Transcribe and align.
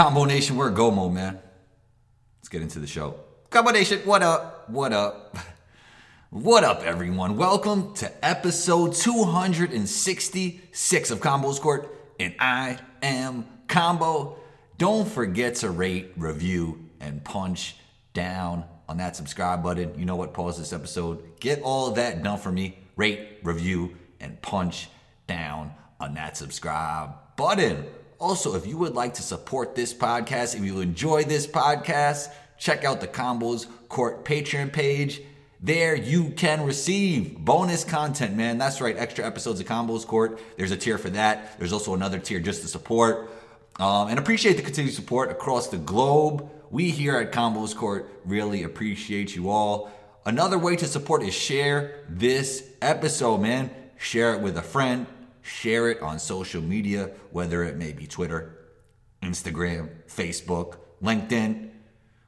Combo 0.00 0.24
Nation, 0.24 0.56
we're 0.56 0.70
go 0.70 0.90
mode, 0.90 1.12
man. 1.12 1.38
Let's 2.38 2.48
get 2.48 2.62
into 2.62 2.78
the 2.78 2.86
show. 2.86 3.16
Combo 3.50 3.70
Nation, 3.70 4.00
what 4.06 4.22
up? 4.22 4.70
What 4.70 4.94
up? 4.94 5.36
What 6.30 6.64
up, 6.64 6.82
everyone? 6.84 7.36
Welcome 7.36 7.92
to 7.96 8.10
episode 8.24 8.94
266 8.94 11.10
of 11.10 11.20
Combos 11.20 11.60
Court, 11.60 11.94
and 12.18 12.34
I 12.38 12.78
am 13.02 13.46
Combo. 13.68 14.38
Don't 14.78 15.06
forget 15.06 15.56
to 15.56 15.68
rate, 15.68 16.12
review, 16.16 16.88
and 16.98 17.22
punch 17.22 17.76
down 18.14 18.64
on 18.88 18.96
that 18.96 19.16
subscribe 19.16 19.62
button. 19.62 19.98
You 19.98 20.06
know 20.06 20.16
what? 20.16 20.32
Pause 20.32 20.60
this 20.60 20.72
episode. 20.72 21.38
Get 21.40 21.60
all 21.60 21.90
that 21.90 22.22
done 22.22 22.38
for 22.38 22.50
me. 22.50 22.78
Rate, 22.96 23.40
review, 23.42 23.98
and 24.18 24.40
punch 24.40 24.88
down 25.26 25.74
on 26.00 26.14
that 26.14 26.38
subscribe 26.38 27.10
button. 27.36 27.84
Also, 28.20 28.54
if 28.54 28.66
you 28.66 28.76
would 28.76 28.94
like 28.94 29.14
to 29.14 29.22
support 29.22 29.74
this 29.74 29.94
podcast, 29.94 30.54
if 30.54 30.62
you 30.62 30.80
enjoy 30.80 31.24
this 31.24 31.46
podcast, 31.46 32.28
check 32.58 32.84
out 32.84 33.00
the 33.00 33.08
Combos 33.08 33.66
Court 33.88 34.26
Patreon 34.26 34.70
page. 34.74 35.22
There 35.58 35.96
you 35.96 36.28
can 36.28 36.62
receive 36.64 37.38
bonus 37.38 37.82
content, 37.82 38.36
man. 38.36 38.58
That's 38.58 38.82
right, 38.82 38.94
extra 38.94 39.26
episodes 39.26 39.58
of 39.58 39.66
Combos 39.66 40.06
Court. 40.06 40.38
There's 40.58 40.70
a 40.70 40.76
tier 40.76 40.98
for 40.98 41.08
that. 41.10 41.58
There's 41.58 41.72
also 41.72 41.94
another 41.94 42.18
tier 42.18 42.40
just 42.40 42.60
to 42.60 42.68
support. 42.68 43.30
Um, 43.78 44.08
and 44.08 44.18
appreciate 44.18 44.58
the 44.58 44.62
continued 44.62 44.92
support 44.92 45.30
across 45.30 45.68
the 45.68 45.78
globe. 45.78 46.46
We 46.70 46.90
here 46.90 47.16
at 47.16 47.32
Combos 47.32 47.74
Court 47.74 48.06
really 48.26 48.64
appreciate 48.64 49.34
you 49.34 49.48
all. 49.48 49.90
Another 50.26 50.58
way 50.58 50.76
to 50.76 50.86
support 50.86 51.22
is 51.22 51.32
share 51.32 52.04
this 52.06 52.68
episode, 52.82 53.38
man. 53.38 53.70
Share 53.96 54.34
it 54.34 54.42
with 54.42 54.58
a 54.58 54.62
friend. 54.62 55.06
Share 55.42 55.90
it 55.90 56.00
on 56.00 56.18
social 56.18 56.62
media, 56.62 57.10
whether 57.30 57.64
it 57.64 57.76
may 57.76 57.92
be 57.92 58.06
Twitter, 58.06 58.58
Instagram, 59.22 59.88
Facebook, 60.08 60.76
LinkedIn. 61.02 61.70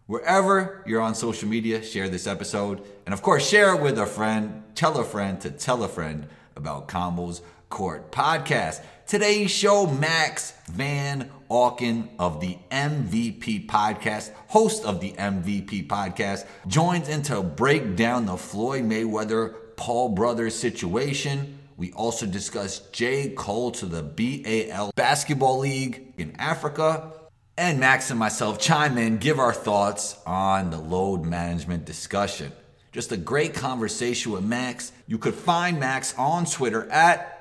Wherever 0.07 0.83
you're 0.87 1.01
on 1.01 1.15
social 1.15 1.49
media, 1.49 1.83
share 1.83 2.09
this 2.09 2.27
episode. 2.27 2.83
And 3.07 3.13
of 3.13 3.23
course, 3.23 3.49
share 3.49 3.75
it 3.75 3.81
with 3.81 3.99
a 3.99 4.07
friend. 4.07 4.63
Tell 4.75 4.99
a 4.99 5.05
friend 5.05 5.41
to 5.43 5.51
tell 5.51 5.83
a 5.85 5.89
friend 5.89 6.27
about 6.57 6.89
Combos 6.89 7.41
Court 7.69 8.11
Podcast. 8.13 8.83
Today's 9.07 9.51
show, 9.51 9.87
Max 9.87 10.53
Van 10.69 11.31
Auken 11.51 12.09
of 12.19 12.41
the 12.41 12.57
MVP 12.71 13.67
Podcast, 13.67 14.33
host 14.49 14.85
of 14.85 15.01
the 15.01 15.13
MVP 15.13 15.87
Podcast, 15.87 16.47
joins 16.67 17.09
in 17.09 17.23
to 17.23 17.43
break 17.43 17.97
down 17.97 18.27
the 18.27 18.37
Floyd 18.37 18.85
Mayweather 18.85 19.55
Paul 19.77 20.11
Brothers 20.11 20.55
situation. 20.55 21.59
We 21.77 21.93
also 21.93 22.27
discuss 22.27 22.81
J. 22.91 23.31
Cole 23.31 23.71
to 23.73 23.87
the 23.87 24.03
BAL 24.03 24.93
Basketball 24.95 25.59
League 25.59 26.13
in 26.17 26.37
Africa. 26.39 27.13
And 27.57 27.79
Max 27.79 28.11
and 28.11 28.19
myself 28.19 28.59
chime 28.59 28.97
in, 28.97 29.19
give 29.19 29.39
our 29.39 29.53
thoughts 29.53 30.17
on 30.27 30.71
the 30.71 30.79
load 30.79 31.25
management 31.25 31.85
discussion. 31.85 32.53
Just 32.93 33.13
a 33.13 33.17
great 33.17 33.55
conversation 33.55 34.33
with 34.33 34.45
Max. 34.45 34.93
You 35.07 35.19
could 35.19 35.35
find 35.35 35.79
Max 35.81 36.15
on 36.19 36.45
Twitter 36.45 36.91
at 36.91 37.33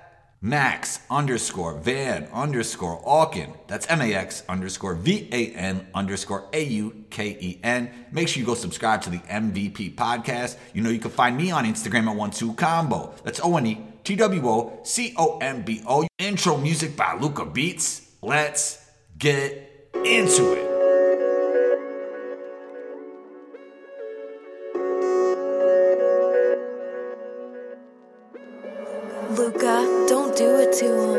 Max 0.44 1.00
underscore 1.10 1.76
Van 1.76 2.28
underscore 2.34 3.00
Auken. 3.04 3.56
That's 3.68 3.86
M 3.88 4.02
A 4.02 4.14
X 4.14 4.44
underscore 4.50 4.96
V 4.96 5.30
A 5.32 5.52
N 5.54 5.86
underscore 5.94 6.48
A 6.52 6.64
U 6.64 7.06
K 7.12 7.38
E 7.40 7.60
N. 7.64 7.92
Make 8.12 8.28
sure 8.28 8.40
you 8.40 8.46
go 8.46 8.56
subscribe 8.56 9.04
to 9.04 9.12
the 9.12 9.20
MVP 9.20 9.94
podcast. 9.94 10.58
You 10.74 10.82
know, 10.82 10.90
you 10.90 10.98
can 10.98 11.12
find 11.12 11.38
me 11.38 11.52
on 11.52 11.66
Instagram 11.66 12.10
at 12.10 12.16
one 12.16 12.32
two 12.32 12.54
combo. 12.54 13.14
That's 13.24 13.40
O 13.44 13.56
N 13.58 13.68
E 13.68 13.84
T 14.04 14.16
W 14.16 14.48
O 14.50 14.80
C 14.84 15.14
O 15.18 15.38
M 15.40 15.62
B 15.62 15.82
O. 15.88 16.08
Intro 16.18 16.58
music 16.58 16.96
by 16.96 17.18
Luca 17.20 17.46
Beats. 17.46 18.02
Let's 18.22 18.84
get 19.18 19.90
into 20.04 20.54
it. 20.54 20.72
Luca, 29.38 30.06
don't 30.10 30.36
do 30.36 30.60
it 30.60 30.74
to 30.80 30.86
him. 30.86 31.11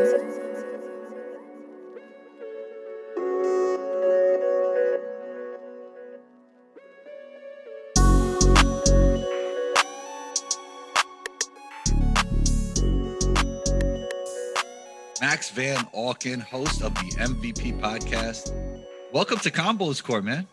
Max 15.43 15.55
Van 15.55 15.85
Auken, 15.93 16.41
host 16.41 16.81
of 16.81 16.93
the 16.93 17.17
MVP 17.17 17.77
podcast. 17.81 18.53
Welcome 19.11 19.39
to 19.39 19.51
Combos 19.51 20.01
Court, 20.01 20.23
man. 20.23 20.47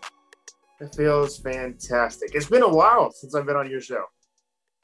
It 0.81 0.93
feels 0.97 1.39
fantastic. 1.39 2.35
It's 2.35 2.49
been 2.49 2.63
a 2.65 2.69
while 2.69 3.13
since 3.13 3.37
I've 3.37 3.47
been 3.47 3.55
on 3.55 3.71
your 3.71 3.81
show. 3.81 4.03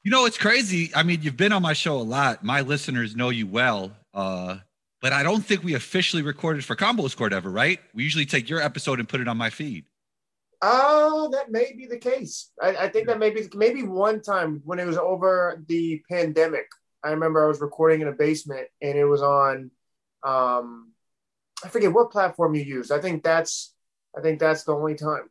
You 0.05 0.13
know, 0.13 0.25
it's 0.25 0.39
crazy. 0.39 0.93
I 0.95 1.03
mean, 1.03 1.23
you've 1.23 1.37
been 1.37 1.51
on 1.51 1.61
my 1.61 1.73
show 1.73 1.97
a 1.97 2.07
lot. 2.07 2.45
My 2.45 2.61
listeners 2.61 3.17
know 3.17 3.31
you 3.31 3.49
well. 3.49 3.97
Uh, 4.15 4.59
but 5.03 5.13
I 5.13 5.25
don't 5.25 5.45
think 5.45 5.65
we 5.65 5.75
officially 5.75 6.23
recorded 6.23 6.65
for 6.65 6.77
Combos 6.77 7.17
Court 7.17 7.33
ever, 7.33 7.51
right? 7.51 7.81
We 7.93 8.05
usually 8.05 8.27
take 8.27 8.49
your 8.49 8.61
episode 8.61 9.01
and 9.01 9.09
put 9.09 9.21
it 9.21 9.27
on 9.27 9.37
my 9.37 9.51
feed. 9.51 9.87
Oh, 10.63 11.31
that 11.33 11.51
may 11.51 11.73
be 11.77 11.87
the 11.87 11.99
case. 11.99 12.53
I, 12.63 12.77
I 12.77 12.89
think 12.91 13.09
that 13.09 13.19
maybe 13.19 13.49
maybe 13.57 13.83
one 13.83 14.23
time 14.23 14.63
when 14.65 14.79
it 14.79 14.87
was 14.87 14.99
over 14.99 15.61
the 15.67 16.01
pandemic, 16.09 16.69
I 17.03 17.11
remember 17.11 17.45
I 17.45 17.49
was 17.49 17.61
recording 17.61 18.03
in 18.03 18.09
a 18.09 18.13
basement 18.13 18.69
and 18.81 18.97
it 18.97 19.05
was 19.05 19.23
on 19.23 19.73
um 20.27 20.93
I 21.65 21.69
forget 21.69 21.93
what 21.93 22.11
platform 22.11 22.55
you 22.55 22.63
used. 22.63 22.93
I 22.93 23.01
think 23.01 23.23
that's 23.23 23.75
I 24.17 24.21
think 24.21 24.39
that's 24.39 24.65
the 24.65 24.75
only 24.75 24.95
time. 24.95 25.31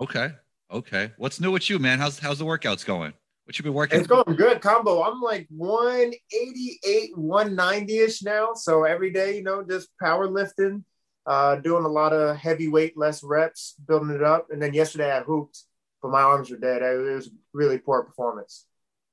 Okay. 0.00 0.32
Okay. 0.70 1.12
What's 1.16 1.40
new 1.40 1.50
with 1.50 1.68
you, 1.68 1.78
man? 1.78 1.98
How's 1.98 2.18
how's 2.18 2.38
the 2.38 2.44
workouts 2.44 2.84
going? 2.84 3.12
What 3.44 3.58
you 3.58 3.64
been 3.64 3.74
working? 3.74 3.98
It's 3.98 4.08
going 4.08 4.36
good 4.36 4.60
combo. 4.60 5.02
I'm 5.02 5.20
like 5.20 5.48
188, 5.50 7.16
190-ish 7.16 8.22
now. 8.22 8.54
So 8.54 8.84
every 8.84 9.10
day, 9.12 9.36
you 9.36 9.42
know, 9.42 9.64
just 9.64 9.88
powerlifting, 10.00 10.84
uh, 11.26 11.56
doing 11.56 11.84
a 11.84 11.88
lot 11.88 12.12
of 12.12 12.36
heavyweight, 12.36 12.96
less 12.96 13.24
reps, 13.24 13.74
building 13.86 14.14
it 14.14 14.22
up. 14.22 14.46
And 14.50 14.62
then 14.62 14.72
yesterday 14.72 15.10
I 15.10 15.22
hooped, 15.22 15.58
but 16.00 16.12
my 16.12 16.22
arms 16.22 16.50
were 16.50 16.56
dead. 16.56 16.82
It 16.82 17.14
was 17.14 17.30
really 17.52 17.78
poor 17.78 18.04
performance. 18.04 18.64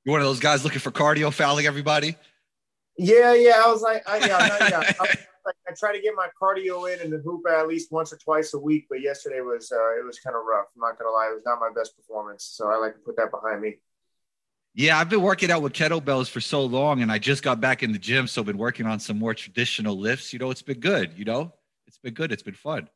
You're 0.04 0.12
one 0.12 0.20
of 0.20 0.28
those 0.28 0.40
guys 0.40 0.62
looking 0.62 0.78
for 0.78 0.92
cardio, 0.92 1.32
fouling 1.32 1.66
everybody. 1.66 2.16
Yeah, 3.02 3.32
yeah. 3.32 3.62
I 3.64 3.68
was 3.70 3.80
like, 3.80 4.06
I, 4.06 4.18
yeah, 4.18 4.68
yeah. 4.68 4.92
I, 5.00 5.04
like, 5.46 5.56
I 5.66 5.72
try 5.78 5.96
to 5.96 6.02
get 6.02 6.14
my 6.14 6.28
cardio 6.40 6.92
in 6.92 7.00
and 7.00 7.10
the 7.10 7.16
hoop 7.16 7.42
at 7.50 7.66
least 7.66 7.90
once 7.90 8.12
or 8.12 8.18
twice 8.18 8.52
a 8.52 8.58
week, 8.58 8.88
but 8.90 9.00
yesterday 9.00 9.40
was 9.40 9.72
uh, 9.72 9.98
it 9.98 10.04
was 10.04 10.18
kind 10.18 10.36
of 10.36 10.42
rough. 10.44 10.66
I'm 10.74 10.82
not 10.82 10.98
gonna 10.98 11.10
lie, 11.10 11.28
it 11.30 11.34
was 11.34 11.42
not 11.46 11.58
my 11.60 11.70
best 11.74 11.96
performance. 11.96 12.44
So 12.44 12.68
I 12.68 12.76
like 12.76 12.92
to 12.92 13.00
put 13.00 13.16
that 13.16 13.30
behind 13.30 13.62
me. 13.62 13.78
Yeah, 14.74 14.98
I've 14.98 15.08
been 15.08 15.22
working 15.22 15.50
out 15.50 15.62
with 15.62 15.72
kettlebells 15.72 16.28
for 16.28 16.42
so 16.42 16.62
long, 16.62 17.00
and 17.00 17.10
I 17.10 17.18
just 17.18 17.42
got 17.42 17.58
back 17.58 17.82
in 17.82 17.90
the 17.90 17.98
gym, 17.98 18.26
so 18.26 18.42
I've 18.42 18.46
been 18.46 18.58
working 18.58 18.84
on 18.84 19.00
some 19.00 19.18
more 19.18 19.32
traditional 19.32 19.98
lifts. 19.98 20.34
You 20.34 20.38
know, 20.38 20.50
it's 20.50 20.62
been 20.62 20.78
good. 20.78 21.14
You 21.16 21.24
know, 21.24 21.54
it's 21.86 21.98
been 21.98 22.14
good. 22.14 22.32
It's 22.32 22.42
been 22.42 22.54
fun. 22.54 22.88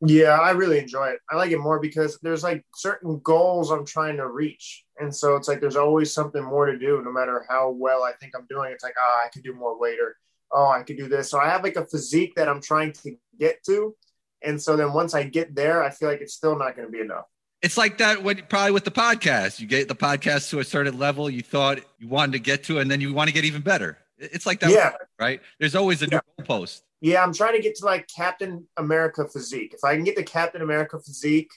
Yeah, 0.00 0.38
I 0.38 0.52
really 0.52 0.78
enjoy 0.78 1.08
it. 1.08 1.18
I 1.28 1.36
like 1.36 1.50
it 1.50 1.58
more 1.58 1.80
because 1.80 2.18
there's 2.22 2.44
like 2.44 2.64
certain 2.76 3.18
goals 3.20 3.70
I'm 3.70 3.84
trying 3.84 4.16
to 4.18 4.28
reach. 4.28 4.84
And 5.00 5.14
so 5.14 5.34
it's 5.34 5.48
like 5.48 5.60
there's 5.60 5.76
always 5.76 6.12
something 6.12 6.42
more 6.42 6.66
to 6.66 6.78
do, 6.78 7.02
no 7.04 7.10
matter 7.10 7.44
how 7.48 7.70
well 7.70 8.04
I 8.04 8.12
think 8.12 8.34
I'm 8.36 8.46
doing. 8.48 8.70
It's 8.72 8.84
like, 8.84 8.94
oh, 9.00 9.22
I 9.24 9.28
could 9.28 9.42
do 9.42 9.54
more 9.54 9.78
weight 9.78 9.98
or 10.00 10.16
oh, 10.52 10.68
I 10.68 10.82
could 10.84 10.96
do 10.96 11.08
this. 11.08 11.30
So 11.30 11.38
I 11.40 11.48
have 11.48 11.64
like 11.64 11.76
a 11.76 11.84
physique 11.86 12.34
that 12.36 12.48
I'm 12.48 12.62
trying 12.62 12.92
to 13.04 13.16
get 13.40 13.62
to. 13.64 13.96
And 14.42 14.60
so 14.62 14.76
then 14.76 14.92
once 14.92 15.14
I 15.14 15.24
get 15.24 15.54
there, 15.56 15.82
I 15.82 15.90
feel 15.90 16.08
like 16.08 16.20
it's 16.20 16.34
still 16.34 16.56
not 16.56 16.76
going 16.76 16.86
to 16.86 16.92
be 16.92 17.00
enough. 17.00 17.24
It's 17.60 17.76
like 17.76 17.98
that 17.98 18.22
when 18.22 18.36
probably 18.48 18.70
with 18.70 18.84
the 18.84 18.92
podcast. 18.92 19.58
You 19.58 19.66
get 19.66 19.88
the 19.88 19.96
podcast 19.96 20.48
to 20.50 20.60
a 20.60 20.64
certain 20.64 20.96
level 20.96 21.28
you 21.28 21.42
thought 21.42 21.80
you 21.98 22.06
wanted 22.06 22.32
to 22.34 22.38
get 22.38 22.62
to, 22.64 22.78
and 22.78 22.88
then 22.88 23.00
you 23.00 23.12
want 23.12 23.28
to 23.28 23.34
get 23.34 23.44
even 23.44 23.62
better. 23.62 23.98
It's 24.16 24.46
like 24.46 24.60
that, 24.60 24.70
Yeah. 24.70 24.92
right? 25.18 25.40
There's 25.58 25.74
always 25.74 26.02
a 26.02 26.06
Yeah. 26.08 26.20
new 26.38 26.44
post. 26.44 26.84
Yeah, 27.00 27.22
I'm 27.22 27.32
trying 27.32 27.54
to 27.54 27.62
get 27.62 27.76
to 27.76 27.84
like 27.84 28.08
Captain 28.08 28.66
America 28.76 29.26
physique. 29.28 29.72
If 29.74 29.84
I 29.84 29.94
can 29.94 30.04
get 30.04 30.16
to 30.16 30.24
Captain 30.24 30.62
America 30.62 30.98
physique, 30.98 31.50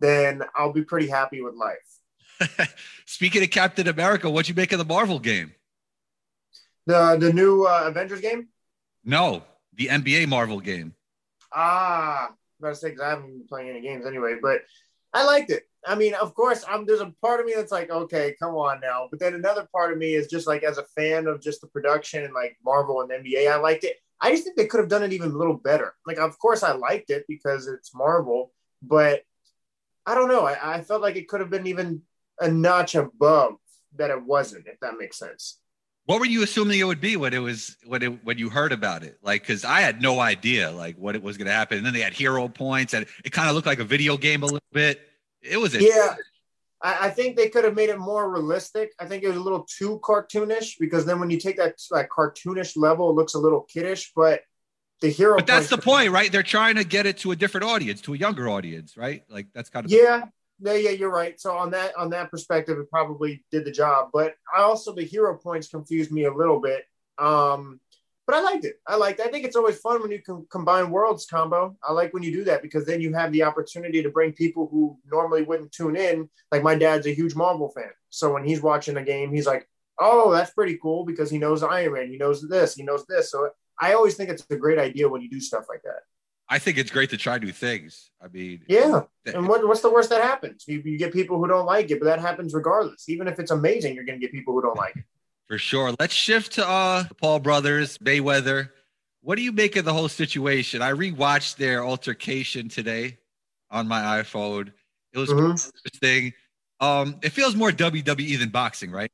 then 0.00 0.42
I'll 0.56 0.72
be 0.72 0.84
pretty 0.84 1.08
happy 1.08 1.40
with 1.40 1.54
life. 1.54 2.68
Speaking 3.06 3.42
of 3.42 3.50
Captain 3.50 3.88
America, 3.88 4.28
what'd 4.28 4.48
you 4.48 4.54
make 4.54 4.72
of 4.72 4.78
the 4.78 4.84
Marvel 4.84 5.18
game? 5.18 5.52
The 6.86 7.16
the 7.18 7.32
new 7.32 7.64
uh, 7.64 7.84
Avengers 7.86 8.20
game? 8.20 8.48
No, 9.04 9.42
the 9.74 9.86
NBA 9.86 10.26
Marvel 10.28 10.60
game. 10.60 10.94
Ah, 11.52 12.28
I'm 12.28 12.34
about 12.60 12.70
to 12.70 12.74
say 12.76 12.88
because 12.90 13.02
I 13.02 13.10
haven't 13.10 13.26
been 13.26 13.46
playing 13.46 13.70
any 13.70 13.80
games 13.80 14.06
anyway, 14.06 14.36
but 14.40 14.62
I 15.14 15.24
liked 15.24 15.50
it. 15.50 15.64
I 15.86 15.94
mean, 15.94 16.14
of 16.14 16.34
course, 16.34 16.64
I'm 16.68 16.86
there's 16.86 17.00
a 17.00 17.14
part 17.22 17.40
of 17.40 17.46
me 17.46 17.54
that's 17.54 17.72
like, 17.72 17.90
okay, 17.90 18.34
come 18.40 18.54
on 18.54 18.80
now. 18.80 19.08
But 19.10 19.20
then 19.20 19.34
another 19.34 19.68
part 19.72 19.92
of 19.92 19.98
me 19.98 20.14
is 20.14 20.26
just 20.26 20.46
like, 20.46 20.62
as 20.62 20.78
a 20.78 20.84
fan 20.96 21.26
of 21.26 21.40
just 21.40 21.60
the 21.60 21.68
production 21.68 22.24
and 22.24 22.34
like 22.34 22.56
Marvel 22.64 23.00
and 23.00 23.10
NBA, 23.10 23.50
I 23.50 23.56
liked 23.56 23.84
it. 23.84 23.96
I 24.20 24.30
just 24.30 24.44
think 24.44 24.56
they 24.56 24.66
could 24.66 24.80
have 24.80 24.88
done 24.88 25.02
it 25.02 25.12
even 25.12 25.30
a 25.30 25.36
little 25.36 25.56
better. 25.56 25.94
Like, 26.06 26.18
of 26.18 26.38
course, 26.38 26.62
I 26.62 26.72
liked 26.72 27.10
it 27.10 27.24
because 27.28 27.68
it's 27.68 27.94
Marvel, 27.94 28.52
but 28.82 29.22
I 30.06 30.14
don't 30.14 30.28
know. 30.28 30.44
I, 30.44 30.76
I 30.76 30.80
felt 30.82 31.02
like 31.02 31.16
it 31.16 31.28
could 31.28 31.40
have 31.40 31.50
been 31.50 31.66
even 31.66 32.02
a 32.40 32.50
notch 32.50 32.94
above 32.94 33.54
that 33.96 34.10
it 34.10 34.22
wasn't, 34.22 34.66
if 34.66 34.80
that 34.80 34.98
makes 34.98 35.18
sense. 35.18 35.58
What 36.06 36.20
were 36.20 36.26
you 36.26 36.42
assuming 36.42 36.80
it 36.80 36.84
would 36.84 37.02
be 37.02 37.16
when 37.16 37.34
it 37.34 37.38
was 37.38 37.76
when 37.84 38.02
it 38.02 38.24
when 38.24 38.38
you 38.38 38.48
heard 38.48 38.72
about 38.72 39.02
it? 39.02 39.18
Like, 39.22 39.42
because 39.42 39.64
I 39.64 39.80
had 39.80 40.00
no 40.00 40.20
idea 40.20 40.70
like 40.70 40.96
what 40.96 41.14
it 41.14 41.22
was 41.22 41.36
going 41.36 41.48
to 41.48 41.52
happen. 41.52 41.76
And 41.76 41.86
then 41.86 41.92
they 41.92 42.00
had 42.00 42.14
hero 42.14 42.48
points, 42.48 42.94
and 42.94 43.04
it 43.24 43.30
kind 43.30 43.48
of 43.48 43.54
looked 43.54 43.66
like 43.66 43.78
a 43.78 43.84
video 43.84 44.16
game 44.16 44.42
a 44.42 44.46
little 44.46 44.60
bit. 44.72 45.00
It 45.42 45.58
was 45.58 45.74
a 45.74 45.82
Yeah. 45.82 46.16
I, 46.82 47.06
I 47.06 47.10
think 47.10 47.36
they 47.36 47.48
could 47.48 47.64
have 47.64 47.74
made 47.74 47.88
it 47.88 47.98
more 47.98 48.30
realistic. 48.30 48.92
I 48.98 49.06
think 49.06 49.22
it 49.22 49.28
was 49.28 49.36
a 49.36 49.40
little 49.40 49.64
too 49.64 50.00
cartoonish 50.02 50.74
because 50.78 51.04
then 51.04 51.20
when 51.20 51.30
you 51.30 51.38
take 51.38 51.56
that 51.56 51.76
like 51.90 52.08
cartoonish 52.08 52.76
level, 52.76 53.10
it 53.10 53.14
looks 53.14 53.34
a 53.34 53.38
little 53.38 53.62
kiddish. 53.62 54.12
But 54.14 54.42
the 55.00 55.08
hero, 55.08 55.36
But 55.36 55.46
that's 55.46 55.68
the 55.68 55.78
point, 55.78 56.10
right? 56.10 56.30
They're 56.30 56.42
trying 56.42 56.76
to 56.76 56.84
get 56.84 57.06
it 57.06 57.18
to 57.18 57.32
a 57.32 57.36
different 57.36 57.66
audience, 57.66 58.00
to 58.02 58.14
a 58.14 58.16
younger 58.16 58.48
audience, 58.48 58.96
right? 58.96 59.22
Like 59.28 59.46
that's 59.54 59.70
kind 59.70 59.86
of 59.86 59.92
Yeah, 59.92 60.24
yeah, 60.60 60.74
yeah, 60.74 60.90
you're 60.90 61.10
right. 61.10 61.40
So 61.40 61.56
on 61.56 61.70
that 61.70 61.96
on 61.96 62.10
that 62.10 62.30
perspective, 62.30 62.78
it 62.78 62.90
probably 62.90 63.44
did 63.50 63.64
the 63.64 63.70
job. 63.70 64.10
But 64.12 64.34
I 64.54 64.62
also 64.62 64.92
the 64.94 65.04
hero 65.04 65.36
points 65.36 65.68
confused 65.68 66.10
me 66.10 66.24
a 66.24 66.32
little 66.34 66.60
bit. 66.60 66.84
Um, 67.18 67.80
but 68.28 68.36
I 68.36 68.42
liked 68.42 68.66
it. 68.66 68.78
I 68.86 68.96
liked. 68.96 69.20
I 69.20 69.28
think 69.28 69.46
it's 69.46 69.56
always 69.56 69.78
fun 69.78 70.02
when 70.02 70.10
you 70.10 70.20
can 70.20 70.46
combine 70.50 70.90
worlds 70.90 71.24
combo. 71.24 71.74
I 71.82 71.92
like 71.92 72.12
when 72.12 72.22
you 72.22 72.30
do 72.30 72.44
that 72.44 72.60
because 72.60 72.84
then 72.84 73.00
you 73.00 73.14
have 73.14 73.32
the 73.32 73.42
opportunity 73.42 74.02
to 74.02 74.10
bring 74.10 74.34
people 74.34 74.68
who 74.70 74.98
normally 75.10 75.44
wouldn't 75.44 75.72
tune 75.72 75.96
in. 75.96 76.28
Like 76.52 76.62
my 76.62 76.74
dad's 76.74 77.06
a 77.06 77.14
huge 77.14 77.34
Marvel 77.34 77.70
fan, 77.70 77.90
so 78.10 78.34
when 78.34 78.44
he's 78.44 78.60
watching 78.60 78.98
a 78.98 79.02
game, 79.02 79.32
he's 79.32 79.46
like, 79.46 79.66
"Oh, 79.98 80.30
that's 80.30 80.50
pretty 80.50 80.76
cool," 80.76 81.06
because 81.06 81.30
he 81.30 81.38
knows 81.38 81.62
Iron 81.62 81.94
Man, 81.94 82.10
he 82.10 82.18
knows 82.18 82.46
this, 82.46 82.74
he 82.74 82.82
knows 82.82 83.06
this. 83.06 83.30
So 83.30 83.48
I 83.80 83.94
always 83.94 84.14
think 84.14 84.28
it's 84.28 84.44
a 84.50 84.56
great 84.56 84.78
idea 84.78 85.08
when 85.08 85.22
you 85.22 85.30
do 85.30 85.40
stuff 85.40 85.64
like 85.70 85.82
that. 85.84 86.02
I 86.50 86.58
think 86.58 86.76
it's 86.76 86.90
great 86.90 87.08
to 87.10 87.16
try 87.16 87.38
new 87.38 87.52
things. 87.52 88.10
I 88.22 88.28
mean, 88.28 88.62
Yeah. 88.68 89.34
And 89.34 89.46
what, 89.46 89.66
what's 89.66 89.82
the 89.82 89.90
worst 89.90 90.08
that 90.10 90.22
happens? 90.22 90.64
You, 90.66 90.82
you 90.82 90.96
get 90.96 91.12
people 91.12 91.38
who 91.38 91.46
don't 91.46 91.66
like 91.66 91.90
it, 91.90 92.00
but 92.00 92.06
that 92.06 92.20
happens 92.20 92.54
regardless. 92.54 93.08
Even 93.08 93.28
if 93.28 93.38
it's 93.38 93.50
amazing, 93.50 93.94
you're 93.94 94.04
going 94.04 94.18
to 94.18 94.24
get 94.24 94.32
people 94.32 94.54
who 94.54 94.62
don't 94.62 94.76
like 94.76 94.96
it. 94.96 95.04
For 95.48 95.58
sure. 95.58 95.94
Let's 95.98 96.14
shift 96.14 96.52
to 96.52 96.68
uh 96.68 97.02
the 97.04 97.14
Paul 97.14 97.40
brothers, 97.40 97.98
Mayweather. 97.98 98.70
What 99.22 99.36
do 99.36 99.42
you 99.42 99.52
make 99.52 99.76
of 99.76 99.84
the 99.84 99.92
whole 99.92 100.08
situation? 100.08 100.80
I 100.80 100.92
rewatched 100.92 101.56
their 101.56 101.84
altercation 101.84 102.68
today 102.68 103.18
on 103.70 103.88
my 103.88 104.22
iPhone. 104.22 104.72
It 105.12 105.18
was 105.18 105.30
Mhm. 105.30 105.50
interesting. 105.50 106.34
Um, 106.80 107.18
it 107.22 107.30
feels 107.30 107.56
more 107.56 107.72
WWE 107.72 108.36
than 108.36 108.50
boxing, 108.50 108.92
right? 108.92 109.10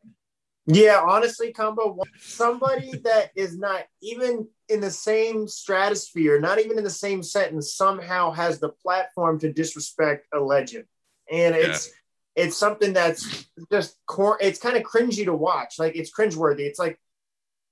Yeah, 0.67 1.03
honestly, 1.07 1.53
combo 1.53 2.03
somebody 2.19 2.99
that 3.05 3.31
is 3.35 3.59
not 3.59 3.85
even 4.03 4.49
in 4.69 4.81
the 4.81 4.91
same 4.91 5.47
stratosphere, 5.49 6.41
not 6.41 6.59
even 6.59 6.79
in 6.79 6.85
the 6.85 6.91
same 6.91 7.23
sentence, 7.23 7.75
somehow 7.75 8.31
has 8.33 8.61
the 8.61 8.71
platform 8.71 9.39
to 9.41 9.53
disrespect 9.53 10.27
a 10.33 10.41
legend, 10.41 10.85
and 11.31 11.55
it's 11.55 11.91
it's 12.37 12.57
something 12.57 12.93
that's 12.93 13.47
just 13.71 13.97
cor- 14.07 14.39
it's 14.41 14.59
kind 14.59 14.77
of 14.77 14.83
cringy 14.83 15.25
to 15.25 15.35
watch. 15.35 15.79
Like 15.79 15.97
it's 15.97 16.11
cringeworthy. 16.11 16.61
It's 16.61 16.79
like 16.79 16.99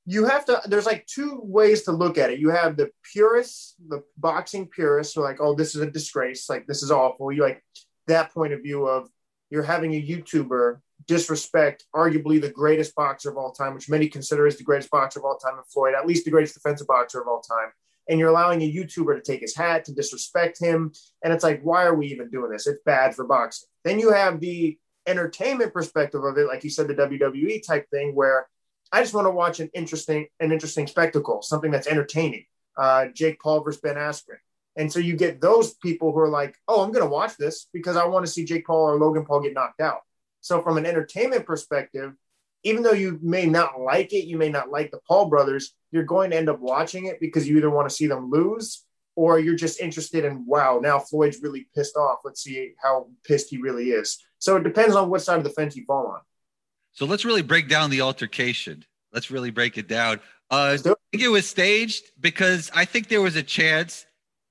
you 0.07 0.27
have 0.27 0.45
to. 0.47 0.61
There's 0.67 0.87
like 0.87 1.07
two 1.07 1.41
ways 1.43 1.83
to 1.83 1.93
look 1.93 2.19
at 2.19 2.31
it. 2.31 2.39
You 2.39 2.51
have 2.51 2.77
the 2.77 2.91
purists, 3.13 3.75
the 3.89 4.03
boxing 4.17 4.69
purists, 4.69 5.15
who 5.15 5.23
are 5.23 5.25
like, 5.25 5.41
oh, 5.41 5.55
this 5.55 5.75
is 5.75 5.83
a 5.83 5.91
disgrace. 5.91 6.49
Like 6.49 6.67
this 6.67 6.83
is 6.83 6.91
awful. 6.91 7.33
You 7.33 7.43
like 7.43 7.63
that 8.07 8.33
point 8.33 8.53
of 8.53 8.63
view 8.63 8.87
of 8.87 9.09
you're 9.51 9.63
having 9.63 9.95
a 9.95 10.03
YouTuber 10.03 10.81
disrespect 11.07 11.85
arguably 11.95 12.41
the 12.41 12.51
greatest 12.51 12.95
boxer 12.95 13.31
of 13.31 13.37
all 13.37 13.53
time, 13.53 13.75
which 13.75 13.91
many 13.91 14.09
consider 14.09 14.47
is 14.47 14.57
the 14.57 14.65
greatest 14.65 14.91
boxer 14.91 15.19
of 15.19 15.25
all 15.25 15.37
time 15.37 15.59
in 15.59 15.65
Floyd, 15.65 15.95
at 15.95 16.07
least 16.07 16.25
the 16.25 16.31
greatest 16.31 16.55
defensive 16.55 16.87
boxer 16.87 17.21
of 17.21 17.29
all 17.29 17.41
time. 17.41 17.73
And 18.09 18.19
you're 18.19 18.31
allowing 18.31 18.63
a 18.63 18.73
YouTuber 18.73 19.15
to 19.15 19.23
take 19.23 19.41
his 19.41 19.57
hat, 19.57 19.85
to 19.85 19.95
disrespect 19.95 20.59
him. 20.61 20.93
And 21.23 21.33
it's 21.33 21.45
like, 21.45 21.63
why 21.63 21.85
are 21.85 21.95
we 21.95 22.09
even 22.09 22.31
doing 22.31 22.51
this? 22.51 22.67
It's 22.67 22.83
bad 22.85 23.15
for 23.15 23.25
boxing. 23.25 23.69
Then 23.85 23.99
you 23.99 24.13
have 24.13 24.41
the 24.41 24.77
entertainment 25.07 25.73
perspective 25.73 26.23
of 26.25 26.37
it, 26.39 26.47
like 26.47 26.65
you 26.65 26.71
said, 26.71 26.89
the 26.89 26.95
WWE 26.95 27.65
type 27.67 27.89
thing, 27.91 28.15
where 28.15 28.49
I 28.93 29.01
just 29.03 29.15
want 29.15 29.27
to 29.27 29.31
watch 29.31 29.61
an 29.61 29.71
interesting, 29.73 30.27
an 30.41 30.53
interesting 30.53 30.87
spectacle, 30.87 31.43
something 31.43 31.71
that's 31.71 31.87
entertaining. 31.87 32.45
Uh, 32.77 33.07
Jake 33.15 33.41
Paul 33.41 33.63
versus 33.63 33.81
Ben 33.81 33.97
Askren. 33.97 34.39
And 34.77 34.91
so 34.91 34.99
you 34.99 35.17
get 35.17 35.41
those 35.41 35.75
people 35.75 36.13
who 36.13 36.19
are 36.19 36.29
like, 36.29 36.57
oh, 36.67 36.83
I'm 36.83 36.93
going 36.93 37.05
to 37.05 37.11
watch 37.11 37.37
this 37.37 37.69
because 37.73 37.97
I 37.97 38.07
want 38.07 38.25
to 38.25 38.33
see 38.33 38.45
Jake 38.45 38.67
Paul 38.67 38.91
or 38.91 38.99
Logan 38.99 39.25
Paul 39.25 39.41
get 39.41 39.55
knocked 39.55 39.81
out. 39.81 40.01
So, 40.41 40.61
from 40.61 40.77
an 40.77 40.87
entertainment 40.87 41.47
perspective, 41.47 42.15
even 42.65 42.83
though 42.83 42.93
you 42.93 43.19
may 43.23 43.47
not 43.47 43.81
like 43.81 44.13
it, 44.13 44.27
you 44.27 44.37
may 44.37 44.49
not 44.49 44.71
like 44.71 44.91
the 44.91 45.01
Paul 45.07 45.27
brothers, 45.29 45.75
you're 45.91 46.05
going 46.05 46.31
to 46.31 46.37
end 46.37 46.49
up 46.49 46.61
watching 46.61 47.07
it 47.07 47.21
because 47.21 47.49
you 47.49 47.57
either 47.57 47.71
want 47.71 47.89
to 47.89 47.95
see 47.95 48.07
them 48.07 48.31
lose 48.31 48.85
or 49.15 49.39
you're 49.39 49.57
just 49.57 49.81
interested 49.81 50.25
in, 50.25 50.47
wow, 50.47 50.81
now 50.83 50.99
Floyd's 50.99 51.43
really 51.43 51.69
pissed 51.75 51.97
off. 51.97 52.21
Let's 52.25 52.43
see 52.43 52.73
how 52.83 53.09
pissed 53.25 53.51
he 53.51 53.59
really 53.59 53.91
is. 53.91 54.19
So, 54.39 54.57
it 54.57 54.65
depends 54.65 54.97
on 54.97 55.11
what 55.11 55.23
side 55.23 55.39
of 55.39 55.45
the 55.45 55.51
fence 55.51 55.77
you 55.77 55.85
fall 55.85 56.07
on. 56.07 56.21
So 56.93 57.07
let's 57.07 57.25
really 57.25 57.43
break 57.43 57.69
down 57.69 57.91
the 57.91 58.03
altercation. 58.03 58.85
Let's 59.13 59.31
really 59.31 59.51
break 59.51 59.79
it 59.79 59.89
down. 59.89 60.21
Uh, 60.51 60.69
Let's 60.71 60.83
do 60.83 60.93
it. 60.93 60.99
I 60.99 61.17
think 61.17 61.25
it 61.25 61.29
was 61.29 61.49
staged 61.49 62.05
because 62.21 62.71
I 62.75 62.85
think 62.85 63.09
there 63.09 63.23
was 63.23 63.37
a 63.37 63.43
chance 63.43 64.07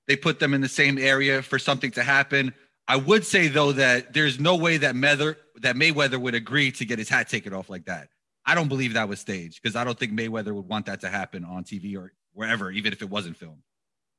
they 0.07 0.15
put 0.15 0.39
them 0.39 0.53
in 0.53 0.61
the 0.61 0.69
same 0.69 0.97
area 0.97 1.41
for 1.41 1.59
something 1.59 1.91
to 1.91 2.03
happen. 2.03 2.53
I 2.87 2.97
would 2.97 3.25
say 3.25 3.47
though 3.47 3.71
that 3.73 4.13
there's 4.13 4.39
no 4.39 4.55
way 4.55 4.77
that 4.77 4.95
Mayweather 4.95 5.37
that 5.61 5.75
Mayweather 5.75 6.19
would 6.19 6.35
agree 6.35 6.71
to 6.71 6.85
get 6.85 6.99
his 6.99 7.09
hat 7.09 7.29
taken 7.29 7.53
off 7.53 7.69
like 7.69 7.85
that. 7.85 8.09
I 8.45 8.55
don't 8.55 8.67
believe 8.67 8.93
that 8.93 9.07
was 9.07 9.19
staged 9.19 9.61
because 9.61 9.75
I 9.75 9.83
don't 9.83 9.97
think 9.97 10.13
Mayweather 10.13 10.53
would 10.53 10.67
want 10.67 10.87
that 10.87 11.01
to 11.01 11.09
happen 11.09 11.45
on 11.45 11.63
TV 11.63 11.95
or 11.95 12.13
wherever, 12.33 12.71
even 12.71 12.91
if 12.91 13.01
it 13.01 13.09
wasn't 13.09 13.37
filmed. 13.37 13.61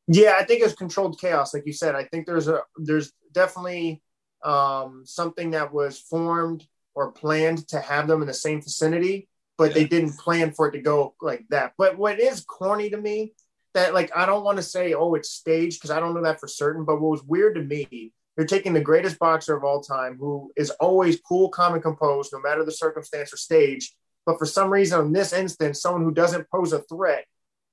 Yeah, 0.06 0.36
I 0.38 0.44
think 0.44 0.62
it's 0.62 0.74
controlled 0.74 1.20
chaos, 1.20 1.54
like 1.54 1.66
you 1.66 1.72
said. 1.72 1.94
I 1.94 2.04
think 2.04 2.26
there's 2.26 2.48
a 2.48 2.62
there's 2.76 3.12
definitely 3.32 4.02
um, 4.44 5.02
something 5.04 5.50
that 5.52 5.72
was 5.72 5.98
formed 5.98 6.66
or 6.94 7.12
planned 7.12 7.66
to 7.68 7.80
have 7.80 8.06
them 8.06 8.20
in 8.20 8.26
the 8.26 8.34
same 8.34 8.60
vicinity, 8.60 9.28
but 9.56 9.74
they 9.74 9.84
didn't 9.84 10.18
plan 10.18 10.52
for 10.52 10.68
it 10.68 10.72
to 10.72 10.80
go 10.80 11.14
like 11.20 11.44
that. 11.50 11.72
But 11.78 11.96
what 11.96 12.20
is 12.20 12.44
corny 12.44 12.90
to 12.90 12.96
me 12.96 13.32
that 13.74 13.94
like 13.94 14.14
I 14.14 14.26
don't 14.26 14.44
want 14.44 14.56
to 14.56 14.62
say 14.62 14.92
oh 14.92 15.14
it's 15.14 15.30
staged 15.30 15.80
because 15.80 15.90
I 15.90 16.00
don't 16.00 16.14
know 16.14 16.22
that 16.22 16.40
for 16.40 16.48
certain. 16.48 16.84
But 16.84 17.00
what 17.00 17.10
was 17.10 17.24
weird 17.24 17.54
to 17.54 17.62
me, 17.62 18.12
you're 18.36 18.46
taking 18.46 18.72
the 18.72 18.80
greatest 18.80 19.18
boxer 19.18 19.56
of 19.56 19.64
all 19.64 19.80
time 19.82 20.16
who 20.18 20.52
is 20.56 20.70
always 20.80 21.20
cool, 21.20 21.48
calm, 21.48 21.74
and 21.74 21.82
composed 21.82 22.32
no 22.32 22.40
matter 22.40 22.64
the 22.64 22.72
circumstance 22.72 23.32
or 23.32 23.36
stage. 23.36 23.94
But 24.24 24.38
for 24.38 24.46
some 24.46 24.70
reason, 24.70 25.00
in 25.00 25.12
this 25.12 25.32
instance, 25.32 25.82
someone 25.82 26.02
who 26.02 26.12
doesn't 26.12 26.50
pose 26.50 26.72
a 26.72 26.80
threat 26.82 27.24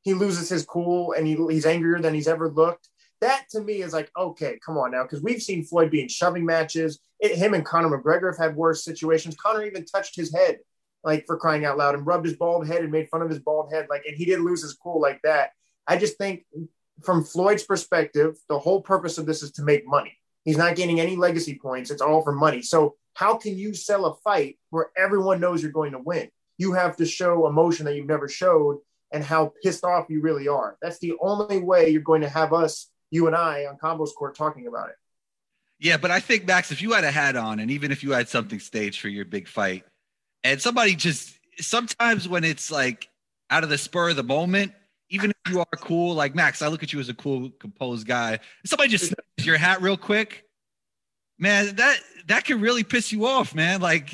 he 0.01 0.13
loses 0.13 0.49
his 0.49 0.65
cool 0.65 1.13
and 1.13 1.27
he, 1.27 1.35
he's 1.49 1.65
angrier 1.65 1.99
than 1.99 2.13
he's 2.13 2.27
ever 2.27 2.49
looked. 2.49 2.87
That 3.21 3.45
to 3.51 3.61
me 3.61 3.81
is 3.81 3.91
like, 3.91 4.09
okay, 4.17 4.57
come 4.65 4.77
on 4.77 4.91
now, 4.91 5.03
because 5.03 5.21
we've 5.21 5.41
seen 5.41 5.65
Floyd 5.65 5.91
be 5.91 6.01
in 6.01 6.07
shoving 6.07 6.45
matches. 6.45 6.99
It, 7.19 7.35
him 7.37 7.53
and 7.53 7.65
Conor 7.65 7.89
McGregor 7.89 8.31
have 8.31 8.37
had 8.37 8.55
worse 8.55 8.85
situations. 8.85 9.35
Conor 9.35 9.63
even 9.63 9.83
touched 9.83 10.15
his 10.15 10.33
head, 10.33 10.59
like 11.03 11.25
for 11.27 11.37
crying 11.37 11.65
out 11.65 11.77
loud, 11.77 11.95
and 11.95 12.07
rubbed 12.07 12.25
his 12.25 12.37
bald 12.37 12.65
head 12.65 12.81
and 12.81 12.91
made 12.91 13.09
fun 13.09 13.21
of 13.21 13.29
his 13.29 13.39
bald 13.39 13.73
head, 13.73 13.87
like, 13.89 14.03
and 14.07 14.15
he 14.15 14.23
didn't 14.23 14.45
lose 14.45 14.61
his 14.61 14.73
cool 14.73 15.01
like 15.01 15.21
that. 15.23 15.51
I 15.85 15.97
just 15.97 16.17
think, 16.17 16.45
from 17.03 17.25
Floyd's 17.25 17.63
perspective, 17.63 18.37
the 18.47 18.59
whole 18.59 18.81
purpose 18.81 19.17
of 19.17 19.25
this 19.25 19.43
is 19.43 19.51
to 19.53 19.63
make 19.63 19.85
money. 19.85 20.17
He's 20.45 20.57
not 20.57 20.75
gaining 20.75 20.99
any 20.99 21.15
legacy 21.15 21.59
points. 21.61 21.91
It's 21.91 22.01
all 22.01 22.21
for 22.21 22.31
money. 22.31 22.61
So 22.61 22.95
how 23.13 23.35
can 23.35 23.57
you 23.57 23.73
sell 23.73 24.05
a 24.05 24.15
fight 24.15 24.57
where 24.69 24.89
everyone 24.97 25.39
knows 25.39 25.61
you're 25.61 25.71
going 25.71 25.91
to 25.91 25.99
win? 25.99 26.29
You 26.57 26.73
have 26.73 26.97
to 26.97 27.05
show 27.05 27.47
emotion 27.47 27.85
that 27.85 27.95
you've 27.95 28.07
never 28.07 28.27
showed 28.27 28.79
and 29.11 29.23
how 29.23 29.53
pissed 29.63 29.83
off 29.83 30.05
you 30.09 30.21
really 30.21 30.47
are. 30.47 30.77
That's 30.81 30.99
the 30.99 31.13
only 31.21 31.59
way 31.59 31.89
you're 31.89 32.01
going 32.01 32.21
to 32.21 32.29
have 32.29 32.53
us, 32.53 32.89
you 33.11 33.27
and 33.27 33.35
I, 33.35 33.65
on 33.65 33.77
Combos 33.77 34.13
Court 34.13 34.35
talking 34.35 34.67
about 34.67 34.89
it. 34.89 34.95
Yeah, 35.79 35.97
but 35.97 36.11
I 36.11 36.19
think 36.19 36.45
Max, 36.45 36.71
if 36.71 36.81
you 36.81 36.91
had 36.91 37.05
a 37.05 37.11
hat 37.11 37.35
on, 37.35 37.59
and 37.59 37.71
even 37.71 37.91
if 37.91 38.03
you 38.03 38.11
had 38.11 38.27
something 38.27 38.59
staged 38.59 38.99
for 38.99 39.07
your 39.07 39.25
big 39.25 39.47
fight, 39.47 39.85
and 40.43 40.61
somebody 40.61 40.95
just 40.95 41.33
sometimes 41.59 42.27
when 42.27 42.43
it's 42.43 42.71
like 42.71 43.09
out 43.49 43.63
of 43.63 43.69
the 43.69 43.77
spur 43.77 44.09
of 44.09 44.15
the 44.15 44.23
moment, 44.23 44.73
even 45.09 45.31
if 45.31 45.51
you 45.51 45.59
are 45.59 45.65
cool, 45.77 46.13
like 46.13 46.35
Max, 46.35 46.61
I 46.61 46.67
look 46.67 46.83
at 46.83 46.93
you 46.93 46.99
as 46.99 47.09
a 47.09 47.13
cool, 47.13 47.49
composed 47.59 48.07
guy. 48.07 48.39
Somebody 48.65 48.89
just 48.89 49.05
snatches 49.05 49.45
your 49.45 49.57
hat 49.57 49.81
real 49.81 49.97
quick, 49.97 50.45
man. 51.37 51.75
That 51.75 51.99
that 52.27 52.45
can 52.45 52.61
really 52.61 52.83
piss 52.83 53.11
you 53.11 53.25
off, 53.25 53.55
man. 53.55 53.81
Like 53.81 54.13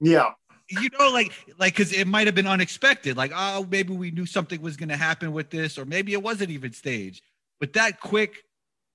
Yeah. 0.00 0.30
you 0.68 0.88
know, 0.98 1.10
like 1.10 1.32
like 1.58 1.74
because 1.74 1.92
it 1.92 2.06
might 2.06 2.26
have 2.26 2.34
been 2.34 2.46
unexpected. 2.46 3.16
Like, 3.16 3.32
oh, 3.34 3.66
maybe 3.70 3.92
we 3.94 4.10
knew 4.10 4.26
something 4.26 4.60
was 4.62 4.76
going 4.76 4.88
to 4.88 4.96
happen 4.96 5.32
with 5.32 5.50
this, 5.50 5.78
or 5.78 5.84
maybe 5.84 6.12
it 6.12 6.22
wasn't 6.22 6.50
even 6.50 6.72
staged. 6.72 7.22
But 7.58 7.74
that 7.74 8.00
quick, 8.00 8.44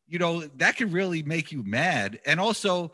you 0.08 0.18
know, 0.18 0.42
that 0.58 0.78
can 0.78 0.92
really 0.92 1.22
make 1.22 1.52
you 1.52 1.64
mad. 1.64 2.20
And 2.26 2.40
also, 2.40 2.92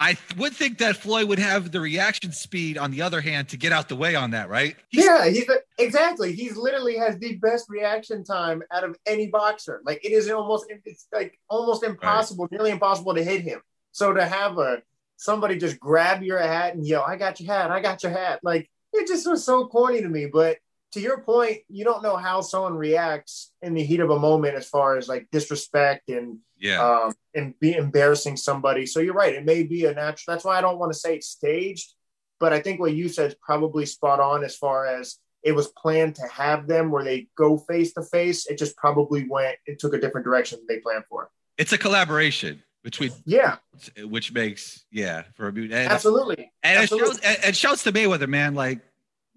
I 0.00 0.14
th- 0.14 0.38
would 0.38 0.52
think 0.54 0.78
that 0.78 0.96
Floyd 0.96 1.28
would 1.28 1.40
have 1.40 1.72
the 1.72 1.80
reaction 1.80 2.30
speed, 2.32 2.78
on 2.78 2.90
the 2.92 3.02
other 3.02 3.20
hand, 3.20 3.48
to 3.48 3.56
get 3.56 3.72
out 3.72 3.88
the 3.88 3.96
way 3.96 4.14
on 4.14 4.30
that, 4.30 4.48
right? 4.48 4.76
He's- 4.90 5.04
Yeah, 5.04 5.28
he's 5.28 5.48
exactly. 5.76 6.32
He's 6.32 6.56
literally 6.56 6.96
has 6.96 7.18
the 7.18 7.36
best 7.36 7.66
reaction 7.68 8.22
time 8.24 8.62
out 8.70 8.84
of 8.84 8.96
any 9.06 9.26
boxer. 9.26 9.80
Like 9.84 10.04
it 10.04 10.12
is 10.12 10.30
almost 10.30 10.66
it's 10.84 11.06
like 11.12 11.38
almost 11.48 11.82
impossible, 11.82 12.46
nearly 12.50 12.70
impossible 12.70 13.14
to 13.14 13.24
hit 13.24 13.42
him. 13.42 13.60
So 13.92 14.12
to 14.12 14.24
have 14.24 14.58
a 14.58 14.82
somebody 15.16 15.56
just 15.58 15.80
grab 15.80 16.22
your 16.22 16.38
hat 16.38 16.74
and 16.74 16.86
yell, 16.86 17.02
"I 17.02 17.16
got 17.16 17.40
your 17.40 17.52
hat! 17.52 17.70
I 17.72 17.80
got 17.80 18.02
your 18.04 18.12
hat!" 18.12 18.38
Like 18.44 18.70
it 18.92 19.08
just 19.08 19.28
was 19.28 19.44
so 19.44 19.66
corny 19.66 20.00
to 20.02 20.08
me. 20.08 20.26
But 20.26 20.58
to 20.92 21.00
your 21.00 21.20
point, 21.20 21.58
you 21.68 21.84
don't 21.84 22.02
know 22.02 22.16
how 22.16 22.40
someone 22.40 22.74
reacts 22.74 23.52
in 23.62 23.74
the 23.74 23.82
heat 23.84 24.00
of 24.00 24.10
a 24.10 24.18
moment 24.18 24.54
as 24.56 24.68
far 24.68 24.96
as 24.96 25.08
like 25.08 25.28
disrespect 25.30 26.08
and 26.08 26.38
Yeah. 26.58 26.82
um, 26.82 27.14
and 27.34 27.54
be 27.60 27.74
embarrassing 27.74 28.36
somebody. 28.36 28.86
So 28.86 29.00
you're 29.00 29.14
right. 29.14 29.34
It 29.34 29.44
may 29.44 29.62
be 29.64 29.84
a 29.84 29.92
natural. 29.94 30.34
That's 30.34 30.44
why 30.44 30.58
I 30.58 30.60
don't 30.60 30.78
want 30.78 30.92
to 30.92 30.98
say 30.98 31.16
it's 31.16 31.28
staged, 31.28 31.92
but 32.40 32.52
I 32.52 32.60
think 32.60 32.80
what 32.80 32.94
you 32.94 33.08
said 33.08 33.26
is 33.32 33.36
probably 33.40 33.84
spot 33.86 34.18
on 34.20 34.44
as 34.44 34.56
far 34.56 34.86
as 34.86 35.16
it 35.42 35.52
was 35.52 35.68
planned 35.68 36.16
to 36.16 36.26
have 36.26 36.66
them 36.66 36.90
where 36.90 37.04
they 37.04 37.28
go 37.36 37.58
face 37.58 37.92
to 37.94 38.02
face. 38.02 38.46
It 38.46 38.58
just 38.58 38.76
probably 38.76 39.26
went, 39.28 39.56
it 39.66 39.78
took 39.78 39.94
a 39.94 39.98
different 40.00 40.24
direction 40.24 40.58
than 40.58 40.66
they 40.76 40.80
planned 40.80 41.04
for. 41.08 41.30
It's 41.58 41.72
a 41.72 41.78
collaboration 41.78 42.62
between, 42.82 43.10
Yeah, 43.26 43.56
which 44.04 44.32
makes 44.32 44.84
yeah 44.90 45.24
for 45.34 45.48
a 45.48 45.52
and, 45.52 45.72
absolutely. 45.74 46.52
and 46.62 46.78
it 46.78 46.82
absolutely. 46.82 47.08
shows 47.16 47.20
and 47.20 47.38
it 47.44 47.56
shouts 47.56 47.82
to 47.84 47.92
Mayweather, 47.92 48.28
man. 48.28 48.54
Like, 48.54 48.80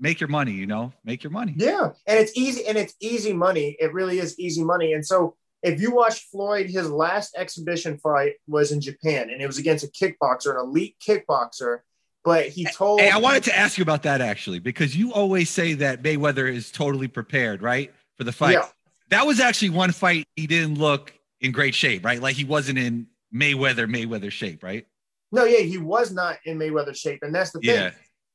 make 0.02 0.20
your 0.20 0.28
money, 0.28 0.52
you 0.52 0.66
know, 0.66 0.92
make 1.06 1.24
your 1.24 1.32
money. 1.32 1.54
Yeah, 1.56 1.92
and 2.08 2.20
it's 2.20 2.36
easy, 2.36 2.66
and 2.66 2.78
it's 2.78 2.96
easy 3.00 3.32
money. 3.32 3.78
It 3.80 3.94
really 3.94 4.20
is 4.20 4.38
easy 4.38 4.64
money. 4.64 4.94
And 4.94 5.06
so, 5.06 5.38
if 5.64 5.80
you 5.80 5.92
watch 5.92 6.28
Floyd, 6.32 6.70
his 6.70 6.90
last 6.90 7.36
exhibition 7.38 7.98
fight 8.00 8.34
was 8.48 8.72
in 8.72 8.82
Japan, 8.82 9.30
and 9.30 9.42
it 9.42 9.48
was 9.48 9.60
against 9.60 9.86
a 9.86 9.88
kickboxer, 9.88 10.52
an 10.52 10.60
elite 10.60 10.98
kickboxer. 11.08 11.80
But 12.24 12.48
he 12.50 12.66
told. 12.66 13.00
Hey, 13.00 13.12
I 13.12 13.18
wanted 13.18 13.44
to 13.46 13.58
ask 13.58 13.78
you 13.78 13.84
about 13.84 14.04
that 14.04 14.20
actually, 14.20 14.60
because 14.60 14.98
you 14.98 15.14
always 15.14 15.50
say 15.50 15.74
that 15.76 16.04
Mayweather 16.04 16.52
is 16.52 16.72
totally 16.72 17.08
prepared, 17.08 17.62
right, 17.62 17.94
for 18.18 18.26
the 18.26 18.32
fight. 18.32 18.54
Yeah. 18.54 18.68
That 19.10 19.28
was 19.28 19.40
actually 19.40 19.70
one 19.70 19.92
fight 19.92 20.26
he 20.36 20.48
didn't 20.48 20.78
look 20.78 21.14
in 21.42 21.52
great 21.52 21.76
shape, 21.76 22.04
right? 22.06 22.22
Like 22.22 22.36
he 22.36 22.44
wasn't 22.44 22.78
in 22.78 23.08
Mayweather 23.34 23.90
Mayweather 23.90 24.32
shape, 24.32 24.64
right? 24.64 24.86
No, 25.32 25.46
yeah, 25.46 25.60
he 25.60 25.78
was 25.78 26.12
not 26.12 26.38
in 26.46 26.58
Mayweather 26.58 26.96
shape, 26.96 27.20
and 27.24 27.34
that's 27.34 27.52
the 27.52 27.60
thing. 27.60 27.76
Yeah. 27.76 27.92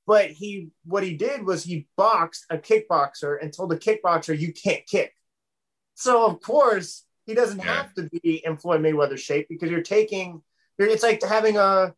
But 0.06 0.30
he, 0.30 0.68
what 0.84 1.02
he 1.02 1.16
did 1.16 1.44
was 1.44 1.64
he 1.64 1.88
boxed 1.96 2.46
a 2.50 2.58
kickboxer 2.58 3.38
and 3.42 3.52
told 3.52 3.70
the 3.70 3.78
kickboxer, 3.78 4.38
"You 4.38 4.52
can't 4.52 4.86
kick." 4.86 5.12
So 5.94 6.26
of 6.26 6.40
course 6.40 7.04
he 7.26 7.34
doesn't 7.34 7.58
Yeah. 7.58 7.74
have 7.74 7.94
to 7.94 8.08
be 8.22 8.42
in 8.44 8.56
Floyd 8.56 8.82
Mayweather 8.82 9.18
shape 9.18 9.48
because 9.48 9.70
you're 9.70 9.82
taking. 9.82 10.42
You're, 10.78 10.88
it's 10.88 11.02
like 11.02 11.22
having 11.22 11.56
a 11.56 11.94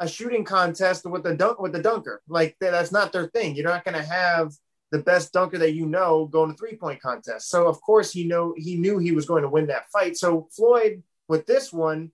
a 0.00 0.08
shooting 0.08 0.44
contest 0.44 1.04
with 1.06 1.24
the 1.24 1.34
dunk 1.36 1.60
with 1.60 1.72
the 1.72 1.82
dunker. 1.82 2.22
Like 2.28 2.56
that's 2.60 2.92
not 2.92 3.12
their 3.12 3.26
thing. 3.28 3.54
You're 3.54 3.68
not 3.68 3.84
going 3.84 3.96
to 3.96 4.02
have 4.02 4.52
the 4.90 5.00
best 5.00 5.32
dunker 5.32 5.58
that 5.58 5.74
you 5.74 5.86
know 5.86 6.26
going 6.26 6.50
to 6.50 6.56
three 6.56 6.76
point 6.76 7.00
contest. 7.02 7.50
So 7.50 7.68
of 7.68 7.80
course 7.82 8.10
he 8.12 8.24
know 8.24 8.54
he 8.56 8.76
knew 8.76 8.98
he 8.98 9.12
was 9.12 9.26
going 9.26 9.42
to 9.42 9.48
win 9.48 9.66
that 9.68 9.90
fight. 9.92 10.16
So 10.16 10.48
Floyd 10.56 11.02
with 11.28 11.46
this 11.46 11.72
one, 11.72 12.10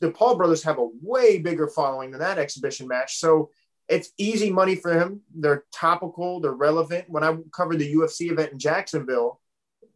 the 0.00 0.10
Paul 0.10 0.36
brothers 0.36 0.62
have 0.62 0.78
a 0.78 0.88
way 1.00 1.38
bigger 1.38 1.66
following 1.68 2.10
than 2.10 2.20
that 2.20 2.38
exhibition 2.38 2.86
match. 2.86 3.18
So 3.18 3.50
it's 3.92 4.10
easy 4.16 4.50
money 4.50 4.74
for 4.74 4.98
him. 4.98 5.20
They're 5.34 5.64
topical, 5.70 6.40
they're 6.40 6.52
relevant. 6.52 7.10
When 7.10 7.22
I 7.22 7.36
covered 7.54 7.78
the 7.78 7.94
UFC 7.94 8.30
event 8.30 8.52
in 8.52 8.58
Jacksonville, 8.58 9.38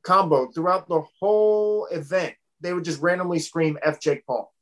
combo 0.03 0.49
throughout 0.53 0.87
the 0.87 1.03
whole 1.19 1.87
event, 1.87 2.35
they 2.61 2.75
would 2.75 2.85
just 2.85 3.00
randomly 3.00 3.38
scream 3.38 3.79
F 3.83 3.99
Jake 3.99 4.26
Paul 4.26 4.53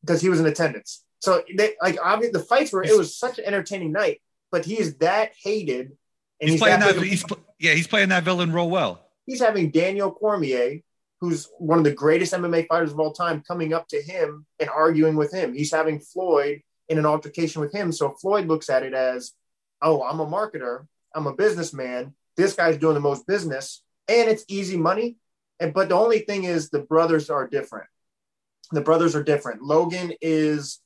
because 0.00 0.22
he 0.22 0.30
was 0.30 0.40
in 0.40 0.46
attendance. 0.46 1.04
So 1.20 1.42
they 1.54 1.74
like 1.82 1.98
obviously 2.02 2.32
the 2.38 2.46
fights 2.46 2.72
were 2.72 2.82
it 2.82 2.96
was 2.96 3.16
such 3.16 3.38
an 3.38 3.44
entertaining 3.44 3.92
night, 3.92 4.22
but 4.50 4.64
he 4.64 4.78
is 4.78 4.96
that 4.96 5.32
hated 5.42 5.92
and 6.40 6.48
He's, 6.48 6.52
he's, 6.52 6.60
playing 6.60 6.80
that 6.80 6.94
that. 6.96 7.04
He's 7.04 7.24
yeah, 7.58 7.74
he's 7.74 7.86
playing 7.86 8.08
that 8.08 8.24
villain 8.24 8.50
role 8.50 8.70
well. 8.70 9.04
he's 9.26 9.40
having 9.40 9.70
Daniel 9.70 10.10
Cormier, 10.10 10.80
who's 11.20 11.50
one 11.58 11.76
of 11.76 11.84
the 11.84 11.92
greatest 11.92 12.32
MMA 12.32 12.66
fighters 12.66 12.92
of 12.92 12.98
all 12.98 13.12
time, 13.12 13.42
coming 13.46 13.74
up 13.74 13.88
to 13.88 14.00
him 14.00 14.46
and 14.58 14.70
arguing 14.70 15.16
with 15.16 15.34
him. 15.34 15.52
He's 15.52 15.70
having 15.70 16.00
Floyd 16.00 16.62
in 16.90 16.98
an 16.98 17.06
altercation 17.06 17.62
with 17.62 17.72
him. 17.72 17.92
So 17.92 18.10
Floyd 18.20 18.46
looks 18.48 18.68
at 18.68 18.82
it 18.82 18.92
as, 18.92 19.32
oh, 19.80 20.02
I'm 20.02 20.20
a 20.20 20.26
marketer, 20.26 20.86
I'm 21.14 21.26
a 21.26 21.34
businessman. 21.34 22.14
This 22.36 22.54
guy's 22.54 22.76
doing 22.76 22.94
the 22.94 23.00
most 23.00 23.26
business, 23.26 23.82
and 24.08 24.28
it's 24.28 24.44
easy 24.48 24.76
money. 24.76 25.16
And 25.60 25.72
but 25.72 25.88
the 25.88 25.94
only 25.94 26.20
thing 26.20 26.44
is 26.44 26.68
the 26.68 26.80
brothers 26.80 27.30
are 27.30 27.46
different. 27.46 27.86
The 28.72 28.80
brothers 28.80 29.14
are 29.14 29.22
different. 29.22 29.62
Logan 29.62 30.12
is 30.20 30.80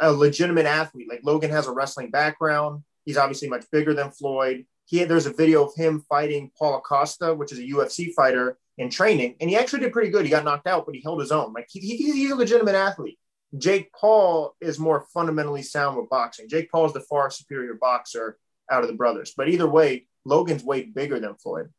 a 0.00 0.12
legitimate 0.12 0.66
athlete. 0.66 1.08
Like 1.08 1.20
Logan 1.24 1.50
has 1.50 1.66
a 1.66 1.72
wrestling 1.72 2.10
background. 2.10 2.82
He's 3.04 3.16
obviously 3.16 3.48
much 3.48 3.64
bigger 3.70 3.94
than 3.94 4.10
Floyd. 4.10 4.66
He 4.86 5.04
there's 5.04 5.26
a 5.26 5.32
video 5.32 5.64
of 5.64 5.74
him 5.76 6.04
fighting 6.08 6.50
Paulo 6.58 6.80
Costa, 6.80 7.34
which 7.34 7.52
is 7.52 7.58
a 7.58 7.62
UFC 7.62 8.12
fighter 8.14 8.58
in 8.76 8.90
training, 8.90 9.36
and 9.40 9.48
he 9.50 9.56
actually 9.56 9.80
did 9.80 9.92
pretty 9.92 10.10
good. 10.10 10.24
He 10.24 10.30
got 10.30 10.44
knocked 10.44 10.66
out, 10.66 10.84
but 10.86 10.94
he 10.94 11.00
held 11.02 11.20
his 11.20 11.32
own. 11.32 11.52
Like 11.52 11.68
he, 11.70 11.80
he- 11.80 11.96
he's 11.96 12.30
a 12.32 12.36
legitimate 12.36 12.74
athlete. 12.74 13.18
Jake 13.56 13.92
Paul 13.92 14.54
is 14.60 14.78
more 14.78 15.06
fundamentally 15.14 15.62
sound 15.62 15.96
with 15.96 16.10
boxing. 16.10 16.48
Jake 16.48 16.70
Paul 16.70 16.86
is 16.86 16.92
the 16.92 17.00
far 17.00 17.30
superior 17.30 17.74
boxer 17.74 18.38
out 18.70 18.82
of 18.82 18.88
the 18.88 18.96
brothers. 18.96 19.32
But 19.36 19.48
either 19.48 19.68
way, 19.68 20.06
Logan's 20.24 20.62
way 20.62 20.82
bigger 20.82 21.18
than 21.18 21.34
Floyd. 21.36 21.70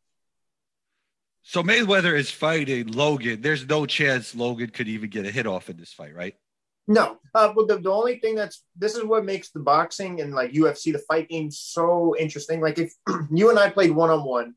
So 1.44 1.64
Mayweather 1.64 2.18
is 2.18 2.32
fighting 2.32 2.88
Logan. 2.88 3.42
There's 3.42 3.68
no 3.68 3.86
chance 3.86 4.36
Logan 4.36 4.70
could 4.70 4.88
even 4.88 5.10
get 5.10 5.26
a 5.26 5.32
hit 5.32 5.48
off 5.48 5.70
in 5.70 5.78
this 5.78 5.94
fight, 5.94 6.16
right? 6.16 6.36
No, 6.88 7.20
uh, 7.36 7.54
but 7.54 7.68
the, 7.68 7.78
the 7.78 7.92
only 7.92 8.20
thing 8.20 8.34
that's 8.34 8.64
this 8.76 8.96
is 8.96 9.04
what 9.04 9.24
makes 9.24 9.52
the 9.52 9.60
boxing 9.60 10.22
and 10.22 10.34
like 10.34 10.54
UFC 10.54 10.92
the 10.92 10.98
fight 10.98 11.30
game 11.30 11.52
so 11.52 12.16
interesting. 12.18 12.62
Like 12.62 12.80
if 12.80 12.92
you 13.32 13.52
and 13.52 13.60
I 13.60 13.70
played 13.70 13.92
one 13.92 14.10
on 14.10 14.24
one, 14.24 14.56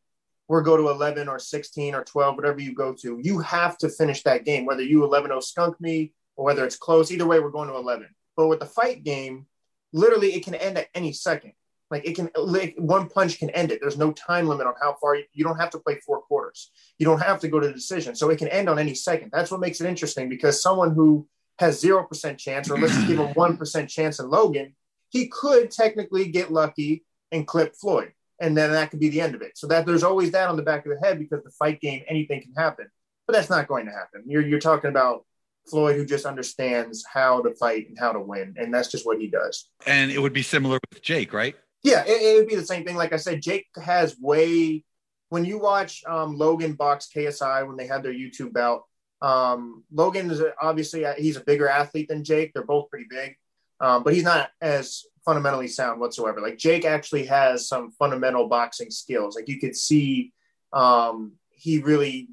we're 0.49 0.63
go 0.63 0.79
to 0.79 0.89
eleven 0.89 1.29
or 1.29 1.39
sixteen 1.39 1.95
or 1.95 2.05
twelve, 2.05 2.37
whatever 2.37 2.59
you 2.59 2.75
go 2.75 2.95
to, 3.03 3.21
you 3.23 3.41
have 3.41 3.77
to 3.79 3.91
finish 3.91 4.23
that 4.23 4.47
game. 4.47 4.65
Whether 4.65 4.83
you 4.83 5.01
11-0 5.01 5.43
skunk 5.43 5.79
me 5.79 6.15
or 6.37 6.45
whether 6.45 6.65
it's 6.65 6.77
close, 6.77 7.11
either 7.11 7.27
way, 7.27 7.41
we're 7.41 7.51
going 7.51 7.69
to 7.69 7.77
eleven. 7.77 8.09
But 8.37 8.49
with 8.49 8.61
the 8.61 8.67
fight 8.67 9.05
game, 9.05 9.47
literally 9.93 10.35
it 10.35 10.45
can 10.45 10.55
end 10.55 10.79
at 10.79 10.89
any 10.95 11.13
second. 11.13 11.53
Like 11.91 12.07
it 12.07 12.17
can, 12.17 12.31
like 12.37 12.75
one 12.79 13.11
punch 13.11 13.39
can 13.39 13.51
end 13.51 13.71
it. 13.71 13.79
There's 13.81 13.99
no 13.99 14.13
time 14.13 14.47
limit 14.47 14.67
on 14.67 14.73
how 14.81 14.97
far 14.99 15.15
you, 15.15 15.25
you 15.35 15.45
don't 15.45 15.59
have 15.59 15.69
to 15.71 15.79
play 15.79 16.01
four 16.07 16.23
quarters. 16.23 16.71
You 16.99 17.05
don't 17.05 17.21
have 17.21 17.41
to 17.41 17.49
go 17.49 17.61
to 17.61 17.67
the 17.67 17.73
decision. 17.75 18.15
So 18.15 18.31
it 18.31 18.39
can 18.39 18.49
end 18.49 18.71
on 18.71 18.79
any 18.79 18.95
second. 18.95 19.31
That's 19.31 19.51
what 19.51 19.61
makes 19.61 19.81
it 19.83 19.87
interesting 19.87 20.31
because 20.31 20.63
someone 20.63 20.95
who 20.95 21.29
has 21.59 21.79
zero 21.79 22.05
percent 22.05 22.39
chance, 22.39 22.71
or 22.71 22.79
let's 22.79 22.97
give 23.07 23.19
him 23.19 23.29
one 23.35 23.59
percent 23.59 23.91
chance 23.91 24.19
in 24.19 24.31
Logan, 24.31 24.75
he 25.11 25.29
could 25.29 25.71
technically 25.71 26.29
get 26.29 26.51
lucky 26.51 27.05
and 27.31 27.47
clip 27.47 27.77
Floyd, 27.77 28.13
and 28.41 28.57
then 28.57 28.73
that 28.73 28.91
could 28.91 29.01
be 29.01 29.11
the 29.11 29.21
end 29.21 29.35
of 29.35 29.43
it. 29.43 29.59
So 29.59 29.67
that 29.67 29.85
there's 29.85 30.03
always 30.03 30.31
that 30.31 30.49
on 30.49 30.57
the 30.57 30.63
back 30.63 30.87
of 30.87 30.93
the 30.93 31.07
head 31.07 31.19
because 31.19 31.43
the 31.45 31.51
fight 31.51 31.79
game, 31.81 32.03
anything 32.09 32.41
can 32.41 32.55
happen, 32.57 32.87
but 33.27 33.35
that's 33.35 33.51
not 33.51 33.69
going 33.69 33.85
to 33.85 33.93
happen. 33.93 34.25
You're 34.27 34.47
you're 34.47 34.61
talking 34.61 34.89
about 34.89 35.27
Floyd 35.69 35.97
who 35.97 36.05
just 36.05 36.27
understands 36.27 37.05
how 37.11 37.43
to 37.43 37.55
fight 37.55 37.89
and 37.89 37.99
how 37.99 38.13
to 38.13 38.21
win, 38.21 38.55
and 38.57 38.73
that's 38.73 38.91
just 38.91 39.07
what 39.07 39.21
he 39.21 39.29
does. 39.29 39.69
And 39.87 40.11
it 40.11 40.19
would 40.19 40.33
be 40.33 40.43
similar 40.43 40.79
with 40.91 41.03
Jake, 41.03 41.33
right? 41.33 41.57
Yeah, 41.83 42.05
it, 42.05 42.23
it 42.23 42.37
would 42.39 42.49
be 42.49 42.57
the 42.57 42.67
same 42.67 42.85
thing. 42.85 42.97
Like 42.97 43.13
I 43.13 43.17
said, 43.17 43.43
Jake 43.43 43.67
has 43.83 44.19
way. 44.19 44.85
When 45.29 45.45
you 45.45 45.59
watch 45.59 46.03
um, 46.07 46.37
Logan 46.37 46.75
box 46.75 47.09
KSI 47.15 47.67
when 47.67 47.77
they 47.77 47.87
had 47.87 48.03
their 48.03 48.13
YouTube 48.13 48.53
bout, 48.53 48.83
um, 49.23 49.85
Logan 49.93 50.31
is 50.31 50.43
obviously 50.61 51.07
he's 51.17 51.37
a 51.37 51.45
bigger 51.45 51.69
athlete 51.69 52.09
than 52.09 52.25
Jake. 52.25 52.53
They're 52.53 52.65
both 52.65 52.91
pretty 52.91 53.07
big, 53.09 53.37
um, 53.81 54.03
but 54.03 54.15
he's 54.15 54.25
not 54.25 54.51
as 54.61 55.05
fundamentally 55.25 55.69
sound 55.69 56.01
whatsoever. 56.01 56.41
Like 56.41 56.59
Jake 56.59 56.85
actually 56.85 57.27
has 57.27 57.69
some 57.69 57.93
fundamental 57.93 58.49
boxing 58.49 58.91
skills. 58.91 59.37
Like 59.37 59.49
you 59.49 59.61
could 59.61 59.77
see, 59.77 60.33
um, 60.73 61.33
he 61.51 61.79
really 61.79 62.29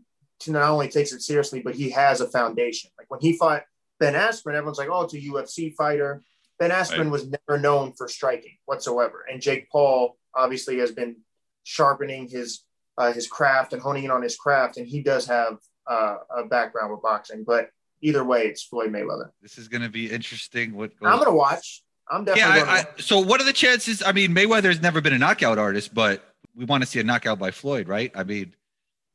not 0.48 0.70
only 0.70 0.88
takes 0.88 1.12
it 1.12 1.22
seriously, 1.22 1.62
but 1.62 1.76
he 1.76 1.90
has 1.92 2.22
a 2.22 2.28
foundation. 2.30 2.90
Like 2.98 3.10
when 3.10 3.20
he 3.20 3.34
fought 3.38 3.64
Ben 4.00 4.14
Askren, 4.14 4.54
everyone's 4.56 4.78
like, 4.78 4.90
"Oh, 4.90 5.02
it's 5.02 5.14
a 5.14 5.20
UFC 5.20 5.76
fighter." 5.76 6.24
Ben 6.58 6.72
Askren 6.72 7.04
Right. 7.04 7.12
was 7.12 7.30
never 7.30 7.60
known 7.60 7.94
for 7.94 8.08
striking 8.08 8.58
whatsoever, 8.66 9.26
and 9.32 9.42
Jake 9.42 9.70
Paul 9.70 10.18
obviously 10.34 10.80
has 10.80 10.92
been 10.92 11.18
sharpening 11.64 12.28
his 12.28 12.64
uh, 12.98 13.14
his 13.14 13.28
craft 13.28 13.74
and 13.74 13.82
honing 13.82 14.06
in 14.06 14.12
on 14.12 14.22
his 14.22 14.36
craft, 14.36 14.78
and 14.78 14.88
he 14.88 15.02
does 15.02 15.26
have 15.28 15.58
uh, 15.88 16.18
a 16.38 16.46
background 16.46 16.92
with 16.92 17.02
boxing. 17.02 17.44
But 17.46 17.70
either 18.02 18.24
way, 18.24 18.46
it's 18.48 18.64
Floyd 18.64 18.92
Mayweather. 18.92 19.30
This 19.42 19.58
is 19.58 19.68
going 19.68 19.82
to 19.82 19.90
be 19.90 20.10
interesting. 20.12 20.74
What 20.74 20.98
goes? 21.00 21.10
I'm 21.10 21.20
gonna 21.20 21.36
watch. 21.36 21.84
I'm 22.10 22.26
definitely 22.26 22.60
yeah. 22.60 22.66
I. 22.66 22.78
I, 22.80 22.86
so 22.98 23.20
what 23.20 23.40
are 23.40 23.46
the 23.46 23.54
chances? 23.54 24.02
I 24.04 24.12
mean, 24.12 24.34
Mayweather's 24.34 24.82
never 24.82 25.02
been 25.02 25.14
a 25.14 25.18
knockout 25.18 25.58
artist, 25.58 25.94
but 25.94 26.24
we 26.56 26.66
want 26.66 26.84
to 26.84 26.90
see 26.90 27.00
a 27.00 27.04
knockout 27.04 27.40
by 27.40 27.52
Floyd, 27.52 27.88
right? 27.88 28.12
I 28.16 28.24
mean, 28.24 28.54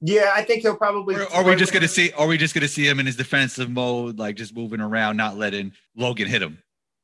Yeah, 0.06 0.32
I 0.34 0.42
think 0.42 0.60
he'll 0.60 0.76
probably. 0.76 1.14
or 1.14 1.32
are 1.32 1.42
we 1.44 1.56
just 1.56 1.72
going 1.72 1.82
to 1.82 1.88
see? 1.88 2.12
Are 2.12 2.26
we 2.26 2.36
just 2.36 2.54
to 2.54 2.68
see 2.68 2.86
him 2.86 3.00
in 3.00 3.06
his 3.06 3.16
defensive 3.16 3.70
mode, 3.70 4.18
like 4.18 4.36
just 4.36 4.54
moving 4.54 4.82
around, 4.82 5.16
not 5.16 5.38
letting 5.38 5.72
Logan 5.96 6.28
hit 6.28 6.42
him? 6.42 6.58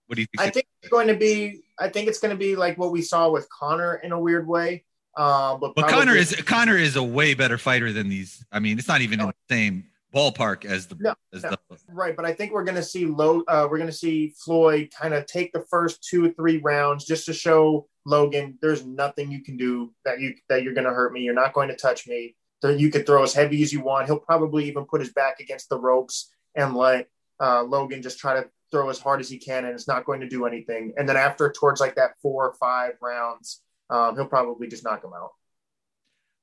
What 0.07 0.17
do 0.17 0.21
you 0.21 0.27
think? 0.37 0.47
I 0.47 0.51
think 0.51 0.67
it's 0.83 0.91
going 0.91 1.07
to 1.09 1.17
be. 1.17 1.63
I 1.79 1.89
think 1.89 2.09
it's 2.09 2.19
going 2.19 2.33
to 2.33 2.39
be 2.39 2.57
like 2.57 2.77
what 2.77 2.93
we 2.93 3.01
saw 3.01 3.31
with 3.31 3.49
Conor 3.49 3.95
in 4.05 4.13
a 4.13 4.21
weird 4.21 4.47
way. 4.47 4.85
Um, 5.17 5.61
but 5.61 5.75
But 5.75 5.89
Conor 5.89 6.15
is 6.15 6.37
Conor 6.45 6.77
is 6.77 6.97
a 6.97 7.03
way 7.03 7.33
better 7.33 7.57
fighter 7.57 7.91
than 7.91 8.11
these. 8.11 8.45
I 8.53 8.61
mean, 8.61 8.79
it's 8.79 8.89
not 8.89 9.01
even 9.01 9.19
in 9.19 9.29
the 9.29 9.35
same 9.49 9.85
ballpark 10.15 10.67
as 10.67 10.87
the 10.87 10.97
No, 11.01 11.15
as 11.33 11.43
no. 11.43 11.51
the 11.71 11.79
Right, 11.89 12.15
but 12.15 12.27
I 12.27 12.35
think 12.35 12.53
we're 12.53 12.65
going 12.65 12.77
to 12.77 12.83
see 12.83 13.07
low. 13.07 13.41
Uh, 13.49 13.67
we're 13.71 13.79
going 13.79 13.91
to 13.91 13.97
see 13.97 14.35
Floyd 14.45 14.91
kind 14.91 15.15
of 15.15 15.25
take 15.25 15.55
the 15.55 15.65
first 15.71 16.03
two 16.03 16.27
or 16.27 16.31
three 16.31 16.59
rounds 16.59 17.07
just 17.07 17.25
to 17.27 17.33
show 17.33 17.89
Logan 18.05 18.59
there's 18.61 18.85
nothing 18.85 19.31
you 19.31 19.43
can 19.43 19.57
do 19.57 19.95
that 20.05 20.21
you 20.21 20.35
that 20.51 20.63
you're 20.63 20.75
going 20.75 20.87
to 20.87 20.93
hurt 20.93 21.15
me. 21.15 21.21
You're 21.21 21.33
not 21.33 21.55
going 21.55 21.69
to 21.69 21.77
touch 21.77 22.07
me. 22.07 22.37
You 22.63 22.91
could 22.91 23.07
throw 23.07 23.23
as 23.23 23.33
heavy 23.33 23.63
as 23.63 23.73
you 23.73 23.81
want. 23.81 24.07
He'll 24.07 24.19
probably 24.19 24.67
even 24.69 24.85
put 24.85 25.01
his 25.01 25.13
back 25.13 25.41
against 25.41 25.69
the 25.69 25.79
ropes 25.79 26.31
and 26.55 26.75
let 26.75 27.09
uh, 27.41 27.63
Logan 27.63 28.03
just 28.03 28.19
try 28.19 28.35
to 28.35 28.49
throw 28.71 28.91
as 28.91 28.99
hard 28.99 29.21
as 29.21 29.29
he 29.29 29.39
can, 29.39 29.65
and 29.65 29.75
it's 29.75 29.89
not 29.89 30.05
going 30.05 30.21
to 30.21 30.29
do 30.29 30.45
anything. 30.47 30.93
And 30.97 31.09
then 31.09 31.17
after 31.17 31.51
towards 31.51 31.81
like 31.81 31.97
that 31.97 32.13
four 32.23 32.47
or 32.49 32.55
five 32.55 32.93
rounds, 33.01 33.63
um, 33.89 34.15
he'll 34.15 34.27
probably 34.27 34.69
just 34.69 34.85
knock 34.85 35.03
him 35.03 35.13
out. 35.15 35.31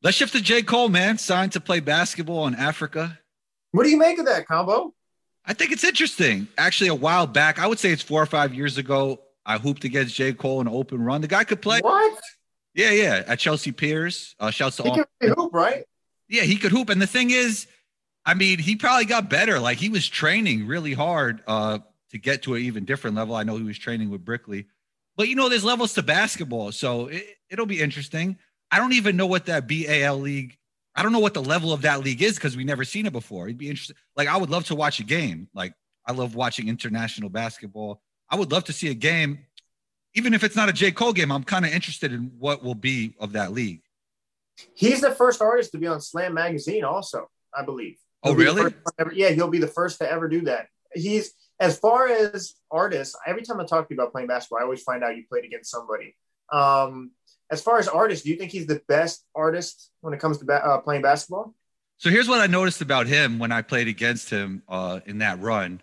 Let's 0.04 0.18
shift 0.18 0.34
to 0.34 0.42
J. 0.42 0.62
Cole, 0.64 0.90
man. 0.90 1.18
Signed 1.18 1.54
to 1.54 1.60
play 1.60 1.80
basketball 1.80 2.48
in 2.48 2.56
Africa. 2.56 3.20
What 3.72 3.84
do 3.84 3.90
you 3.90 3.98
make 3.98 4.20
of 4.20 4.26
that 4.26 4.48
combo? 4.48 4.94
I 5.46 5.54
think 5.54 5.72
it's 5.72 5.84
interesting. 5.84 6.48
Actually, 6.58 6.90
a 6.90 6.96
while 6.96 7.26
back, 7.26 7.58
I 7.60 7.68
would 7.68 7.80
say 7.80 7.92
it's 7.92 8.04
four 8.04 8.22
or 8.22 8.26
five 8.26 8.54
years 8.54 8.78
ago, 8.78 9.22
I 9.46 9.58
hooped 9.58 9.86
against 9.86 10.14
J. 10.14 10.34
Cole 10.34 10.60
in 10.62 10.68
an 10.68 10.74
open 10.74 11.02
run. 11.02 11.22
The 11.22 11.28
guy 11.28 11.46
could 11.46 11.62
play. 11.62 11.80
What? 11.80 12.20
Yeah, 12.74 12.92
yeah. 12.92 13.24
At 13.26 13.40
Chelsea 13.40 13.72
Piers. 13.72 14.36
Uh, 14.40 14.52
shouts 14.52 14.76
to 14.78 14.84
He 14.84 14.90
all. 14.90 14.96
can 15.22 15.34
hoop, 15.36 15.54
right? 15.54 15.86
Yeah, 16.30 16.44
he 16.44 16.58
could 16.58 16.72
hoop. 16.72 16.90
And 16.90 17.02
the 17.02 17.08
thing 17.08 17.32
is, 17.32 17.68
I 18.26 18.34
mean, 18.34 18.60
he 18.60 18.76
probably 18.76 19.06
got 19.06 19.30
better. 19.30 19.60
Like 19.60 19.78
he 19.78 19.90
was 19.90 20.08
training 20.08 20.68
really 20.68 20.94
hard 20.94 21.42
uh, 21.48 21.80
to 22.12 22.18
get 22.18 22.44
to 22.44 22.56
an 22.56 22.62
even 22.64 22.86
different 22.86 23.16
level. 23.16 23.36
I 23.36 23.44
know 23.44 23.58
he 23.58 23.64
was 23.64 23.80
training 23.80 24.10
with 24.10 24.26
Brickley, 24.26 24.68
but 25.16 25.30
you 25.30 25.36
know, 25.36 25.50
there's 25.50 25.64
levels 25.64 25.94
to 25.94 26.04
basketball, 26.04 26.72
so 26.72 27.08
it, 27.08 27.26
it'll 27.50 27.66
be 27.66 27.82
interesting. 27.82 28.38
I 28.70 28.80
don't 28.80 28.94
even 28.94 29.16
know 29.16 29.28
what 29.28 29.46
that 29.46 29.68
BAL 29.68 30.20
league. 30.20 30.58
I 30.94 31.04
don't 31.04 31.12
know 31.12 31.20
what 31.20 31.34
the 31.34 31.44
level 31.44 31.72
of 31.72 31.84
that 31.84 32.04
league 32.04 32.22
is 32.22 32.36
because 32.36 32.58
we 32.58 32.64
never 32.64 32.84
seen 32.84 33.06
it 33.06 33.14
before. 33.14 33.46
It'd 33.46 33.58
be 33.58 33.70
interesting. 33.70 33.96
Like 34.16 34.28
I 34.28 34.36
would 34.36 34.50
love 34.50 34.66
to 34.66 34.76
watch 34.76 35.00
a 35.00 35.04
game. 35.04 35.48
Like 35.54 35.74
I 36.06 36.12
love 36.12 36.36
watching 36.36 36.68
international 36.68 37.30
basketball. 37.30 38.02
I 38.30 38.36
would 38.36 38.52
love 38.52 38.66
to 38.66 38.74
see 38.74 38.90
a 38.90 38.94
game, 38.94 39.40
even 40.16 40.34
if 40.34 40.44
it's 40.44 40.56
not 40.56 40.70
a 40.70 40.74
J 40.74 40.92
Cole 40.92 41.14
game. 41.14 41.32
I'm 41.32 41.44
kind 41.44 41.66
of 41.66 41.72
interested 41.72 42.12
in 42.12 42.32
what 42.40 42.64
will 42.64 42.76
be 42.76 43.14
of 43.20 43.34
that 43.34 43.54
league. 43.54 43.82
He's 44.74 45.02
the 45.02 45.12
first 45.12 45.42
artist 45.42 45.72
to 45.74 45.78
be 45.78 45.88
on 45.88 46.02
Slam 46.02 46.34
Magazine, 46.34 46.84
also, 46.84 47.30
I 47.56 47.64
believe. 47.64 47.98
Oh, 48.24 48.30
He'll 48.30 48.38
be 48.38 48.44
really? 48.46 48.74
ever- 49.00 49.14
yeah, 49.14 49.30
he'll 49.30 49.50
be 49.50 49.60
the 49.60 49.68
first 49.68 50.00
to 50.00 50.10
ever 50.12 50.28
do 50.28 50.42
that. 50.42 50.68
He's 50.94 51.34
as 51.60 51.78
far 51.78 52.08
as 52.08 52.54
artists. 52.72 53.16
Every 53.26 53.44
time 53.44 53.60
I 53.60 53.66
talk 53.66 53.88
to 53.88 53.94
you 53.94 54.00
about 54.00 54.12
playing 54.12 54.28
basketball, 54.28 54.60
I 54.60 54.64
always 54.64 54.82
find 54.84 55.04
out 55.04 55.16
you 55.16 55.24
played 55.30 55.46
against 55.46 55.70
somebody. 55.70 56.16
Um, 56.52 57.12
as 57.52 57.62
far 57.62 57.78
as 57.78 57.88
artists, 57.88 58.24
do 58.26 58.32
you 58.32 58.38
think 58.38 58.52
he's 58.52 58.68
the 58.68 58.82
best 58.88 59.24
artist 59.36 59.90
when 60.02 60.14
it 60.14 60.20
comes 60.20 60.38
to 60.40 60.46
ba- 60.46 60.66
uh, 60.66 60.80
playing 60.80 61.02
basketball? 61.02 61.54
So 61.98 62.10
here's 62.10 62.28
what 62.28 62.40
I 62.42 62.48
noticed 62.48 62.82
about 62.82 63.08
him 63.08 63.40
when 63.40 63.52
I 63.52 63.62
played 63.62 63.88
against 63.88 64.30
him 64.30 64.64
uh, 64.68 65.00
in 65.06 65.20
that 65.20 65.40
run. 65.42 65.82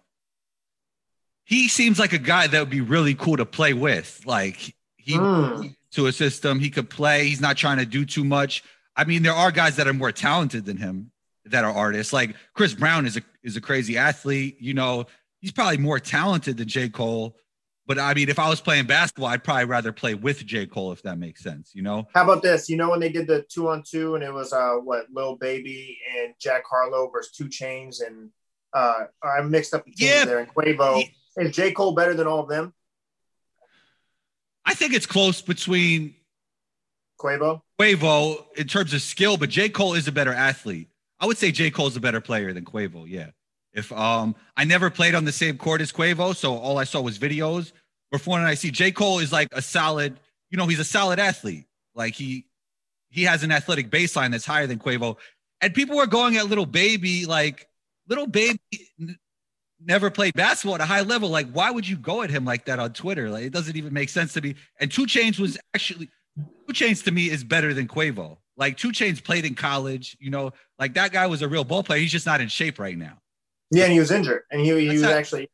He 1.45 1.69
seems 1.69 1.99
like 1.99 2.13
a 2.13 2.19
guy 2.19 2.47
that 2.47 2.59
would 2.59 2.71
be 2.71 2.81
really 2.81 3.15
cool 3.15 3.37
to 3.37 3.45
play 3.47 3.73
with. 3.75 4.21
Like 4.25 4.75
he 4.97 5.17
Hmm. 5.17 5.67
To 5.95 6.07
a 6.07 6.13
system, 6.13 6.59
he 6.59 6.71
could 6.71 6.91
play. 6.91 7.27
He's 7.27 7.41
not 7.41 7.57
trying 7.57 7.79
to 7.79 7.87
do 7.87 8.05
too 8.05 8.25
much. 8.25 8.65
I 8.97 9.05
mean, 9.05 9.23
there 9.23 9.33
are 9.33 9.51
guys 9.53 9.77
that 9.77 9.87
are 9.89 9.95
more 9.95 10.13
talented 10.13 10.65
than 10.65 10.77
him 10.77 11.11
that 11.47 11.65
are 11.65 11.73
artists. 11.73 12.13
Like 12.13 12.35
Chris 12.55 12.75
Brown 12.75 13.07
is 13.07 13.17
a 13.17 13.23
is 13.43 13.57
a 13.57 13.61
crazy 13.61 13.97
athlete. 13.97 14.57
You 14.61 14.75
know, 14.75 15.07
he's 15.41 15.53
probably 15.53 15.79
more 15.79 16.01
talented 16.01 16.57
than 16.57 16.69
J. 16.69 16.89
Cole. 16.89 17.37
But 17.87 17.99
I 17.99 18.15
mean, 18.15 18.29
if 18.29 18.39
I 18.39 18.49
was 18.49 18.61
playing 18.61 18.87
basketball, 18.87 19.29
I'd 19.29 19.45
probably 19.45 19.67
rather 19.67 19.93
play 19.93 20.15
with 20.15 20.45
J. 20.47 20.67
Cole 20.67 20.91
if 20.93 21.03
that 21.03 21.19
makes 21.19 21.43
sense. 21.43 21.73
You 21.75 21.83
know? 21.83 22.09
How 22.15 22.25
about 22.25 22.43
this? 22.43 22.69
You 22.71 22.77
know 22.77 22.91
when 22.91 23.01
they 23.01 23.11
did 23.11 23.27
the 23.27 23.45
two 23.49 23.69
on 23.69 23.83
two 23.87 24.15
and 24.15 24.25
it 24.25 24.33
was 24.33 24.53
uh 24.53 24.77
what 24.77 25.07
Lil 25.13 25.37
Baby 25.37 25.99
and 26.19 26.35
Jack 26.41 26.65
Harlow 26.69 27.11
versus 27.11 27.37
2 27.37 27.45
Chainz 27.45 27.97
and 28.05 28.31
uh 28.73 29.05
I 29.23 29.43
mixed 29.43 29.75
up 29.75 29.85
the 29.85 29.93
teams 29.93 30.11
Yeah. 30.11 30.25
there 30.25 30.39
and 30.39 30.49
Quavo. 30.53 31.05
Is 31.37 31.55
J 31.55 31.73
Cole 31.73 31.93
better 31.95 32.15
than 32.15 32.27
all 32.27 32.41
of 32.41 32.49
them? 32.49 32.73
I 34.65 34.75
think 34.75 34.95
it's 34.95 35.07
close 35.07 35.43
between 35.43 36.15
Quavo. 37.21 37.61
Quavo 37.81 38.45
in 38.57 38.67
terms 38.67 38.95
of 38.95 39.03
skill, 39.03 39.37
but 39.37 39.49
J. 39.49 39.69
Cole 39.69 39.95
is 39.95 40.09
a 40.09 40.13
better 40.13 40.33
athlete. 40.33 40.89
I 41.21 41.27
would 41.27 41.39
say 41.39 41.53
J. 41.53 41.71
Cole's 41.71 41.97
a 41.97 42.01
better 42.01 42.21
player 42.21 42.53
than 42.53 42.65
Quavo. 42.65 43.05
Yeah. 43.09 43.31
If 43.73 43.93
um 43.93 44.37
I 44.57 44.65
never 44.65 44.91
played 44.91 45.15
on 45.15 45.25
the 45.25 45.33
same 45.33 45.59
court 45.59 45.81
as 45.81 45.93
Quavo, 45.93 46.35
so 46.35 46.57
all 46.57 46.79
I 46.79 46.85
saw 46.85 47.01
was 47.01 47.19
videos. 47.19 47.73
Before 48.11 48.35
when 48.35 48.45
I 48.45 48.55
see 48.55 48.71
J. 48.71 48.93
Cole 48.93 49.19
is 49.19 49.33
like 49.33 49.49
a 49.53 49.63
solid, 49.63 50.19
you 50.51 50.57
know, 50.59 50.67
he's 50.67 50.79
a 50.79 50.85
solid 50.85 51.19
athlete. 51.19 51.67
Like 51.95 52.15
he 52.15 52.47
he 53.11 53.23
has 53.25 53.43
an 53.43 53.53
athletic 53.53 53.91
baseline 53.91 54.31
that's 54.31 54.47
higher 54.47 54.67
than 54.67 54.79
Quavo. 54.79 55.17
And 55.61 55.75
people 55.75 55.97
were 55.97 56.07
going 56.07 56.37
at 56.37 56.47
Lil 56.49 56.67
Baby, 56.67 57.27
like 57.27 57.69
Lil 58.09 58.27
Baby 58.27 58.61
never 59.81 60.11
played 60.11 60.35
basketball 60.35 60.75
at 60.77 60.81
a 60.81 60.87
high 60.87 61.03
level. 61.03 61.29
Like, 61.29 61.51
why 61.51 61.71
would 61.71 61.87
you 61.87 61.97
go 61.97 62.23
at 62.23 62.31
him 62.31 62.45
like 62.45 62.65
that 62.67 62.79
on 62.79 62.93
Twitter? 62.93 63.31
Like, 63.31 63.45
it 63.45 63.53
doesn't 63.53 63.77
even 63.77 63.93
make 63.93 64.09
sense 64.09 64.33
to 64.35 64.41
me. 64.41 64.55
And 64.81 64.91
2 64.91 65.07
Chainz 65.07 65.39
was 65.39 65.59
actually 65.75 66.09
2 66.69 66.73
Chainz 66.73 67.05
to 67.05 67.11
me 67.11 67.31
is 67.31 67.45
better 67.45 67.75
than 67.75 67.89
Quavo. 67.89 68.39
Like 68.57 68.77
2 68.77 68.91
Chainz 68.91 69.23
played 69.23 69.45
in 69.45 69.55
college, 69.55 70.17
you 70.21 70.31
know, 70.31 70.53
like 70.79 70.95
that 70.95 71.13
guy 71.13 71.27
was 71.27 71.43
a 71.43 71.49
real 71.49 71.65
ball 71.65 71.83
player. 71.83 72.01
He's 72.01 72.13
just 72.13 72.27
not 72.27 72.41
in 72.41 72.49
shape 72.49 72.79
right 72.79 72.97
now. 72.97 73.19
Yeah, 73.71 73.85
and 73.85 73.93
he 73.93 73.99
was 73.99 74.11
injured, 74.13 74.43
and 74.51 74.61
he, 74.61 74.69
he 74.81 74.89
was 74.89 75.03
how- 75.03 75.11
actually 75.11 75.49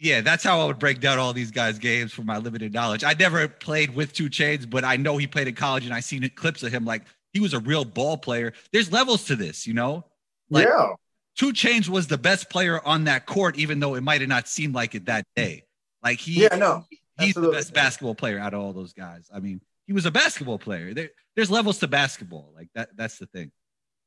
Yeah, 0.00 0.22
that's 0.22 0.44
how 0.44 0.60
I 0.60 0.64
would 0.64 0.78
break 0.78 1.00
down 1.00 1.18
all 1.18 1.32
these 1.32 1.50
guys' 1.50 1.78
games 1.78 2.12
from 2.12 2.24
my 2.24 2.38
limited 2.38 2.72
knowledge. 2.72 3.04
I 3.04 3.14
never 3.14 3.46
played 3.48 3.94
with 3.94 4.12
2 4.14 4.30
Chainz, 4.30 4.68
but 4.68 4.84
I 4.84 4.96
know 4.96 5.18
he 5.18 5.26
played 5.26 5.48
in 5.48 5.54
college, 5.54 5.84
and 5.84 5.92
I 5.92 6.00
seen 6.00 6.28
clips 6.34 6.62
of 6.62 6.72
him. 6.72 6.84
Like 6.86 7.02
he 7.34 7.40
was 7.40 7.52
a 7.52 7.58
real 7.60 7.84
ball 7.84 8.16
player. 8.16 8.54
There's 8.72 8.90
levels 8.90 9.24
to 9.24 9.36
this, 9.36 9.66
you 9.66 9.74
know. 9.74 10.06
Like- 10.48 10.66
yeah. 10.66 10.94
2 11.38 11.52
Chainz 11.52 11.88
was 11.88 12.06
the 12.06 12.18
best 12.18 12.50
player 12.50 12.80
on 12.86 13.04
that 13.04 13.24
court, 13.26 13.56
even 13.56 13.80
though 13.80 13.94
it 13.94 14.02
might 14.02 14.20
have 14.20 14.28
not 14.28 14.46
seemed 14.48 14.74
like 14.74 14.94
it 14.94 15.06
that 15.06 15.24
day. 15.36 15.64
Like 16.02 16.18
he, 16.18 16.42
Yeah, 16.42 16.56
no, 16.56 16.84
he's 17.18 17.28
absolutely. 17.30 17.54
the 17.54 17.58
best 17.58 17.74
basketball 17.74 18.14
player 18.14 18.38
out 18.38 18.54
of 18.54 18.60
all 18.60 18.72
those 18.72 18.92
guys. 18.92 19.28
I 19.32 19.40
mean, 19.40 19.60
he 19.86 19.92
was 19.92 20.04
a 20.06 20.10
basketball 20.10 20.58
player. 20.58 20.92
There, 20.94 21.08
there's 21.36 21.50
levels 21.50 21.78
to 21.78 21.88
basketball. 21.88 22.52
Like 22.54 22.68
that. 22.74 22.90
That's 22.96 23.18
the 23.18 23.26
thing. 23.26 23.50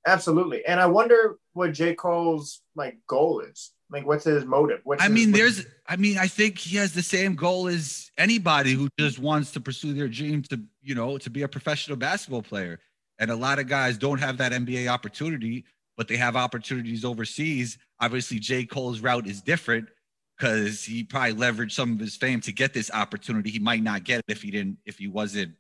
absolutely. 0.08 0.66
And 0.66 0.80
I 0.80 0.86
wonder 0.88 1.38
what 1.54 1.74
J 1.74 1.94
Cole's 1.96 2.62
like 2.76 2.98
goal 3.08 3.40
is. 3.42 3.72
Like, 3.90 4.06
what's 4.06 4.24
his 4.24 4.46
motive? 4.46 4.80
What's 4.86 5.04
I 5.04 5.10
mean, 5.10 5.32
what's- 5.32 5.58
there's, 5.58 5.66
I 5.86 5.98
mean, 5.98 6.18
I 6.18 6.28
think 6.28 6.58
he 6.58 6.78
has 6.78 6.94
the 6.94 7.04
same 7.04 7.36
goal 7.36 7.68
as 7.68 8.10
anybody 8.18 8.72
who 8.74 8.88
just 8.98 9.20
wants 9.20 9.52
to 9.52 9.60
pursue 9.60 9.94
their 9.94 10.08
dream 10.08 10.44
to, 10.44 10.62
you 10.82 10.96
know, 10.96 11.18
to 11.18 11.30
be 11.30 11.42
a 11.42 11.48
professional 11.48 11.98
basketball 11.98 12.42
player. 12.42 12.80
And 13.20 13.30
a 13.30 13.36
lot 13.36 13.60
of 13.60 13.68
guys 13.68 13.98
don't 13.98 14.20
have 14.20 14.38
that 14.38 14.54
NBA 14.54 14.88
opportunity, 14.88 15.66
but 16.02 16.08
they 16.08 16.18
have 16.18 16.36
opportunities 16.36 17.06
overseas. 17.06 17.78
Obviously, 18.00 18.40
J. 18.40 18.66
Cole's 18.66 19.02
route 19.02 19.28
is 19.28 19.44
different 19.44 19.88
because 20.36 20.84
he 20.84 21.04
probably 21.04 21.36
leveraged 21.36 21.74
some 21.74 21.92
of 21.92 22.00
his 22.00 22.16
fame 22.16 22.42
to 22.42 22.52
get 22.52 22.74
this 22.74 22.90
opportunity. 22.92 23.52
He 23.52 23.60
might 23.60 23.84
not 23.84 24.04
get 24.04 24.18
it 24.18 24.26
if 24.28 24.42
he 24.42 24.50
didn't, 24.50 24.80
if 24.84 24.98
he 24.98 25.06
wasn't 25.06 25.54